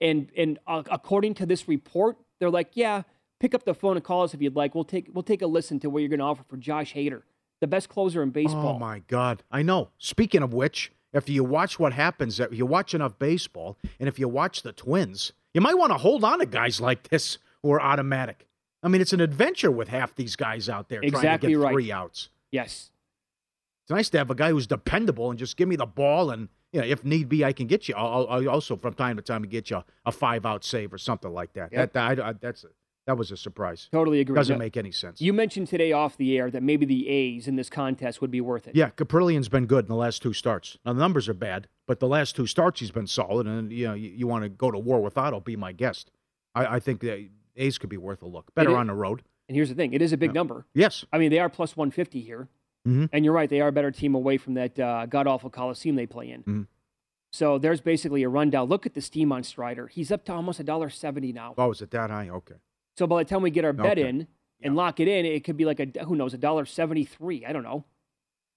and 0.00 0.30
and 0.36 0.58
uh, 0.66 0.82
according 0.90 1.34
to 1.34 1.46
this 1.46 1.66
report, 1.66 2.18
they're 2.38 2.50
like, 2.50 2.70
yeah, 2.74 3.02
pick 3.38 3.54
up 3.54 3.64
the 3.64 3.74
phone 3.74 3.96
and 3.96 4.04
call 4.04 4.22
us 4.22 4.34
if 4.34 4.42
you'd 4.42 4.56
like. 4.56 4.74
We'll 4.74 4.84
take 4.84 5.08
we'll 5.12 5.22
take 5.22 5.42
a 5.42 5.46
listen 5.46 5.80
to 5.80 5.90
what 5.90 6.00
you're 6.00 6.08
going 6.08 6.20
to 6.20 6.26
offer 6.26 6.44
for 6.48 6.56
Josh 6.56 6.94
Hader, 6.94 7.22
the 7.60 7.66
best 7.66 7.88
closer 7.88 8.22
in 8.22 8.30
baseball. 8.30 8.76
Oh 8.76 8.78
my 8.78 9.00
God! 9.08 9.42
I 9.50 9.62
know. 9.62 9.88
Speaking 9.98 10.42
of 10.42 10.52
which, 10.52 10.92
if 11.12 11.28
you 11.28 11.42
watch 11.42 11.78
what 11.78 11.92
happens, 11.94 12.38
if 12.38 12.52
you 12.52 12.66
watch 12.66 12.94
enough 12.94 13.18
baseball, 13.18 13.78
and 13.98 14.08
if 14.08 14.18
you 14.18 14.28
watch 14.28 14.62
the 14.62 14.72
Twins, 14.72 15.32
You 15.54 15.60
might 15.60 15.76
want 15.76 15.90
to 15.92 15.98
hold 15.98 16.22
on 16.22 16.38
to 16.38 16.46
guys 16.46 16.80
like 16.80 17.08
this 17.08 17.38
who 17.62 17.72
are 17.72 17.80
automatic. 17.80 18.46
I 18.82 18.88
mean, 18.88 19.00
it's 19.00 19.12
an 19.12 19.20
adventure 19.20 19.70
with 19.70 19.88
half 19.88 20.14
these 20.14 20.36
guys 20.36 20.68
out 20.68 20.88
there 20.88 21.00
trying 21.00 21.10
to 21.12 21.16
Exactly 21.18 21.50
get 21.50 21.58
right. 21.58 21.72
three 21.72 21.92
outs. 21.92 22.28
Yes. 22.50 22.90
It's 23.84 23.90
nice 23.90 24.08
to 24.10 24.18
have 24.18 24.30
a 24.30 24.34
guy 24.34 24.50
who's 24.50 24.66
dependable 24.66 25.30
and 25.30 25.38
just 25.38 25.56
give 25.56 25.68
me 25.68 25.76
the 25.76 25.86
ball, 25.86 26.30
and 26.30 26.48
you 26.72 26.80
know, 26.80 26.86
if 26.86 27.04
need 27.04 27.28
be, 27.28 27.44
I 27.44 27.52
can 27.52 27.66
get 27.66 27.88
you. 27.88 27.94
I'll, 27.96 28.26
I'll 28.30 28.48
also 28.48 28.76
from 28.76 28.94
time 28.94 29.16
to 29.16 29.22
time 29.22 29.42
get 29.42 29.70
you 29.70 29.82
a 30.06 30.12
five 30.12 30.46
out 30.46 30.64
save 30.64 30.92
or 30.92 30.98
something 30.98 31.32
like 31.32 31.52
that. 31.54 31.72
Yep. 31.72 31.92
That, 31.94 32.18
I, 32.20 32.28
I- 32.28 32.32
that's 32.34 32.64
a, 32.64 32.68
that 33.06 33.16
was 33.16 33.32
a 33.32 33.36
surprise. 33.36 33.88
Totally 33.90 34.20
agree. 34.20 34.36
Doesn't 34.36 34.58
make 34.58 34.76
any 34.76 34.92
sense. 34.92 35.20
You 35.20 35.32
mentioned 35.32 35.66
today 35.66 35.90
off 35.90 36.16
the 36.16 36.38
air 36.38 36.48
that 36.50 36.62
maybe 36.62 36.86
the 36.86 37.08
A's 37.08 37.48
in 37.48 37.56
this 37.56 37.68
contest 37.68 38.20
would 38.20 38.30
be 38.30 38.40
worth 38.40 38.68
it. 38.68 38.76
Yeah, 38.76 38.90
Kaprielian's 38.90 39.48
been 39.48 39.66
good 39.66 39.86
in 39.86 39.88
the 39.88 39.96
last 39.96 40.22
two 40.22 40.32
starts. 40.32 40.78
Now 40.84 40.92
the 40.92 41.00
numbers 41.00 41.28
are 41.28 41.34
bad, 41.34 41.66
but 41.88 41.98
the 41.98 42.06
last 42.06 42.36
two 42.36 42.46
starts 42.46 42.78
he's 42.78 42.92
been 42.92 43.08
solid. 43.08 43.46
And 43.48 43.72
you 43.72 43.88
know, 43.88 43.94
you, 43.94 44.10
you 44.10 44.26
want 44.28 44.44
to 44.44 44.48
go 44.48 44.70
to 44.70 44.78
war 44.78 45.00
with 45.02 45.18
Otto, 45.18 45.40
be 45.40 45.56
my 45.56 45.72
guest. 45.72 46.12
I, 46.54 46.76
I 46.76 46.78
think 46.80 47.00
the 47.00 47.30
A's 47.60 47.78
could 47.78 47.90
be 47.90 47.96
worth 47.96 48.22
a 48.22 48.26
look. 48.26 48.54
Better 48.54 48.70
is- 48.70 48.76
on 48.76 48.86
the 48.88 48.94
road. 48.94 49.22
And 49.48 49.56
here's 49.56 49.68
the 49.68 49.74
thing: 49.74 49.92
it 49.92 50.00
is 50.02 50.12
a 50.12 50.16
big 50.16 50.32
number. 50.34 50.64
Yes. 50.74 51.04
I 51.12 51.18
mean, 51.18 51.30
they 51.30 51.38
are 51.40 51.48
plus 51.48 51.76
150 51.76 52.20
here, 52.20 52.48
Mhm. 52.86 53.08
and 53.12 53.24
you're 53.24 53.34
right; 53.34 53.50
they 53.50 53.60
are 53.60 53.68
a 53.68 53.72
better 53.72 53.90
team 53.90 54.14
away 54.14 54.36
from 54.38 54.54
that 54.54 54.78
uh, 54.78 55.06
god 55.06 55.26
awful 55.26 55.50
Coliseum 55.50 55.96
they 55.96 56.06
play 56.06 56.30
in. 56.30 56.42
Mhm. 56.44 56.66
So 57.32 57.58
there's 57.58 57.80
basically 57.80 58.22
a 58.22 58.28
rundown. 58.28 58.68
Look 58.68 58.86
at 58.86 58.94
the 58.94 59.00
steam 59.00 59.32
on 59.32 59.42
Strider; 59.42 59.88
he's 59.88 60.10
up 60.12 60.24
to 60.26 60.32
almost 60.32 60.60
a 60.60 60.64
dollar 60.64 60.88
seventy 60.88 61.32
now. 61.32 61.54
Oh, 61.58 61.70
is 61.72 61.82
it 61.82 61.90
that 61.90 62.10
high? 62.10 62.28
Okay. 62.28 62.56
So 62.96 63.06
by 63.08 63.22
the 63.24 63.28
time 63.28 63.42
we 63.42 63.50
get 63.50 63.64
our 63.64 63.72
bet 63.72 63.98
Okay. 63.98 64.08
in 64.08 64.26
and 64.62 64.76
lock 64.76 65.00
it 65.00 65.08
in, 65.08 65.24
it 65.26 65.42
could 65.44 65.56
be 65.56 65.64
like 65.64 65.80
a 65.80 66.04
who 66.04 66.14
knows 66.14 66.32
a 66.34 66.38
dollar 66.38 66.64
seventy 66.64 67.04
three. 67.04 67.44
I 67.44 67.52
don't 67.52 67.62
know. 67.64 67.84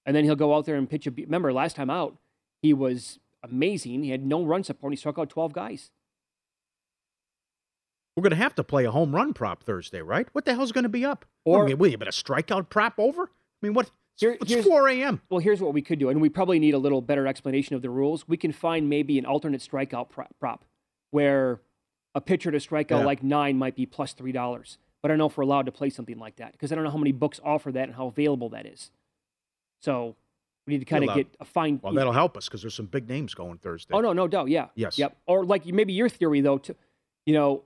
And 0.06 0.16
then 0.16 0.26
he'll 0.26 0.36
go 0.36 0.54
out 0.54 0.66
there 0.66 0.76
and 0.76 0.88
pitch 0.90 1.08
a. 1.08 1.12
Remember 1.12 1.52
last 1.54 1.76
time 1.76 1.90
out, 1.90 2.18
he 2.62 2.74
was 2.74 3.20
amazing. 3.42 4.04
He 4.04 4.12
had 4.12 4.26
no 4.26 4.44
run 4.46 4.64
support. 4.64 4.94
He 4.94 4.98
struck 4.98 5.18
out 5.18 5.30
twelve 5.30 5.54
guys. 5.54 5.90
We're 8.16 8.22
going 8.24 8.32
to 8.32 8.36
have 8.38 8.56
to 8.56 8.64
play 8.64 8.86
a 8.86 8.92
home 8.92 9.14
run 9.16 9.34
prop 9.34 9.64
Thursday, 9.64 10.02
right? 10.02 10.28
What 10.34 10.46
the 10.46 10.54
hell's 10.54 10.72
going 10.72 10.84
to 10.84 10.90
be 10.90 11.04
up? 11.04 11.26
Or- 11.46 11.64
I 11.64 11.68
mean, 11.68 11.78
wait, 11.78 11.98
but 11.98 12.08
a 12.08 12.12
strikeout 12.12 12.70
prop 12.70 12.94
over? 12.98 13.24
I 13.24 13.28
mean, 13.66 13.74
what? 13.74 13.90
Here- 14.18 14.38
it's 14.40 14.50
here's- 14.52 14.66
4 14.66 14.88
a.m. 14.90 15.22
Well, 15.30 15.40
here's 15.40 15.60
what 15.62 15.74
we 15.74 15.82
could 15.82 15.98
do, 16.00 16.10
and 16.10 16.22
we 16.22 16.30
probably 16.30 16.60
need 16.60 16.76
a 16.76 16.78
little 16.78 17.02
better 17.02 17.26
explanation 17.26 17.76
of 17.76 17.82
the 17.82 17.90
rules. 17.90 18.28
We 18.28 18.38
can 18.38 18.52
find 18.52 18.88
maybe 18.88 19.18
an 19.18 19.26
alternate 19.26 19.62
strikeout 19.62 20.10
prop 20.40 20.66
where 21.10 21.62
a 22.14 22.22
pitcher 22.22 22.52
to 22.52 22.60
strike 22.60 22.92
out 22.92 23.00
Yeah. 23.00 23.06
like 23.06 23.24
nine 23.24 23.58
might 23.58 23.76
be 23.76 23.86
plus 23.88 24.14
three 24.14 24.32
dollars. 24.32 24.78
But 25.02 25.10
I 25.10 25.14
don't 25.14 25.18
know 25.18 25.26
if 25.26 25.36
we're 25.36 25.44
allowed 25.44 25.66
to 25.66 25.72
play 25.72 25.90
something 25.90 26.18
like 26.20 26.36
that 26.38 26.52
because 26.54 26.72
I 26.72 26.76
don't 26.76 26.84
know 26.84 26.92
how 26.92 26.98
many 26.98 27.12
books 27.12 27.40
offer 27.44 27.72
that 27.72 27.88
and 27.90 27.96
how 27.96 28.06
available 28.08 28.50
that 28.50 28.66
is. 28.68 28.92
So 29.82 30.16
we 30.66 30.74
need 30.74 30.80
to 30.80 30.86
kind 30.86 31.04
of 31.10 31.16
get 31.16 31.28
a 31.40 31.46
fine. 31.46 31.80
Well, 31.84 31.94
that'll 31.94 32.14
help 32.14 32.38
us 32.38 32.46
because 32.48 32.62
there's 32.62 32.74
some 32.76 32.86
big 32.86 33.10
names 33.10 33.34
going 33.34 33.58
Thursday. 33.58 33.94
Oh 33.96 34.00
no, 34.00 34.14
no 34.14 34.28
doubt, 34.28 34.48
yeah. 34.50 34.68
Yes. 34.76 34.98
Yep. 34.98 35.18
Or 35.26 35.44
like 35.44 35.66
maybe 35.66 35.92
your 35.94 36.08
theory 36.08 36.40
though, 36.42 36.60
to, 36.60 36.76
you 37.26 37.34
know, 37.34 37.64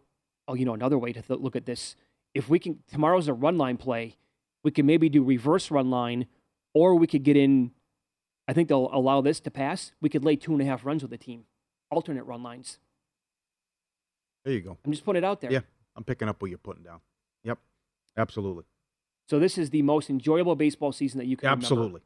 oh, 0.48 0.54
you 0.54 0.66
know, 0.66 0.74
another 0.74 0.98
way 0.98 1.14
to 1.14 1.22
th- 1.22 1.40
look 1.40 1.56
at 1.56 1.66
this. 1.66 1.96
If 2.34 2.50
we 2.50 2.60
can, 2.60 2.80
tomorrow's 2.92 3.28
a 3.28 3.34
run 3.34 3.58
line 3.58 3.78
play. 3.78 4.18
We 4.64 4.72
can 4.72 4.86
maybe 4.86 5.10
do 5.10 5.24
reverse 5.24 5.72
run 5.72 5.90
line, 5.90 6.28
or 6.74 6.96
we 6.96 7.08
could 7.08 7.24
get 7.24 7.38
in. 7.38 7.72
I 8.48 8.54
think 8.54 8.70
they'll 8.70 8.90
allow 8.94 9.22
this 9.22 9.40
to 9.42 9.52
pass. 9.52 9.92
We 10.02 10.10
could 10.10 10.24
lay 10.24 10.36
two 10.36 10.54
and 10.54 10.62
a 10.62 10.66
half 10.66 10.86
runs 10.86 11.02
with 11.02 11.12
the 11.12 11.18
team, 11.18 11.46
alternate 11.92 12.24
run 12.24 12.44
lines. 12.44 12.80
There 14.46 14.54
you 14.54 14.62
go. 14.62 14.78
I'm 14.86 14.92
just 14.92 15.04
putting 15.04 15.24
it 15.24 15.26
out 15.26 15.42
there. 15.42 15.52
Yeah, 15.52 15.62
I'm 15.96 16.04
picking 16.04 16.30
up 16.30 16.42
what 16.42 16.50
you're 16.50 16.58
putting 16.58 16.84
down. 16.84 17.02
Yep, 17.44 17.60
absolutely. 18.18 18.64
So 19.30 19.40
this 19.40 19.58
is 19.58 19.70
the 19.72 19.82
most 19.82 20.10
enjoyable 20.10 20.56
baseball 20.56 20.94
season 20.94 21.20
that 21.20 21.26
you 21.26 21.36
can 21.36 21.48
remember. 21.48 21.66
Absolutely. 21.66 22.02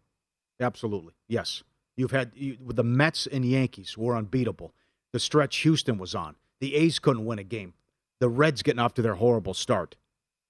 Absolutely. 0.60 1.14
Yes. 1.28 1.64
You've 1.98 2.12
had 2.12 2.32
you, 2.36 2.58
with 2.64 2.78
the 2.78 2.84
Mets 2.84 3.28
and 3.28 3.46
Yankees 3.46 3.98
were 3.98 4.16
unbeatable. 4.16 4.74
The 5.14 5.20
stretch 5.20 5.58
Houston 5.58 5.98
was 5.98 6.16
on. 6.16 6.36
The 6.60 6.76
A's 6.76 7.00
couldn't 7.00 7.26
win 7.26 7.38
a 7.38 7.44
game. 7.44 7.74
The 8.22 8.30
Reds 8.30 8.62
getting 8.62 8.80
off 8.80 8.94
to 8.94 9.02
their 9.02 9.16
horrible 9.16 9.56
start. 9.56 9.96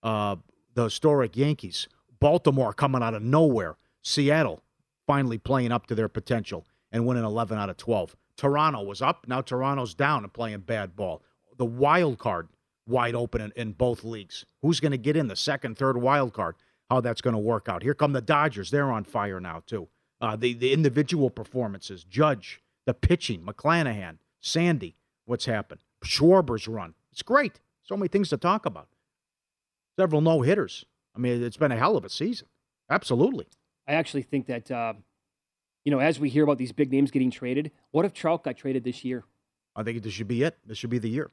Uh, 0.04 0.36
the 0.74 0.84
historic 0.84 1.38
Yankees. 1.38 1.88
Baltimore 2.20 2.74
coming 2.74 3.02
out 3.02 3.14
of 3.14 3.24
nowhere. 3.24 3.78
Seattle 4.02 4.62
finally 5.08 5.38
playing 5.38 5.72
up 5.72 5.88
to 5.88 5.96
their 5.96 6.10
potential 6.10 6.68
and 6.92 7.06
winning 7.06 7.24
11 7.24 7.58
out 7.58 7.70
of 7.70 7.78
12. 7.78 8.18
Toronto 8.36 8.84
was 8.84 9.02
up. 9.02 9.26
Now 9.26 9.40
Toronto's 9.40 9.94
down 9.94 10.24
and 10.24 10.34
playing 10.34 10.60
bad 10.60 10.98
ball. 10.98 11.24
The 11.58 11.66
wild 11.66 12.20
card 12.20 12.50
wide 12.86 13.16
open 13.16 13.40
in, 13.40 13.54
in 13.56 13.72
both 13.72 14.04
leagues. 14.04 14.46
Who's 14.62 14.82
going 14.82 14.92
to 14.92 14.98
get 14.98 15.16
in 15.16 15.30
the 15.30 15.38
second, 15.38 15.78
third 15.78 15.96
wild 15.96 16.34
card? 16.34 16.56
How 16.90 17.00
that's 17.00 17.22
going 17.22 17.36
to 17.36 17.40
work 17.40 17.70
out. 17.70 17.84
Here 17.84 17.94
come 17.94 18.12
the 18.12 18.22
Dodgers. 18.22 18.70
They're 18.70 18.92
on 18.92 19.06
fire 19.06 19.40
now 19.40 19.64
too. 19.66 19.88
Uh, 20.20 20.36
the 20.36 20.54
the 20.54 20.74
individual 20.74 21.30
performances, 21.30 22.04
Judge, 22.04 22.62
the 22.86 22.94
pitching, 22.94 23.44
McClanahan, 23.44 24.18
Sandy. 24.42 24.98
What's 25.24 25.46
happened? 25.46 25.80
Schwarber's 26.04 26.68
run. 26.68 26.96
It's 27.12 27.22
great. 27.22 27.60
So 27.84 27.98
many 27.98 28.08
things 28.08 28.30
to 28.30 28.38
talk 28.38 28.66
about. 28.66 28.88
Several 30.00 30.22
no 30.22 30.42
hitters. 30.42 30.86
I 31.16 31.20
mean, 31.20 31.44
it's 31.44 31.58
been 31.58 31.72
a 31.72 31.78
hell 31.78 31.98
of 31.98 32.06
a 32.06 32.10
season. 32.10 32.48
Absolutely. 32.90 33.48
I 33.88 33.94
actually 33.94 34.22
think 34.24 34.48
that, 34.48 34.72
uh, 34.72 34.94
you 35.84 35.92
know, 35.92 36.00
as 36.00 36.20
we 36.20 36.30
hear 36.30 36.44
about 36.44 36.58
these 36.58 36.72
big 36.72 36.92
names 36.92 37.12
getting 37.12 37.32
traded, 37.32 37.72
what 37.92 38.06
if 38.06 38.14
Trout 38.14 38.44
got 38.44 38.56
traded 38.58 38.84
this 38.84 39.04
year? 39.04 39.24
I 39.76 39.84
think 39.84 40.02
this 40.04 40.14
should 40.14 40.28
be 40.28 40.44
it. 40.44 40.58
This 40.66 40.78
should 40.78 40.90
be 40.90 41.00
the 41.00 41.10
year. 41.10 41.32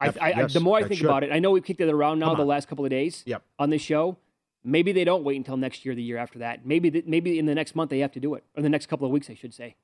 I, 0.00 0.12
I- 0.20 0.28
yes, 0.30 0.54
the 0.54 0.60
more 0.60 0.78
I 0.78 0.82
think 0.84 0.98
should. 1.00 1.06
about 1.06 1.24
it, 1.24 1.32
I 1.32 1.38
know 1.40 1.50
we've 1.50 1.64
kicked 1.64 1.80
it 1.80 1.88
around 1.88 2.18
now 2.20 2.34
the 2.34 2.44
last 2.44 2.68
couple 2.68 2.84
of 2.84 2.90
days 2.90 3.22
Yep. 3.26 3.42
on 3.58 3.70
this 3.70 3.82
show. 3.82 4.16
Maybe 4.64 4.92
they 4.92 5.04
don't 5.04 5.24
wait 5.24 5.36
until 5.36 5.56
next 5.56 5.84
year, 5.84 5.94
the 5.94 6.02
year 6.02 6.18
after 6.18 6.38
that. 6.40 6.66
Maybe 6.66 6.90
th- 6.90 7.04
maybe 7.06 7.38
in 7.38 7.46
the 7.46 7.54
next 7.54 7.74
month 7.74 7.90
they 7.90 8.00
have 8.00 8.12
to 8.12 8.20
do 8.20 8.34
it, 8.34 8.44
or 8.56 8.62
the 8.62 8.68
next 8.68 8.86
couple 8.86 9.06
of 9.06 9.12
weeks, 9.12 9.30
I 9.30 9.34
should 9.34 9.54
say. 9.54 9.76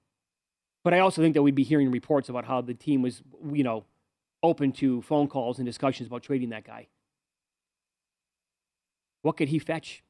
But 0.83 0.95
I 0.95 0.99
also 0.99 1.23
think 1.23 1.35
that 1.35 1.43
we'd 1.43 1.55
be 1.55 1.63
hearing 1.63 1.91
reports 1.91 2.29
about 2.29 2.45
how 2.45 2.61
the 2.61 2.75
team 2.75 3.01
was, 3.03 3.23
you 3.53 3.65
know, 3.65 3.85
open 4.45 4.71
to 4.73 5.03
phone 5.03 5.27
calls 5.27 5.59
and 5.59 5.67
discussions 5.67 6.07
about 6.07 6.23
trading 6.23 6.51
that 6.51 6.65
guy. 6.65 6.87
What 9.23 9.37
could 9.37 9.49
he 9.49 9.59
fetch? 9.59 10.05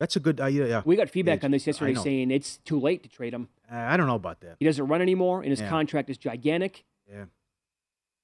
That's 0.00 0.16
a 0.16 0.20
good 0.20 0.40
idea. 0.40 0.66
Yeah. 0.66 0.82
We 0.84 0.96
got 0.96 1.08
feedback 1.10 1.38
Age. 1.40 1.44
on 1.44 1.50
this 1.52 1.66
yesterday 1.66 1.94
saying 1.94 2.30
it's 2.30 2.56
too 2.58 2.80
late 2.80 3.02
to 3.04 3.08
trade 3.08 3.32
him. 3.32 3.48
Uh, 3.70 3.76
I 3.76 3.96
don't 3.96 4.06
know 4.06 4.14
about 4.16 4.40
that. 4.40 4.56
He 4.58 4.64
doesn't 4.66 4.86
run 4.86 5.00
anymore, 5.02 5.42
and 5.42 5.50
his 5.50 5.60
Yeah. 5.60 5.68
contract 5.68 6.10
is 6.10 6.18
gigantic. 6.18 6.84
Yeah. 7.08 7.26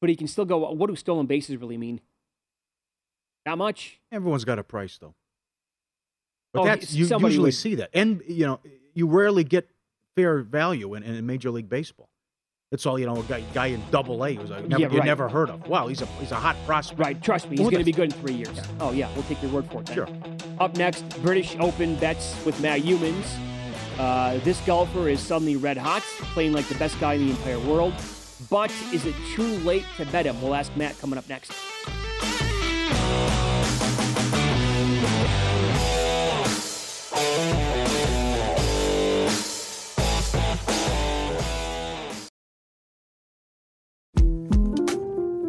But 0.01 0.11
he 0.11 0.17
can 0.17 0.27
still 0.27 0.45
go. 0.45 0.71
What 0.73 0.89
do 0.89 0.97
stolen 0.97 1.27
bases 1.27 1.57
really 1.59 1.77
mean? 1.77 2.01
Not 3.45 3.59
much. 3.59 4.01
Everyone's 4.11 4.45
got 4.45 4.59
a 4.59 4.65
price 4.65 4.99
though. 4.99 5.15
But 6.53 6.61
Oh, 6.63 6.65
that's 6.65 6.93
you 6.95 7.07
usually 7.07 7.39
would- 7.39 7.55
see 7.55 7.75
that, 7.77 7.91
and 7.95 8.23
you 8.27 8.47
know 8.47 8.61
you 8.95 9.07
rarely 9.07 9.45
get 9.45 9.71
fair 10.17 10.41
value 10.41 10.95
in, 10.95 11.03
in 11.03 11.25
Major 11.27 11.51
League 11.51 11.69
Baseball. 11.69 12.09
It's 12.73 12.85
all 12.85 12.99
you 12.99 13.07
know. 13.07 13.17
A 13.17 13.23
guy, 13.23 13.45
guy 13.55 13.67
in 13.67 13.83
Double 13.93 14.25
A 14.25 14.37
was 14.37 14.51
like, 14.51 14.67
never, 14.67 14.83
Yeah, 14.83 14.91
you 14.91 15.03
never 15.03 15.29
heard 15.29 15.51
of. 15.51 15.69
Wow, 15.69 15.87
he's 15.87 16.03
a 16.03 16.07
he's 16.19 16.33
a 16.33 16.37
hot 16.37 16.57
prospect. 16.67 16.99
Right, 16.99 17.23
trust 17.23 17.49
me, 17.49 17.57
he's 17.57 17.71
going 17.71 17.79
to 17.79 17.85
be 17.85 17.93
good 17.93 18.13
in 18.13 18.21
three 18.21 18.35
years. 18.35 18.61
Oh 18.81 18.91
yeah, 18.91 19.09
we'll 19.15 19.23
take 19.25 19.41
your 19.41 19.53
word 19.53 19.71
for 19.71 19.83
it. 19.83 19.87
Then. 19.87 19.95
Sure. 19.95 20.09
Up 20.59 20.77
next, 20.77 21.09
British 21.23 21.57
Open 21.61 21.95
bets 21.97 22.35
with 22.45 22.61
Matt 22.61 22.81
Youmans. 22.81 23.39
Uh, 24.01 24.39
this 24.39 24.61
golfer 24.63 25.09
is 25.09 25.21
suddenly 25.21 25.55
red 25.57 25.77
hot, 25.77 26.03
playing 26.35 26.53
like 26.53 26.67
the 26.69 26.75
best 26.75 26.99
guy 26.99 27.15
in 27.15 27.27
the 27.27 27.31
entire 27.31 27.61
world. 27.61 27.95
But 28.51 28.73
is 28.93 29.07
it 29.07 29.15
too 29.35 29.59
late 29.59 29.85
to 29.99 30.07
bet 30.07 30.27
him? 30.27 30.41
We'll 30.43 30.55
ask 30.55 30.75
Matt 30.77 30.99
coming 30.99 31.19
up 31.19 31.29
next. 31.29 31.53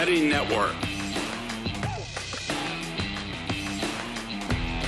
Betting 0.00 0.30
Network. 0.30 0.74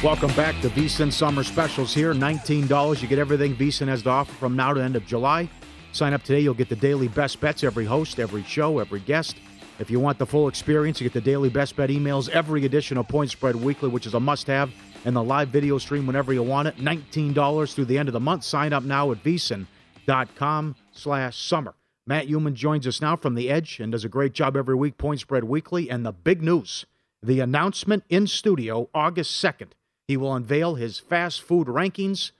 Welcome 0.03 0.35
back 0.35 0.59
to 0.63 0.71
VSIN 0.71 1.13
Summer 1.13 1.45
Specials 1.45 1.93
here. 1.93 2.15
$19. 2.15 3.03
You 3.03 3.09
get 3.09 3.19
everything 3.19 3.55
VSIN 3.55 3.89
has 3.89 4.03
to 4.05 4.09
offer 4.09 4.33
from 4.33 4.57
now 4.57 4.73
to 4.73 4.83
end 4.83 4.97
of 4.97 5.05
July. 5.05 5.51
Sign 5.93 6.15
up 6.15 6.23
today. 6.23 6.41
You'll 6.41 6.55
get 6.55 6.71
the 6.71 6.77
daily 6.77 7.09
best 7.09 7.43
bets, 7.43 7.63
every 7.63 7.85
host, 7.85 8.19
every 8.19 8.43
show, 8.45 8.79
every 8.79 9.01
guest. 9.01 9.37
If 9.79 9.91
you 9.91 10.01
want 10.01 10.19
the 10.19 10.25
full 10.25 10.49
experience, 10.49 10.99
you 10.99 11.05
get 11.05 11.13
the 11.13 11.21
daily 11.21 11.51
best 11.51 11.77
bet 11.77 11.91
emails, 11.91 12.31
every 12.31 12.65
edition 12.65 12.97
of 12.97 13.07
Point 13.07 13.31
Spread 13.31 13.57
Weekly, 13.57 13.91
which 13.91 14.07
is 14.07 14.15
a 14.15 14.21
must 14.21 14.47
have, 14.47 14.73
and 15.05 15.15
the 15.15 15.23
live 15.23 15.49
video 15.49 15.77
stream 15.77 16.07
whenever 16.07 16.33
you 16.33 16.43
want 16.43 16.69
it. 16.69 16.79
$19 16.79 17.75
through 17.75 17.85
the 17.85 17.99
end 17.99 18.09
of 18.09 18.15
the 18.15 18.21
month. 18.21 18.45
Sign 18.45 18.73
up 18.73 18.83
now 18.83 19.13
at 19.13 19.23
VSIN.com 19.23 20.75
slash 20.95 21.39
summer. 21.39 21.75
Matt 22.07 22.27
Human 22.27 22.55
joins 22.55 22.87
us 22.87 23.01
now 23.01 23.17
from 23.17 23.35
The 23.35 23.49
Edge 23.49 23.79
and 23.79 23.93
does 23.93 24.05
a 24.05 24.09
great 24.09 24.33
job 24.33 24.57
every 24.57 24.75
week, 24.75 24.99
Point 24.99 25.21
Spread 25.21 25.45
Weekly. 25.45 25.89
And 25.89 26.05
the 26.05 26.13
big 26.13 26.43
news 26.43 26.87
the 27.23 27.41
announcement 27.41 28.03
in 28.09 28.27
studio 28.27 28.91
August 28.93 29.43
2nd. 29.43 29.73
He 30.09 30.17
will 30.17 30.35
unveil 30.35 30.75
his 30.75 30.99
fast 30.99 31.41
food 31.41 31.69
rankings, 31.69 32.33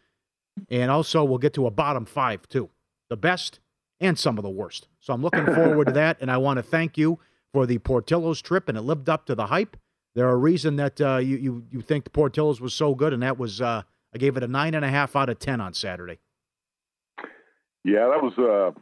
and 0.69 0.91
also 0.91 1.23
we'll 1.23 1.39
get 1.39 1.55
to 1.55 1.67
a 1.67 1.71
bottom 1.71 2.05
five, 2.05 2.49
too. 2.49 2.69
The 3.09 3.17
best 3.17 3.61
and 4.01 4.19
some 4.19 4.39
of 4.39 4.43
the 4.43 4.51
worst. 4.51 4.89
So 4.99 5.13
I'm 5.13 5.23
looking 5.23 5.47
forward 5.55 5.87
to 5.87 5.93
that, 5.93 6.19
and 6.21 6.31
I 6.31 6.39
want 6.39 6.57
to 6.57 6.63
thank 6.65 6.99
you 6.99 7.21
for 7.53 7.65
the 7.65 7.79
Portillo's 7.79 8.43
trip, 8.43 8.69
and 8.69 8.77
it 8.77 8.83
lived 8.83 9.09
up 9.09 9.27
to 9.27 9.37
the 9.37 9.47
hype. 9.47 9.77
There 10.15 10.27
are 10.27 10.33
a 10.33 10.37
reason 10.39 10.77
that 10.77 11.01
uh, 11.01 11.19
you, 11.19 11.37
you, 11.37 11.65
you 11.71 11.81
think 11.81 12.05
the 12.05 12.11
Portillo's 12.11 12.61
was 12.61 12.75
so 12.75 12.95
good, 12.95 13.13
and 13.13 13.23
that 13.23 13.39
was 13.39 13.61
uh, 13.61 13.83
I 14.15 14.19
gave 14.19 14.37
it 14.37 14.43
a 14.43 14.49
nine 14.49 14.75
and 14.75 14.85
a 14.85 14.89
half 14.89 15.15
out 15.15 15.29
of 15.29 15.39
ten 15.39 15.61
on 15.61 15.73
Saturday. 15.73 16.19
Yeah, 17.85 18.09
that 18.09 18.23
was 18.23 18.37
uh, 18.39 18.79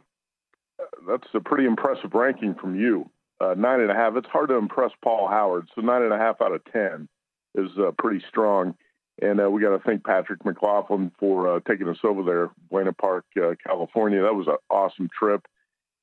that's 1.07 1.27
a 1.33 1.39
pretty 1.39 1.65
impressive 1.65 2.13
ranking 2.13 2.55
from 2.55 2.79
you. 2.79 3.09
Uh, 3.39 3.55
nine 3.57 3.81
and 3.81 3.89
a 3.89 3.95
half. 3.95 4.15
It's 4.15 4.27
hard 4.27 4.49
to 4.49 4.55
impress 4.55 4.91
Paul 5.03 5.27
Howard, 5.27 5.67
so 5.73 5.81
nine 5.81 6.03
and 6.03 6.13
a 6.13 6.17
half 6.17 6.41
out 6.41 6.53
of 6.53 6.63
ten 6.71 7.07
is 7.55 7.71
uh, 7.77 7.91
pretty 7.97 8.23
strong. 8.29 8.75
And 9.21 9.41
uh, 9.41 9.49
we 9.49 9.61
got 9.61 9.71
to 9.71 9.79
thank 9.79 10.03
Patrick 10.03 10.45
McLaughlin 10.45 11.11
for 11.19 11.55
uh, 11.55 11.59
taking 11.67 11.87
us 11.87 11.97
over 12.03 12.23
there, 12.23 12.49
Buena 12.69 12.93
Park, 12.93 13.25
uh, 13.37 13.55
California. 13.65 14.21
That 14.21 14.35
was 14.35 14.47
an 14.47 14.57
awesome 14.69 15.09
trip, 15.17 15.45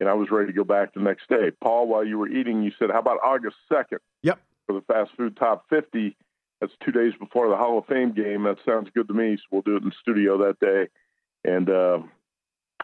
and 0.00 0.08
I 0.08 0.14
was 0.14 0.30
ready 0.30 0.48
to 0.48 0.52
go 0.52 0.64
back 0.64 0.94
the 0.94 1.00
next 1.00 1.28
day. 1.28 1.50
Paul, 1.62 1.88
while 1.88 2.04
you 2.04 2.18
were 2.18 2.28
eating, 2.28 2.62
you 2.62 2.72
said, 2.78 2.90
"How 2.90 2.98
about 2.98 3.18
August 3.24 3.56
2nd? 3.70 3.98
Yep. 4.22 4.40
For 4.66 4.72
the 4.74 4.82
fast 4.82 5.12
food 5.16 5.36
top 5.36 5.64
fifty. 5.70 6.16
That's 6.60 6.72
two 6.84 6.90
days 6.90 7.12
before 7.20 7.48
the 7.48 7.56
Hall 7.56 7.78
of 7.78 7.86
Fame 7.86 8.12
game. 8.12 8.42
That 8.42 8.58
sounds 8.66 8.90
good 8.92 9.06
to 9.08 9.14
me. 9.14 9.36
So 9.36 9.42
we'll 9.52 9.62
do 9.62 9.76
it 9.76 9.84
in 9.84 9.92
studio 10.00 10.38
that 10.38 10.58
day, 10.58 10.88
and 11.44 11.70
uh, 11.70 12.00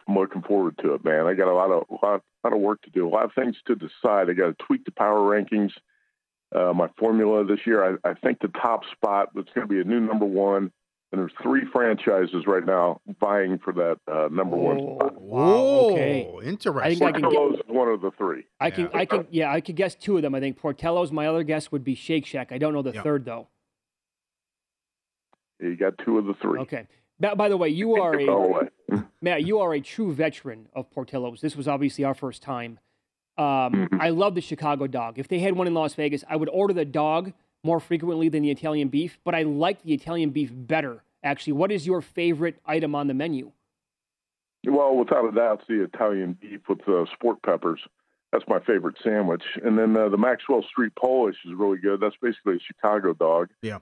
I'm 0.07 0.15
looking 0.15 0.41
forward 0.43 0.77
to 0.83 0.93
it, 0.93 1.03
man. 1.03 1.25
I 1.25 1.33
got 1.33 1.47
a 1.47 1.53
lot 1.53 1.71
of 1.71 1.83
a 1.89 2.05
lot, 2.05 2.21
lot 2.43 2.53
of 2.53 2.59
work 2.59 2.81
to 2.83 2.89
do, 2.91 3.07
a 3.07 3.09
lot 3.09 3.25
of 3.25 3.31
things 3.33 3.55
to 3.67 3.75
decide. 3.75 4.29
I 4.29 4.33
got 4.33 4.57
to 4.57 4.65
tweak 4.65 4.85
the 4.85 4.91
power 4.91 5.19
rankings, 5.19 5.71
uh, 6.55 6.73
my 6.73 6.89
formula 6.99 7.43
this 7.43 7.59
year. 7.65 7.97
I, 8.03 8.09
I 8.09 8.13
think 8.13 8.39
the 8.39 8.49
top 8.49 8.81
spot 8.91 9.29
that's 9.33 9.49
going 9.55 9.67
to 9.67 9.73
be 9.73 9.81
a 9.81 9.83
new 9.83 9.99
number 9.99 10.25
one, 10.25 10.71
and 11.11 11.19
there's 11.21 11.31
three 11.41 11.63
franchises 11.73 12.45
right 12.45 12.63
now 12.65 13.01
vying 13.19 13.57
for 13.57 13.73
that 13.73 13.97
uh, 14.11 14.27
number 14.31 14.55
one 14.55 14.77
spot. 14.77 15.19
Wow. 15.19 15.53
Okay. 15.89 16.29
Interesting. 16.43 16.83
I 16.83 16.89
think 16.89 17.01
I 17.01 17.11
can 17.11 17.21
get, 17.21 17.31
Portillo's 17.31 17.59
is 17.59 17.65
one 17.67 17.87
of 17.87 18.01
the 18.01 18.11
three. 18.11 18.43
I 18.59 18.69
can, 18.69 18.89
I 18.93 19.05
can, 19.05 19.25
yeah, 19.31 19.51
I 19.51 19.59
could 19.59 19.75
guess 19.75 19.95
two 19.95 20.17
of 20.17 20.21
them. 20.21 20.35
I 20.35 20.39
think 20.39 20.59
Portillo's. 20.59 21.11
My 21.11 21.25
other 21.25 21.41
guess 21.43 21.71
would 21.71 21.83
be 21.83 21.95
Shake 21.95 22.27
Shack. 22.27 22.51
I 22.51 22.59
don't 22.59 22.73
know 22.73 22.83
the 22.83 22.91
Yeah. 22.93 23.01
third 23.01 23.25
though. 23.25 23.47
You 25.59 25.75
got 25.77 25.97
two 26.05 26.19
of 26.19 26.25
the 26.25 26.35
three. 26.35 26.59
Okay. 26.59 26.85
By, 27.19 27.33
by 27.35 27.49
the 27.49 27.57
way, 27.57 27.69
you 27.69 27.95
are 27.95 28.19
a. 28.19 28.69
Matt. 29.21 29.43
You 29.45 29.59
are 29.59 29.73
a 29.73 29.81
true 29.81 30.13
veteran 30.13 30.67
of 30.75 30.89
Portillo's. 30.91 31.41
This 31.41 31.55
was 31.55 31.67
obviously 31.67 32.03
our 32.03 32.13
first 32.13 32.41
time. 32.41 32.79
Um, 33.37 33.45
Mm-hmm. 33.45 34.01
I 34.01 34.09
love 34.09 34.35
the 34.35 34.41
Chicago 34.41 34.87
dog. 34.87 35.17
If 35.19 35.27
they 35.27 35.39
had 35.39 35.53
one 35.55 35.67
in 35.67 35.73
Las 35.73 35.93
Vegas, 35.95 36.23
I 36.29 36.35
would 36.35 36.49
order 36.49 36.73
the 36.73 36.85
dog 36.85 37.33
more 37.63 37.79
frequently 37.79 38.29
than 38.29 38.43
the 38.43 38.51
Italian 38.51 38.87
beef. 38.89 39.17
But 39.25 39.35
I 39.35 39.43
like 39.43 39.81
the 39.83 39.93
Italian 39.93 40.29
beef 40.29 40.51
better. 40.53 41.03
Actually, 41.23 41.53
what 41.53 41.71
is 41.71 41.85
your 41.87 42.01
favorite 42.01 42.57
item 42.65 42.93
on 42.95 43.07
the 43.07 43.13
menu? 43.13 43.51
Well, 44.67 44.95
without 44.95 45.25
a 45.25 45.31
doubt, 45.31 45.59
it's 45.59 45.67
the 45.67 45.83
Italian 45.83 46.37
beef 46.39 46.61
with 46.69 46.87
uh, 46.87 47.05
sport 47.13 47.41
peppers. 47.43 47.81
That's 48.31 48.45
my 48.47 48.59
favorite 48.59 48.95
sandwich. 49.03 49.43
And 49.63 49.77
then 49.77 49.95
uh, 49.97 50.09
the 50.09 50.17
Maxwell 50.17 50.63
Street 50.63 50.93
Polish 50.95 51.35
is 51.45 51.53
really 51.55 51.77
good. 51.77 51.99
That's 51.99 52.15
basically 52.21 52.55
a 52.55 52.59
Chicago 52.59 53.13
dog 53.13 53.49
Yeah. 53.61 53.79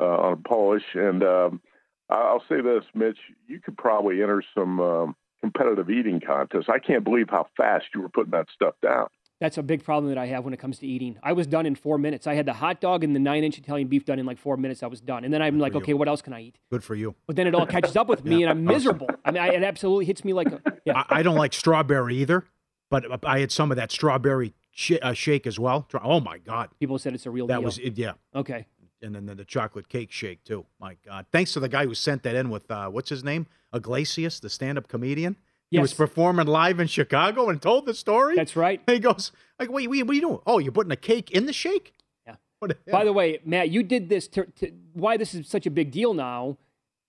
uh, 0.00 0.04
on 0.04 0.32
a 0.32 0.36
Polish. 0.36 0.84
And 0.94 1.22
um, 1.22 1.60
I- 1.64 1.75
I'll 2.08 2.42
say 2.48 2.60
this, 2.60 2.84
Mitch, 2.94 3.18
you 3.46 3.60
could 3.60 3.76
probably 3.76 4.22
enter 4.22 4.42
some 4.54 4.80
um, 4.80 5.16
competitive 5.40 5.90
eating 5.90 6.20
contests. 6.24 6.66
I 6.68 6.78
can't 6.78 7.04
believe 7.04 7.28
how 7.30 7.46
fast 7.56 7.86
you 7.94 8.00
were 8.02 8.08
putting 8.08 8.30
that 8.32 8.46
stuff 8.54 8.74
down. 8.82 9.08
That's 9.38 9.58
a 9.58 9.62
big 9.62 9.84
problem 9.84 10.08
that 10.14 10.18
I 10.18 10.26
have 10.28 10.44
when 10.44 10.54
it 10.54 10.56
comes 10.58 10.78
to 10.78 10.86
eating. 10.86 11.18
I 11.22 11.34
was 11.34 11.46
done 11.46 11.66
in 11.66 11.74
four 11.74 11.98
minutes. 11.98 12.26
I 12.26 12.34
had 12.34 12.46
the 12.46 12.54
hot 12.54 12.80
dog 12.80 13.04
and 13.04 13.14
the 13.14 13.20
nine 13.20 13.44
inch 13.44 13.58
Italian 13.58 13.86
beef 13.86 14.06
done 14.06 14.18
in 14.18 14.24
like 14.24 14.38
four 14.38 14.56
minutes. 14.56 14.82
I 14.82 14.86
was 14.86 15.02
done. 15.02 15.24
And 15.24 15.34
then 15.34 15.42
I'm 15.42 15.58
like, 15.58 15.74
okay, 15.74 15.92
what 15.92 16.08
else 16.08 16.22
can 16.22 16.32
I 16.32 16.40
eat? 16.40 16.58
Good 16.70 16.82
for 16.82 16.94
you. 16.94 17.14
But 17.26 17.36
then 17.36 17.46
it 17.46 17.54
all 17.54 17.66
catches 17.66 17.96
up 17.96 18.08
with 18.08 18.24
me 18.24 18.42
and 18.44 18.50
I'm 18.50 18.64
miserable. 18.64 19.10
I 19.26 19.32
mean, 19.32 19.42
I, 19.42 19.48
it 19.48 19.62
absolutely 19.62 20.06
hits 20.06 20.24
me 20.24 20.32
like, 20.32 20.46
a, 20.52 20.62
yeah. 20.86 21.02
I, 21.10 21.18
I 21.18 21.22
don't 21.22 21.36
like 21.36 21.52
strawberry 21.52 22.16
either, 22.16 22.44
but 22.88 23.26
I 23.26 23.40
had 23.40 23.52
some 23.52 23.70
of 23.70 23.76
that 23.76 23.92
strawberry 23.92 24.54
sh- 24.70 24.92
uh, 25.02 25.12
shake 25.12 25.46
as 25.46 25.58
well. 25.58 25.86
Oh 26.02 26.20
my 26.20 26.38
God, 26.38 26.70
People 26.80 26.98
said 26.98 27.12
it's 27.12 27.26
a 27.26 27.30
real 27.30 27.46
that 27.48 27.56
deal. 27.56 27.64
was 27.64 27.76
it. 27.76 27.98
Yeah, 27.98 28.12
okay. 28.34 28.64
And 29.06 29.14
then 29.14 29.24
the, 29.26 29.34
the 29.34 29.44
chocolate 29.44 29.88
cake 29.88 30.12
shake 30.12 30.44
too. 30.44 30.66
My 30.78 30.96
God! 31.06 31.26
Thanks 31.32 31.52
to 31.54 31.60
the 31.60 31.68
guy 31.68 31.86
who 31.86 31.94
sent 31.94 32.22
that 32.24 32.34
in 32.34 32.50
with 32.50 32.70
uh, 32.70 32.90
what's 32.90 33.08
his 33.08 33.24
name, 33.24 33.46
Iglesias, 33.72 34.40
the 34.40 34.50
stand-up 34.50 34.88
comedian. 34.88 35.36
He 35.70 35.78
was 35.80 35.94
performing 35.94 36.46
live 36.46 36.78
in 36.80 36.86
Chicago 36.86 37.48
and 37.48 37.60
told 37.60 37.86
the 37.86 37.94
story. 37.94 38.36
That's 38.36 38.56
right. 38.56 38.80
He 38.86 38.98
goes, 38.98 39.32
like, 39.58 39.70
wait, 39.70 39.88
wait, 39.88 40.04
what 40.04 40.12
are 40.12 40.14
you 40.14 40.20
doing? 40.20 40.38
Oh, 40.46 40.58
you're 40.58 40.72
putting 40.72 40.92
a 40.92 40.96
cake 40.96 41.30
in 41.32 41.46
the 41.46 41.52
shake? 41.52 41.92
Yeah. 42.26 42.36
What 42.60 42.68
the 42.68 42.90
By 42.90 43.04
the 43.04 43.12
way, 43.12 43.40
Matt, 43.44 43.70
you 43.70 43.82
did 43.82 44.08
this 44.08 44.28
to, 44.28 44.44
to 44.44 44.72
why 44.92 45.16
this 45.16 45.34
is 45.34 45.48
such 45.48 45.66
a 45.66 45.70
big 45.70 45.90
deal 45.90 46.14
now, 46.14 46.56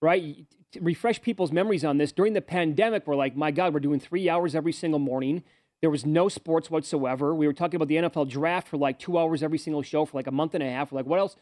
right? 0.02 0.44
To 0.72 0.80
refresh 0.80 1.22
people's 1.22 1.52
memories 1.52 1.84
on 1.84 1.98
this. 1.98 2.10
During 2.12 2.32
the 2.32 2.40
pandemic, 2.40 3.06
we're 3.06 3.16
like, 3.16 3.36
my 3.36 3.50
God, 3.50 3.72
we're 3.72 3.80
doing 3.80 4.00
three 4.00 4.28
hours 4.28 4.54
every 4.54 4.72
single 4.72 4.98
morning. 4.98 5.44
There 5.80 5.90
was 5.90 6.04
no 6.04 6.28
sports 6.28 6.70
whatsoever. 6.70 7.34
We 7.34 7.46
were 7.46 7.52
talking 7.52 7.76
about 7.76 7.88
the 7.88 7.96
NFL 7.96 8.28
draft 8.28 8.66
for 8.66 8.76
like 8.76 8.98
two 8.98 9.16
hours 9.16 9.42
every 9.42 9.58
single 9.58 9.82
show 9.82 10.04
for 10.04 10.16
like 10.18 10.26
a 10.26 10.32
month 10.32 10.54
and 10.54 10.62
a 10.62 10.68
half. 10.68 10.90
We're 10.90 10.98
like, 10.98 11.06
what 11.06 11.20
else? 11.20 11.36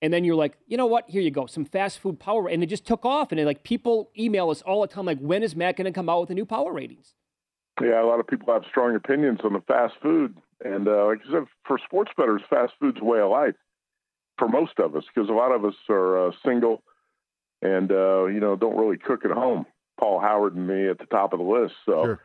And 0.00 0.12
then 0.12 0.24
you're 0.24 0.36
like, 0.36 0.56
you 0.66 0.76
know 0.76 0.86
what? 0.86 1.08
Here 1.08 1.20
you 1.20 1.30
go, 1.30 1.46
some 1.46 1.64
fast 1.64 1.98
food 1.98 2.20
power, 2.20 2.48
and 2.48 2.62
it 2.62 2.66
just 2.66 2.86
took 2.86 3.04
off. 3.04 3.32
And 3.32 3.38
then, 3.38 3.46
like 3.46 3.64
people 3.64 4.10
email 4.16 4.50
us 4.50 4.62
all 4.62 4.80
the 4.82 4.86
time, 4.86 5.06
like, 5.06 5.18
when 5.18 5.42
is 5.42 5.56
Matt 5.56 5.76
going 5.76 5.86
to 5.86 5.92
come 5.92 6.08
out 6.08 6.20
with 6.20 6.28
the 6.28 6.34
new 6.34 6.46
power 6.46 6.72
ratings? 6.72 7.14
Yeah, 7.80 8.02
a 8.02 8.06
lot 8.06 8.20
of 8.20 8.26
people 8.26 8.52
have 8.52 8.62
strong 8.68 8.94
opinions 8.94 9.40
on 9.44 9.52
the 9.52 9.60
fast 9.60 9.94
food, 10.02 10.36
and 10.64 10.86
uh, 10.88 11.06
like 11.06 11.20
I 11.28 11.32
said, 11.32 11.44
for 11.64 11.78
sports 11.84 12.12
bettors, 12.16 12.42
fast 12.48 12.74
food's 12.80 13.00
a 13.00 13.04
way 13.04 13.20
of 13.20 13.30
life 13.30 13.54
for 14.38 14.48
most 14.48 14.78
of 14.78 14.94
us 14.94 15.04
because 15.12 15.28
a 15.28 15.32
lot 15.32 15.52
of 15.52 15.64
us 15.64 15.74
are 15.88 16.28
uh, 16.28 16.32
single 16.44 16.82
and 17.60 17.90
uh, 17.90 18.26
you 18.26 18.40
know 18.40 18.56
don't 18.56 18.76
really 18.76 18.96
cook 18.96 19.24
at 19.24 19.30
home. 19.32 19.66
Paul 19.98 20.20
Howard 20.20 20.54
and 20.54 20.66
me 20.66 20.88
at 20.88 20.98
the 20.98 21.06
top 21.06 21.32
of 21.32 21.40
the 21.40 21.44
list. 21.44 21.74
So, 21.84 22.16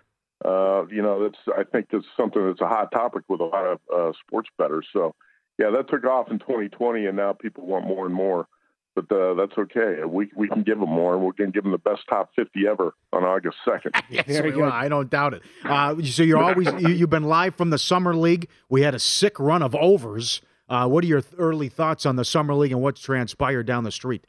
uh, 0.45 0.85
you 0.87 1.01
know, 1.01 1.23
that's 1.23 1.39
I 1.57 1.63
think 1.63 1.87
that's 1.91 2.05
something 2.15 2.45
that's 2.45 2.61
a 2.61 2.67
hot 2.67 2.91
topic 2.91 3.23
with 3.27 3.41
a 3.41 3.45
lot 3.45 3.65
of 3.65 3.79
uh, 3.93 4.11
sports 4.25 4.49
bettors. 4.57 4.87
So, 4.93 5.15
yeah, 5.63 5.69
that 5.77 5.89
took 5.89 6.03
off 6.05 6.29
in 6.29 6.39
2020, 6.39 7.05
and 7.05 7.15
now 7.15 7.31
people 7.31 7.65
want 7.65 7.87
more 7.87 8.05
and 8.05 8.13
more. 8.13 8.47
But 8.95 9.11
uh, 9.11 9.33
that's 9.33 9.57
okay. 9.57 10.03
We 10.05 10.29
we 10.35 10.47
can 10.47 10.61
give 10.61 10.79
them 10.79 10.89
more, 10.89 11.15
and 11.15 11.23
we 11.23 11.31
can 11.31 11.49
give 11.49 11.63
them 11.63 11.71
the 11.71 11.79
best 11.79 12.01
top 12.07 12.29
50 12.35 12.67
ever 12.67 12.93
on 13.11 13.23
August 13.23 13.57
2nd. 13.65 13.99
Yes, 14.09 14.43
we 14.43 14.51
will. 14.51 14.71
I 14.71 14.87
don't 14.87 15.09
doubt 15.09 15.33
it. 15.33 15.41
Uh, 15.63 15.95
so 16.03 16.21
you're 16.21 16.43
always 16.43 16.67
you, 16.79 16.89
you've 16.89 17.09
been 17.09 17.23
live 17.23 17.55
from 17.55 17.71
the 17.71 17.79
summer 17.79 18.15
league. 18.15 18.49
We 18.69 18.81
had 18.81 18.93
a 18.93 18.99
sick 18.99 19.39
run 19.39 19.63
of 19.63 19.73
overs. 19.73 20.41
Uh, 20.69 20.87
what 20.87 21.03
are 21.03 21.07
your 21.07 21.23
early 21.39 21.69
thoughts 21.69 22.05
on 22.05 22.17
the 22.17 22.25
summer 22.25 22.53
league 22.53 22.71
and 22.71 22.81
what's 22.81 23.01
transpired 23.01 23.65
down 23.65 23.83
the 23.83 23.91
street? 23.91 24.25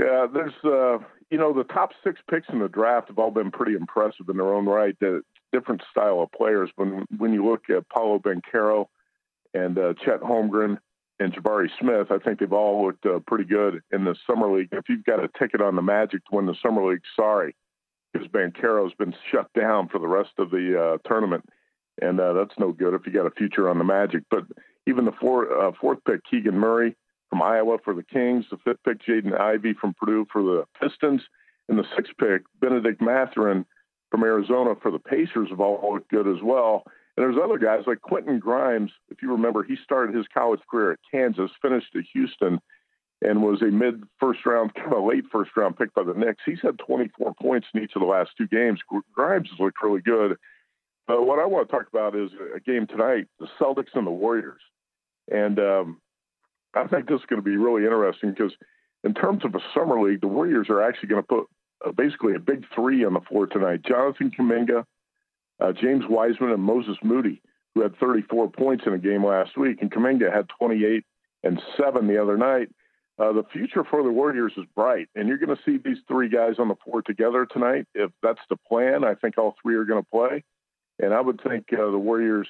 Yeah, 0.00 0.26
there's 0.32 0.54
uh, 0.64 0.98
you 1.30 1.38
know 1.38 1.52
the 1.52 1.64
top 1.64 1.90
six 2.02 2.20
picks 2.28 2.48
in 2.48 2.58
the 2.58 2.68
draft 2.68 3.08
have 3.08 3.18
all 3.18 3.30
been 3.30 3.52
pretty 3.52 3.74
impressive 3.74 4.28
in 4.28 4.36
their 4.36 4.52
own 4.52 4.66
right. 4.66 4.98
The 4.98 5.22
different 5.52 5.82
style 5.90 6.22
of 6.22 6.32
players. 6.32 6.70
When 6.74 7.06
when 7.18 7.32
you 7.32 7.44
look 7.44 7.70
at 7.70 7.88
Paolo 7.88 8.18
Banchero 8.18 8.88
and 9.54 9.78
uh, 9.78 9.94
Chet 10.04 10.20
Holmgren 10.20 10.78
and 11.18 11.32
Jabari 11.32 11.68
Smith, 11.78 12.08
I 12.10 12.18
think 12.18 12.40
they've 12.40 12.52
all 12.52 12.86
looked 12.86 13.06
uh, 13.06 13.20
pretty 13.26 13.44
good 13.44 13.80
in 13.92 14.04
the 14.04 14.16
summer 14.26 14.50
league. 14.54 14.68
If 14.72 14.88
you've 14.88 15.04
got 15.04 15.22
a 15.22 15.28
ticket 15.38 15.60
on 15.60 15.76
the 15.76 15.82
Magic 15.82 16.24
to 16.26 16.36
win 16.36 16.46
the 16.46 16.56
summer 16.62 16.90
league, 16.90 17.02
sorry, 17.14 17.54
because 18.12 18.28
Banchero's 18.28 18.94
been 18.94 19.14
shut 19.30 19.48
down 19.52 19.88
for 19.88 19.98
the 19.98 20.08
rest 20.08 20.30
of 20.38 20.50
the 20.50 20.98
uh, 20.98 21.08
tournament, 21.08 21.44
and 22.00 22.20
uh, 22.20 22.32
that's 22.32 22.58
no 22.58 22.72
good 22.72 22.94
if 22.94 23.06
you 23.06 23.12
got 23.12 23.26
a 23.26 23.30
future 23.30 23.68
on 23.68 23.78
the 23.78 23.84
Magic. 23.84 24.22
But 24.30 24.44
even 24.86 25.04
the 25.04 25.12
four, 25.20 25.60
uh, 25.60 25.72
fourth 25.80 25.98
pick, 26.06 26.22
Keegan 26.28 26.58
Murray 26.58 26.96
from 27.30 27.42
Iowa 27.42 27.78
for 27.84 27.94
the 27.94 28.02
Kings, 28.02 28.44
the 28.50 28.58
fifth 28.58 28.82
pick, 28.84 28.98
Jaden 29.06 29.38
Ivey 29.38 29.74
from 29.74 29.94
Purdue 29.94 30.26
for 30.32 30.42
the 30.42 30.64
Pistons, 30.80 31.22
and 31.68 31.78
the 31.78 31.84
sixth 31.96 32.12
pick, 32.18 32.42
Bennedict 32.60 33.00
Mathurin 33.00 33.64
from 34.10 34.24
Arizona 34.24 34.74
for 34.82 34.90
the 34.90 34.98
Pacers 34.98 35.48
have 35.50 35.60
all 35.60 35.94
looked 35.94 36.10
good 36.10 36.28
as 36.28 36.42
well. 36.42 36.84
And 37.16 37.24
there's 37.24 37.42
other 37.42 37.58
guys 37.58 37.84
like 37.86 38.00
Quentin 38.00 38.38
Grimes. 38.38 38.90
If 39.10 39.22
you 39.22 39.30
remember, 39.30 39.62
he 39.62 39.76
started 39.84 40.14
his 40.14 40.26
college 40.32 40.60
career 40.70 40.92
at 40.92 40.98
Kansas, 41.10 41.50
finished 41.60 41.94
at 41.94 42.04
Houston, 42.14 42.58
and 43.20 43.42
was 43.42 43.60
a 43.62 43.66
mid 43.66 44.02
first 44.18 44.44
round, 44.46 44.74
kind 44.74 44.94
of 44.94 45.04
late 45.04 45.24
first 45.30 45.50
round 45.56 45.76
pick 45.76 45.92
by 45.94 46.02
the 46.04 46.14
Knicks. 46.14 46.42
He's 46.46 46.60
had 46.62 46.78
24 46.78 47.34
points 47.40 47.66
in 47.74 47.82
each 47.82 47.92
of 47.94 48.00
the 48.00 48.08
last 48.08 48.30
two 48.38 48.48
games. 48.48 48.80
Grimes 49.12 49.48
has 49.50 49.60
looked 49.60 49.82
really 49.82 50.00
good. 50.00 50.36
But 51.06 51.26
what 51.26 51.38
I 51.38 51.46
want 51.46 51.68
to 51.68 51.72
talk 51.76 51.88
about 51.88 52.16
is 52.16 52.30
a 52.54 52.60
game 52.60 52.86
tonight, 52.86 53.26
the 53.38 53.48
Celtics 53.60 53.94
and 53.94 54.06
the 54.06 54.10
Warriors. 54.10 54.60
And 55.30 55.58
um, 55.58 56.00
I 56.74 56.86
think 56.86 57.08
this 57.08 57.20
is 57.20 57.26
going 57.26 57.42
to 57.42 57.48
be 57.48 57.56
really 57.56 57.84
interesting 57.84 58.30
because, 58.30 58.52
in 59.04 59.14
terms 59.14 59.44
of 59.44 59.54
a 59.54 59.60
summer 59.74 60.00
league, 60.00 60.20
the 60.20 60.28
Warriors 60.28 60.68
are 60.70 60.82
actually 60.82 61.08
going 61.08 61.22
to 61.22 61.28
put 61.28 61.46
uh, 61.86 61.92
basically 61.92 62.34
a 62.34 62.38
big 62.38 62.64
three 62.74 63.04
on 63.04 63.14
the 63.14 63.20
floor 63.20 63.46
tonight. 63.46 63.82
Jonathan 63.84 64.30
Kuminga, 64.30 64.84
uh, 65.60 65.72
James 65.72 66.04
Wiseman, 66.08 66.50
and 66.50 66.62
Moses 66.62 66.96
Moody, 67.02 67.40
who 67.74 67.82
had 67.82 67.96
34 67.96 68.50
points 68.50 68.84
in 68.86 68.92
a 68.92 68.98
game 68.98 69.24
last 69.24 69.56
week, 69.56 69.78
and 69.80 69.90
Kuminga 69.90 70.32
had 70.32 70.48
28 70.58 71.04
and 71.42 71.60
seven 71.76 72.06
the 72.06 72.20
other 72.20 72.36
night. 72.36 72.68
Uh, 73.18 73.32
the 73.32 73.44
future 73.52 73.84
for 73.84 74.02
the 74.02 74.10
Warriors 74.10 74.52
is 74.56 74.64
bright, 74.74 75.08
and 75.14 75.28
you're 75.28 75.38
going 75.38 75.54
to 75.54 75.62
see 75.64 75.78
these 75.78 75.98
three 76.08 76.28
guys 76.28 76.54
on 76.58 76.68
the 76.68 76.76
floor 76.76 77.02
together 77.02 77.46
tonight. 77.46 77.86
If 77.94 78.10
that's 78.22 78.40
the 78.48 78.56
plan, 78.56 79.04
I 79.04 79.14
think 79.14 79.36
all 79.36 79.54
three 79.62 79.76
are 79.76 79.84
going 79.84 80.02
to 80.02 80.10
play, 80.10 80.44
and 80.98 81.12
I 81.12 81.20
would 81.20 81.40
think 81.42 81.66
uh, 81.72 81.90
the 81.90 81.98
Warriors. 81.98 82.48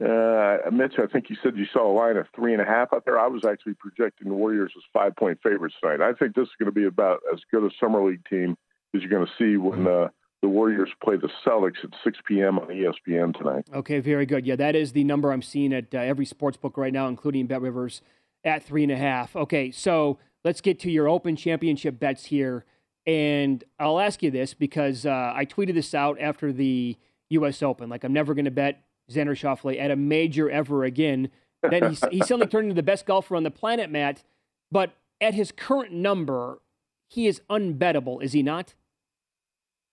Uh, 0.00 0.58
Mitch, 0.70 0.94
I 0.98 1.06
think 1.06 1.28
you 1.28 1.36
said 1.42 1.56
you 1.56 1.66
saw 1.72 1.90
a 1.90 1.92
line 1.92 2.16
of 2.16 2.26
three 2.34 2.52
and 2.52 2.62
a 2.62 2.64
half 2.64 2.92
out 2.92 3.04
there. 3.04 3.18
I 3.18 3.26
was 3.26 3.44
actually 3.44 3.74
projecting 3.74 4.28
the 4.28 4.34
Warriors 4.34 4.72
as 4.76 4.82
five 4.92 5.14
point 5.16 5.38
favorites 5.42 5.74
tonight. 5.82 6.00
I 6.00 6.12
think 6.12 6.34
this 6.34 6.44
is 6.44 6.54
going 6.58 6.72
to 6.72 6.72
be 6.72 6.86
about 6.86 7.20
as 7.32 7.40
good 7.50 7.64
a 7.64 7.70
summer 7.80 8.02
league 8.02 8.24
team 8.30 8.56
as 8.94 9.02
you're 9.02 9.10
going 9.10 9.26
to 9.26 9.32
see 9.38 9.56
when 9.56 9.86
uh, 9.86 10.08
the 10.42 10.48
Warriors 10.48 10.90
play 11.02 11.16
the 11.16 11.28
Celtics 11.44 11.82
at 11.82 11.90
6 12.04 12.18
p.m. 12.26 12.58
on 12.58 12.68
ESPN 12.68 13.36
tonight. 13.36 13.64
Okay, 13.74 14.00
very 14.00 14.26
good. 14.26 14.46
Yeah, 14.46 14.56
that 14.56 14.76
is 14.76 14.92
the 14.92 15.04
number 15.04 15.32
I'm 15.32 15.42
seeing 15.42 15.72
at 15.72 15.94
uh, 15.94 15.98
every 15.98 16.24
sports 16.24 16.56
book 16.56 16.76
right 16.76 16.92
now, 16.92 17.08
including 17.08 17.46
Bet 17.46 17.60
Rivers 17.60 18.02
at 18.44 18.62
three 18.62 18.84
and 18.84 18.92
a 18.92 18.96
half. 18.96 19.34
Okay, 19.34 19.70
so 19.70 20.18
let's 20.44 20.60
get 20.60 20.78
to 20.80 20.90
your 20.90 21.08
Open 21.08 21.34
Championship 21.34 21.98
bets 21.98 22.26
here. 22.26 22.64
And 23.06 23.64
I'll 23.80 23.98
ask 23.98 24.22
you 24.22 24.30
this 24.30 24.54
because 24.54 25.06
uh, 25.06 25.32
I 25.34 25.44
tweeted 25.44 25.74
this 25.74 25.94
out 25.94 26.20
after 26.20 26.52
the 26.52 26.96
U.S. 27.30 27.62
Open. 27.62 27.88
Like, 27.88 28.04
I'm 28.04 28.12
never 28.12 28.34
going 28.34 28.44
to 28.44 28.50
bet 28.50 28.84
Xander 29.10 29.30
Schauffele 29.30 29.80
at 29.80 29.90
a 29.90 29.96
major 29.96 30.50
ever 30.50 30.84
again. 30.84 31.30
Then 31.68 31.88
he's, 31.88 32.04
he 32.10 32.20
suddenly 32.20 32.46
turned 32.46 32.66
into 32.66 32.74
the 32.74 32.82
best 32.82 33.06
golfer 33.06 33.34
on 33.34 33.42
the 33.42 33.50
planet, 33.50 33.90
Matt. 33.90 34.22
But 34.70 34.92
at 35.20 35.34
his 35.34 35.50
current 35.50 35.92
number, 35.92 36.60
he 37.08 37.26
is 37.26 37.40
unbettable, 37.50 38.22
is 38.22 38.32
he 38.32 38.42
not? 38.42 38.74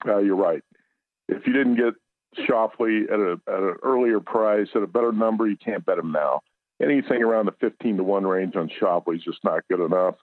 Uh, 0.08 0.18
you're 0.20 0.36
right. 0.36 0.62
If 1.28 1.46
you 1.48 1.54
didn't 1.54 1.76
get 1.76 1.94
Schauffele 2.48 3.06
at, 3.06 3.20
a, 3.20 3.40
at 3.48 3.64
an 3.64 3.76
earlier 3.84 4.20
price, 4.20 4.68
at 4.76 4.84
a 4.84 4.88
better 4.88 5.12
number, 5.12 5.48
you 5.48 5.58
can't 5.58 5.86
bet 5.86 5.98
him 5.98 6.12
now. 6.12 6.42
Anything 6.82 7.24
around 7.24 7.46
the 7.46 7.54
15 7.54 7.98
to 7.98 8.04
1 8.04 8.24
range 8.28 8.56
on 8.56 8.70
Schauffele 8.70 9.16
is 9.16 9.24
just 9.24 9.44
not 9.44 9.64
good 9.70 9.84
enough. 9.84 10.16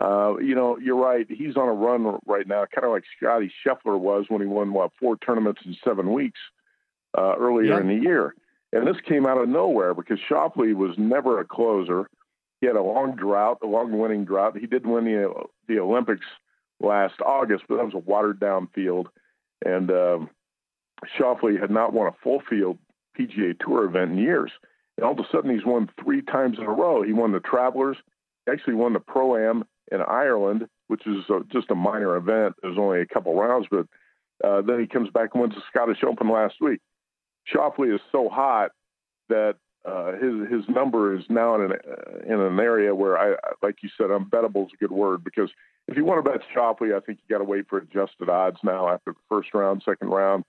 Uh, 0.00 0.36
you 0.38 0.54
know, 0.54 0.78
you're 0.78 0.96
right. 0.96 1.26
He's 1.28 1.56
on 1.56 1.68
a 1.68 1.72
run 1.72 2.18
right 2.26 2.46
now, 2.46 2.64
kind 2.72 2.84
of 2.86 2.92
like 2.92 3.02
Scotty 3.16 3.52
Scheffler 3.66 3.98
was 3.98 4.26
when 4.28 4.40
he 4.40 4.46
won, 4.46 4.72
what, 4.72 4.92
four 4.98 5.16
tournaments 5.18 5.60
in 5.64 5.76
seven 5.84 6.12
weeks 6.12 6.38
uh, 7.18 7.34
earlier 7.38 7.74
Yeah. 7.74 7.80
in 7.80 7.88
the 7.88 8.02
year. 8.02 8.34
And 8.72 8.86
this 8.86 8.96
came 9.06 9.26
out 9.26 9.38
of 9.38 9.48
nowhere 9.48 9.94
because 9.94 10.18
Schauffele 10.30 10.74
was 10.74 10.96
never 10.96 11.40
a 11.40 11.44
closer. 11.44 12.08
He 12.60 12.66
had 12.68 12.76
a 12.76 12.82
long 12.82 13.16
drought, 13.16 13.58
a 13.62 13.66
long 13.66 13.98
winning 13.98 14.24
drought. 14.24 14.56
He 14.56 14.66
did 14.66 14.86
win 14.86 15.04
the 15.06 15.32
the 15.66 15.80
Olympics 15.80 16.26
last 16.80 17.14
August, 17.24 17.64
but 17.68 17.76
that 17.76 17.84
was 17.84 17.94
a 17.94 17.98
watered 17.98 18.40
down 18.40 18.68
field. 18.74 19.08
And 19.64 19.90
um, 19.90 20.30
Schauffele 21.18 21.60
had 21.60 21.70
not 21.70 21.92
won 21.92 22.08
a 22.08 22.16
full 22.22 22.40
field 22.48 22.78
PGA 23.18 23.58
Tour 23.58 23.84
event 23.84 24.12
in 24.12 24.18
years. 24.18 24.50
And 24.96 25.04
all 25.04 25.12
of 25.12 25.18
a 25.18 25.28
sudden, 25.30 25.50
he's 25.50 25.64
won 25.64 25.88
three 26.02 26.22
times 26.22 26.58
in 26.58 26.64
a 26.64 26.70
row. 26.70 27.02
He 27.02 27.12
won 27.12 27.32
the 27.32 27.40
Travelers, 27.40 27.96
actually 28.50 28.74
won 28.74 28.92
the 28.92 29.00
Pro 29.00 29.36
Am 29.36 29.64
in 29.92 30.00
Ireland, 30.00 30.66
which 30.88 31.06
is 31.06 31.24
uh 31.28 31.40
just 31.50 31.70
a 31.70 31.74
minor 31.74 32.16
event. 32.16 32.54
Was 32.62 32.76
only 32.78 33.00
a 33.00 33.06
couple 33.06 33.34
rounds, 33.34 33.66
but 33.70 33.86
uh, 34.44 34.62
then 34.62 34.80
he 34.80 34.86
comes 34.86 35.10
back 35.10 35.30
and 35.34 35.42
wins 35.42 35.54
the 35.54 35.62
Scottish 35.68 36.02
Open 36.04 36.30
last 36.30 36.56
week. 36.60 36.80
Schauffele 37.52 37.94
is 37.94 38.00
so 38.12 38.28
hot 38.28 38.70
that 39.28 39.56
uh, 39.84 40.12
his 40.12 40.48
his 40.50 40.68
number 40.68 41.16
is 41.16 41.24
now 41.28 41.54
in 41.54 41.62
an 41.62 41.72
uh, 41.72 42.34
in 42.34 42.40
an 42.40 42.60
area 42.60 42.94
where 42.94 43.18
I 43.18 43.36
like 43.62 43.76
you 43.82 43.88
said 43.96 44.08
unbettable 44.08 44.66
is 44.66 44.72
a 44.74 44.76
good 44.76 44.92
word 44.92 45.24
because 45.24 45.50
if 45.88 45.96
you 45.96 46.04
want 46.04 46.24
to 46.24 46.30
bet 46.30 46.42
Schauffele, 46.54 46.96
I 46.96 47.00
think 47.00 47.18
you 47.18 47.34
got 47.34 47.38
to 47.38 47.48
wait 47.48 47.68
for 47.68 47.78
adjusted 47.78 48.28
odds 48.28 48.58
now 48.62 48.88
after 48.88 49.12
the 49.12 49.18
first 49.28 49.54
round, 49.54 49.82
second 49.84 50.08
round, 50.08 50.44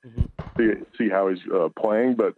see 0.57 0.71
see 0.97 1.09
how 1.09 1.29
he's 1.29 1.39
uh, 1.53 1.69
playing. 1.79 2.15
But 2.15 2.35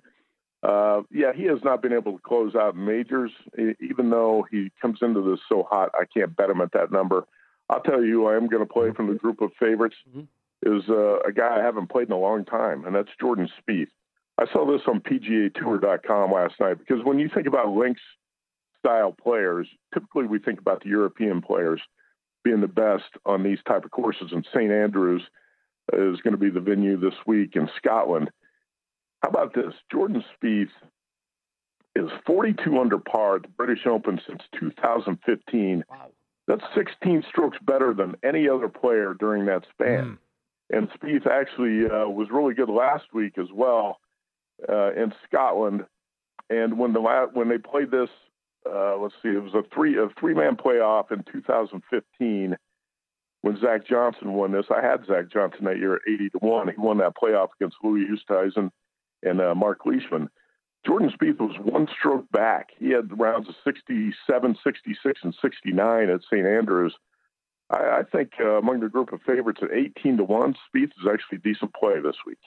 uh, 0.67 1.01
yeah, 1.11 1.33
he 1.33 1.43
has 1.45 1.59
not 1.63 1.81
been 1.81 1.93
able 1.93 2.13
to 2.13 2.19
close 2.19 2.55
out 2.55 2.77
majors, 2.77 3.31
even 3.57 4.09
though 4.09 4.45
he 4.49 4.71
comes 4.81 4.99
into 5.01 5.21
this 5.29 5.39
so 5.49 5.67
hot. 5.69 5.89
I 5.93 6.05
can't 6.05 6.35
bet 6.35 6.49
him 6.49 6.61
at 6.61 6.71
that 6.73 6.91
number. 6.91 7.25
I'll 7.69 7.81
tell 7.81 8.03
you, 8.03 8.21
who 8.21 8.27
I 8.27 8.35
am 8.35 8.47
going 8.47 8.65
to 8.65 8.71
play 8.71 8.91
from 8.91 9.07
the 9.07 9.15
group 9.15 9.41
of 9.41 9.51
favorites 9.59 9.95
is 10.65 10.83
uh, 10.89 11.19
a 11.19 11.31
guy 11.31 11.57
I 11.59 11.63
haven't 11.63 11.89
played 11.89 12.07
in 12.07 12.13
a 12.13 12.19
long 12.19 12.45
time, 12.45 12.85
and 12.85 12.95
that's 12.95 13.09
Jordan 13.19 13.49
Spieth. 13.59 13.87
I 14.37 14.45
saw 14.51 14.65
this 14.65 14.81
on 14.87 14.99
PGAtour.com 15.01 16.31
last 16.31 16.59
night 16.59 16.79
because 16.79 17.03
when 17.03 17.19
you 17.19 17.29
think 17.33 17.47
about 17.47 17.69
links 17.69 18.01
style 18.79 19.11
players, 19.13 19.67
typically 19.93 20.25
we 20.25 20.39
think 20.39 20.59
about 20.59 20.83
the 20.83 20.89
European 20.89 21.41
players 21.41 21.81
being 22.43 22.61
the 22.61 22.67
best 22.67 23.05
on 23.25 23.43
these 23.43 23.59
type 23.67 23.85
of 23.85 23.91
courses, 23.91 24.31
and 24.31 24.45
St 24.53 24.71
Andrews 24.71 25.21
is 25.93 26.19
going 26.21 26.33
to 26.33 26.37
be 26.37 26.49
the 26.49 26.59
venue 26.59 26.97
this 26.97 27.13
week 27.25 27.55
in 27.55 27.69
Scotland. 27.77 28.29
How 29.21 29.29
about 29.29 29.53
this? 29.53 29.73
Jordan 29.91 30.23
Spieth 30.35 30.69
is 31.95 32.09
42 32.25 32.77
under 32.79 32.97
par 32.97 33.37
at 33.37 33.43
the 33.43 33.47
British 33.49 33.85
Open 33.85 34.19
since 34.27 34.41
2015. 34.59 35.83
Wow. 35.89 36.11
That's 36.47 36.63
16 36.75 37.23
strokes 37.29 37.57
better 37.61 37.93
than 37.93 38.15
any 38.23 38.49
other 38.49 38.67
player 38.67 39.15
during 39.17 39.45
that 39.45 39.65
span. 39.71 40.17
Mm. 40.71 40.77
And 40.77 40.89
Spieth 40.91 41.27
actually 41.27 41.85
uh, 41.85 42.09
was 42.09 42.27
really 42.31 42.53
good 42.53 42.69
last 42.69 43.05
week 43.13 43.37
as 43.37 43.47
well 43.53 43.99
uh, 44.67 44.93
in 44.93 45.13
Scotland. 45.27 45.85
And 46.49 46.77
when 46.77 46.93
the 46.93 47.01
when 47.33 47.49
they 47.49 47.57
played 47.57 47.91
this, 47.91 48.09
uh, 48.69 48.97
let's 48.97 49.15
see, 49.21 49.29
it 49.29 49.43
was 49.43 49.53
a 49.53 49.63
three 49.73 49.97
a 49.97 50.09
three 50.19 50.33
man 50.33 50.55
playoff 50.55 51.11
in 51.11 51.23
2015 51.31 52.57
when 53.41 53.59
Zach 53.59 53.85
Johnson 53.87 54.33
won 54.33 54.51
this. 54.51 54.65
I 54.69 54.81
had 54.81 55.05
Zach 55.05 55.29
Johnson 55.31 55.65
that 55.65 55.77
year 55.77 55.95
at 55.95 56.01
80 56.07 56.29
to 56.29 56.37
one. 56.39 56.67
He 56.69 56.75
won 56.77 56.97
that 56.99 57.15
playoff 57.15 57.49
against 57.59 57.77
Louis 57.83 58.05
Oosthuizen 58.07 58.71
and 59.21 59.41
uh, 59.41 59.55
Mark 59.55 59.85
Leishman. 59.85 60.29
Jordan 60.85 61.11
Spieth 61.11 61.39
was 61.39 61.55
one 61.61 61.87
stroke 61.97 62.29
back. 62.31 62.69
He 62.77 62.91
had 62.91 63.17
rounds 63.17 63.47
of 63.47 63.55
67, 63.63 64.57
66, 64.63 65.19
and 65.23 65.35
69 65.41 66.09
at 66.09 66.21
St. 66.23 66.45
Andrews. 66.45 66.93
I, 67.69 67.99
I 67.99 68.03
think 68.11 68.33
uh, 68.39 68.57
among 68.57 68.81
the 68.81 68.89
group 68.89 69.13
of 69.13 69.21
favorites 69.21 69.61
at 69.61 69.71
18 69.71 70.17
to 70.17 70.23
1, 70.23 70.53
Spieth 70.53 70.83
is 70.83 71.07
actually 71.09 71.37
a 71.37 71.41
decent 71.41 71.73
play 71.73 72.01
this 72.01 72.17
week. 72.25 72.39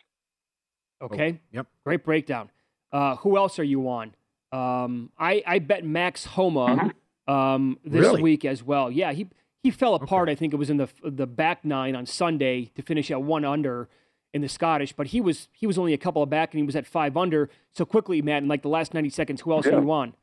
Okay. 1.03 1.33
Oh, 1.35 1.49
yep. 1.53 1.67
Great 1.85 2.05
breakdown. 2.05 2.51
Uh, 2.93 3.17
who 3.17 3.37
else 3.37 3.59
are 3.59 3.65
you 3.65 3.89
on? 3.89 4.15
Um, 4.53 5.11
I, 5.19 5.43
I 5.47 5.59
bet 5.59 5.85
Max 5.85 6.25
Homa 6.25 6.67
mm-hmm. 6.67 7.33
um, 7.33 7.79
this 7.85 8.01
really? 8.01 8.23
week 8.23 8.45
as 8.45 8.63
well. 8.63 8.91
Yeah, 8.91 9.13
he 9.13 9.29
he 9.63 9.71
fell 9.71 9.95
apart. 9.95 10.29
Okay. 10.29 10.33
I 10.33 10.35
think 10.37 10.53
it 10.53 10.57
was 10.57 10.71
in 10.71 10.77
the 10.77 10.89
the 11.03 11.27
back 11.27 11.65
nine 11.65 11.97
on 11.97 12.07
Sunday 12.07 12.71
to 12.77 12.83
finish 12.83 13.11
at 13.11 13.23
one 13.23 13.45
under 13.45 13.89
in 14.33 14.43
the 14.43 14.49
Scottish, 14.49 14.93
but 14.93 15.09
he 15.09 15.21
was 15.21 15.49
he 15.53 15.67
was 15.67 15.79
only 15.79 15.93
a 15.93 15.99
couple 15.99 16.23
of 16.23 16.31
back 16.31 16.53
and 16.53 16.61
he 16.61 16.67
was 16.67 16.77
at 16.77 16.87
five 16.87 17.17
under. 17.17 17.51
So 17.73 17.85
quickly, 17.85 18.23
Matt, 18.23 18.43
in 18.43 18.49
like 18.49 18.63
the 18.63 18.69
last 18.69 18.95
ninety 18.95 19.11
seconds, 19.11 19.41
who 19.41 19.53
else 19.53 19.67
yeah. 19.67 19.73
are 19.73 19.83
you 19.83 19.91
on? 19.91 20.15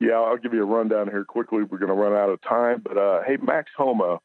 Yeah, 0.00 0.14
I'll 0.14 0.36
give 0.36 0.52
you 0.52 0.62
a 0.62 0.66
rundown 0.66 1.08
here 1.08 1.24
quickly. 1.24 1.62
We're 1.62 1.78
going 1.78 1.88
to 1.88 1.94
run 1.94 2.12
out 2.12 2.28
of 2.28 2.42
time, 2.42 2.82
but 2.84 2.98
uh, 2.98 3.22
hey, 3.24 3.36
Max 3.40 3.70
Homa, 3.76 4.18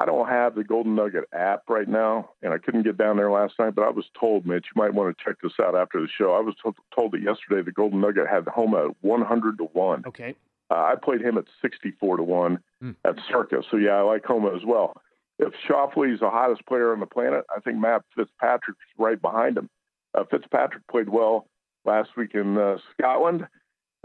I 0.00 0.06
don't 0.06 0.28
have 0.28 0.54
the 0.54 0.64
Golden 0.64 0.96
Nugget 0.96 1.24
app 1.32 1.62
right 1.68 1.88
now, 1.88 2.30
and 2.42 2.52
I 2.52 2.58
couldn't 2.58 2.82
get 2.82 2.98
down 2.98 3.16
there 3.16 3.30
last 3.30 3.54
night. 3.58 3.74
But 3.74 3.82
I 3.84 3.90
was 3.90 4.06
told, 4.18 4.44
Mitch, 4.44 4.66
you 4.74 4.80
might 4.80 4.92
want 4.92 5.16
to 5.16 5.24
check 5.24 5.36
this 5.42 5.52
out 5.62 5.76
after 5.76 6.00
the 6.00 6.08
show. 6.18 6.32
I 6.32 6.40
was 6.40 6.54
t- 6.62 6.70
told 6.94 7.12
that 7.12 7.22
yesterday 7.22 7.62
the 7.62 7.72
Golden 7.72 8.00
Nugget 8.00 8.26
had 8.28 8.46
Homa 8.48 8.88
at 8.88 8.96
one 9.02 9.22
hundred 9.22 9.58
to 9.58 9.64
one. 9.64 10.02
Okay. 10.06 10.34
Uh, 10.70 10.74
I 10.74 10.94
played 11.00 11.20
him 11.20 11.38
at 11.38 11.44
sixty-four 11.62 12.16
to 12.16 12.22
one 12.22 12.58
mm. 12.82 12.96
at 13.04 13.16
Circa, 13.30 13.62
so 13.70 13.76
yeah, 13.76 13.92
I 13.92 14.02
like 14.02 14.24
Homa 14.24 14.54
as 14.54 14.62
well 14.66 15.00
if 15.38 15.52
Schauffele 15.68 16.12
is 16.12 16.20
the 16.20 16.30
hottest 16.30 16.64
player 16.66 16.92
on 16.92 17.00
the 17.00 17.06
planet, 17.06 17.44
I 17.54 17.60
think 17.60 17.78
Matt 17.78 18.02
Fitzpatrick's 18.16 18.80
right 18.98 19.20
behind 19.20 19.58
him. 19.58 19.68
Uh, 20.14 20.24
Fitzpatrick 20.30 20.86
played 20.88 21.08
well 21.08 21.48
last 21.84 22.10
week 22.16 22.34
in 22.34 22.56
uh, 22.56 22.76
Scotland. 22.92 23.46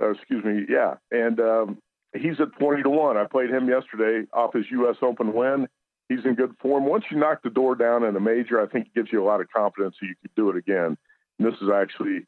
Uh, 0.02 0.12
excuse 0.12 0.44
me, 0.44 0.66
yeah, 0.70 0.96
and 1.12 1.40
um, 1.40 1.78
he's 2.16 2.40
at 2.40 2.58
twenty 2.58 2.82
to 2.82 2.90
one. 2.90 3.18
I 3.18 3.26
played 3.26 3.50
him 3.50 3.68
yesterday 3.68 4.26
off 4.34 4.54
his 4.54 4.66
U.S. 4.72 4.96
Open 5.02 5.34
win. 5.34 5.68
He's 6.10 6.26
in 6.26 6.36
good 6.36 6.55
form. 6.60 6.86
Once 6.86 7.05
you 7.10 7.18
knock 7.18 7.43
the 7.43 7.51
door 7.51 7.76
down 7.76 8.03
in 8.03 8.16
a 8.16 8.20
major, 8.20 8.60
I 8.60 8.66
think 8.66 8.88
it 8.88 8.95
gives 8.95 9.14
you 9.14 9.24
a 9.24 9.26
lot 9.26 9.41
of 9.41 9.47
confidence 9.55 9.95
that 10.01 10.07
you 10.07 10.16
could 10.22 10.36
do 10.36 10.49
it 10.49 10.57
again. 10.57 10.97
And 11.38 11.47
this 11.47 11.53
is 11.62 11.70
actually 11.74 12.26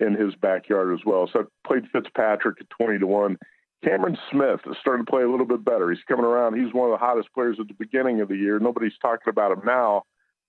in 0.00 0.14
his 0.14 0.34
backyard 0.34 0.92
as 0.92 1.04
well. 1.06 1.30
So 1.32 1.40
I 1.40 1.42
played 1.66 1.84
Fitzpatrick 1.92 2.60
at 2.60 2.68
twenty 2.70 2.98
to 2.98 3.06
one. 3.06 3.38
Cameron 3.82 4.18
Smith 4.30 4.60
is 4.66 4.76
starting 4.80 5.06
to 5.06 5.10
play 5.10 5.22
a 5.22 5.30
little 5.30 5.46
bit 5.46 5.64
better. 5.64 5.90
He's 5.90 6.04
coming 6.06 6.24
around. 6.24 6.62
He's 6.62 6.74
one 6.74 6.90
of 6.90 6.92
the 6.92 7.04
hottest 7.04 7.32
players 7.32 7.56
at 7.58 7.68
the 7.68 7.74
beginning 7.74 8.20
of 8.20 8.28
the 8.28 8.36
year. 8.36 8.58
Nobody's 8.58 8.98
talking 9.00 9.30
about 9.30 9.52
him 9.52 9.62
now, 9.64 10.02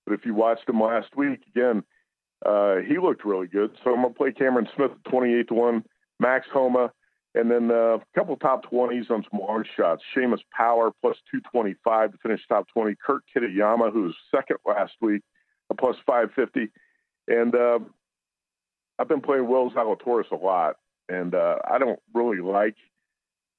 but 0.04 0.12
if 0.12 0.26
you 0.26 0.34
watched 0.34 0.68
him 0.68 0.80
last 0.80 1.16
week, 1.16 1.40
again, 1.54 1.82
uh, 2.44 2.76
he 2.86 2.98
looked 2.98 3.24
really 3.24 3.46
good. 3.46 3.70
So 3.82 3.90
I'm 3.90 4.02
going 4.02 4.12
to 4.12 4.18
play 4.18 4.32
Cameron 4.32 4.68
Smith 4.76 4.90
at 4.90 5.10
28 5.10 5.48
to 5.48 5.54
1, 5.54 5.84
Max 6.20 6.46
Homa, 6.52 6.92
and 7.34 7.50
then 7.50 7.70
uh, 7.70 7.96
a 7.96 8.02
couple 8.14 8.36
top 8.36 8.70
20s 8.70 9.10
on 9.10 9.24
some 9.30 9.40
long 9.40 9.64
shots. 9.76 10.02
Seamus 10.14 10.40
Power 10.54 10.90
plus 11.00 11.16
225 11.30 12.12
to 12.12 12.18
finish 12.18 12.40
top 12.48 12.66
20. 12.68 12.94
Kurt 13.04 13.22
Kitayama, 13.34 13.92
who 13.92 14.02
was 14.02 14.14
second 14.34 14.58
last 14.66 14.92
week, 15.00 15.22
a 15.70 15.74
plus 15.74 15.96
550. 16.06 16.70
And 17.28 17.54
uh, 17.54 17.78
I've 18.98 19.08
been 19.08 19.20
playing 19.20 19.48
Will 19.48 19.70
Zalatoris 19.70 20.30
a 20.30 20.36
lot, 20.36 20.76
and 21.08 21.34
uh, 21.34 21.56
I 21.68 21.78
don't 21.78 22.00
really 22.14 22.40
like– 22.40 22.76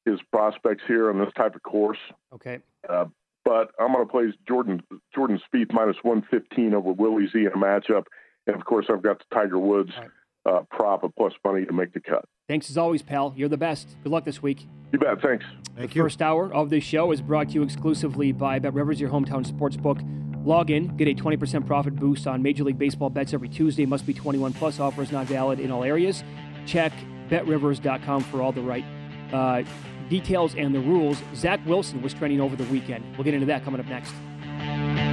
his 0.05 0.19
prospects 0.32 0.84
here 0.88 1.09
on 1.09 1.19
this 1.19 1.34
type 1.36 1.55
of 1.55 1.63
course. 1.63 1.97
Okay. 2.34 2.59
Uh, 2.88 3.05
but 3.45 3.71
I'm 3.80 3.91
going 3.93 4.05
to 4.05 4.11
play 4.11 4.34
Jordan 4.47 4.84
Jordan 5.13 5.39
Spieth 5.53 5.74
minus 5.74 5.97
115 6.01 6.74
over 6.74 6.91
Willie 6.91 7.28
Z 7.28 7.39
in 7.39 7.47
a 7.47 7.57
matchup, 7.57 8.05
and 8.47 8.55
of 8.55 8.65
course 8.65 8.86
I've 8.89 9.03
got 9.03 9.19
the 9.19 9.36
Tiger 9.36 9.59
Woods 9.59 9.91
right. 9.97 10.09
Uh, 10.46 10.62
prop 10.70 11.04
of 11.04 11.16
plus 11.16 11.34
money 11.46 11.66
to 11.66 11.74
make 11.74 11.94
the 11.94 12.00
cut. 12.00 12.26
Thanks 12.48 12.70
as 12.70 12.78
always, 12.78 13.02
pal. 13.02 13.34
You're 13.36 13.50
the 13.50 13.58
best. 13.58 13.96
Good 14.04 14.12
luck 14.12 14.26
this 14.26 14.41
week. 14.41 14.68
You 14.91 15.00
bet. 15.00 15.22
Thanks. 15.22 15.46
Thank 15.76 15.91
the 15.91 15.96
you. 15.96 16.02
First 16.04 16.22
hour 16.22 16.54
of 16.54 16.70
this 16.70 16.84
show 16.84 17.12
is 17.12 17.22
brought 17.22 17.50
to 17.50 17.54
you 17.56 17.64
exclusively 17.64 18.32
by 18.32 18.60
Bet 18.60 18.74
Rivers, 18.74 19.00
your 19.00 19.10
hometown 19.10 19.46
sports 19.46 19.78
book. 19.78 20.00
Log 20.46 20.70
in, 20.70 20.96
get 20.98 21.08
a 21.08 21.14
20% 21.14 21.66
profit 21.66 21.96
boost 21.96 22.28
on 22.28 22.41
Major 22.41 22.66
League 22.66 22.78
Baseball 22.78 23.10
bets 23.10 23.34
every 23.34 23.48
Tuesday. 23.48 23.86
Must 23.86 24.06
be 24.06 24.14
21 24.14 24.54
plus. 24.54 24.80
Offers 24.80 25.12
not 25.12 25.26
valid 25.26 25.60
in 25.60 25.72
all 25.72 25.84
areas. 25.84 26.24
Check 26.66 26.91
betrivers.com 27.30 28.24
for 28.24 28.41
all 28.41 28.52
the 28.52 28.62
right 28.62 28.84
uh, 29.32 29.64
details 30.10 30.54
and 30.56 30.76
the 30.76 30.82
rules. 30.82 31.18
Zach 31.34 31.66
Wilson 31.66 32.02
was 32.02 32.14
training 32.14 32.41
over 32.41 32.56
the 32.56 32.66
weekend. 32.66 33.06
We'll 33.16 33.24
get 33.24 33.34
into 33.34 33.48
that 33.48 33.64
coming 33.64 33.80
up 33.80 33.88
next. 33.88 35.12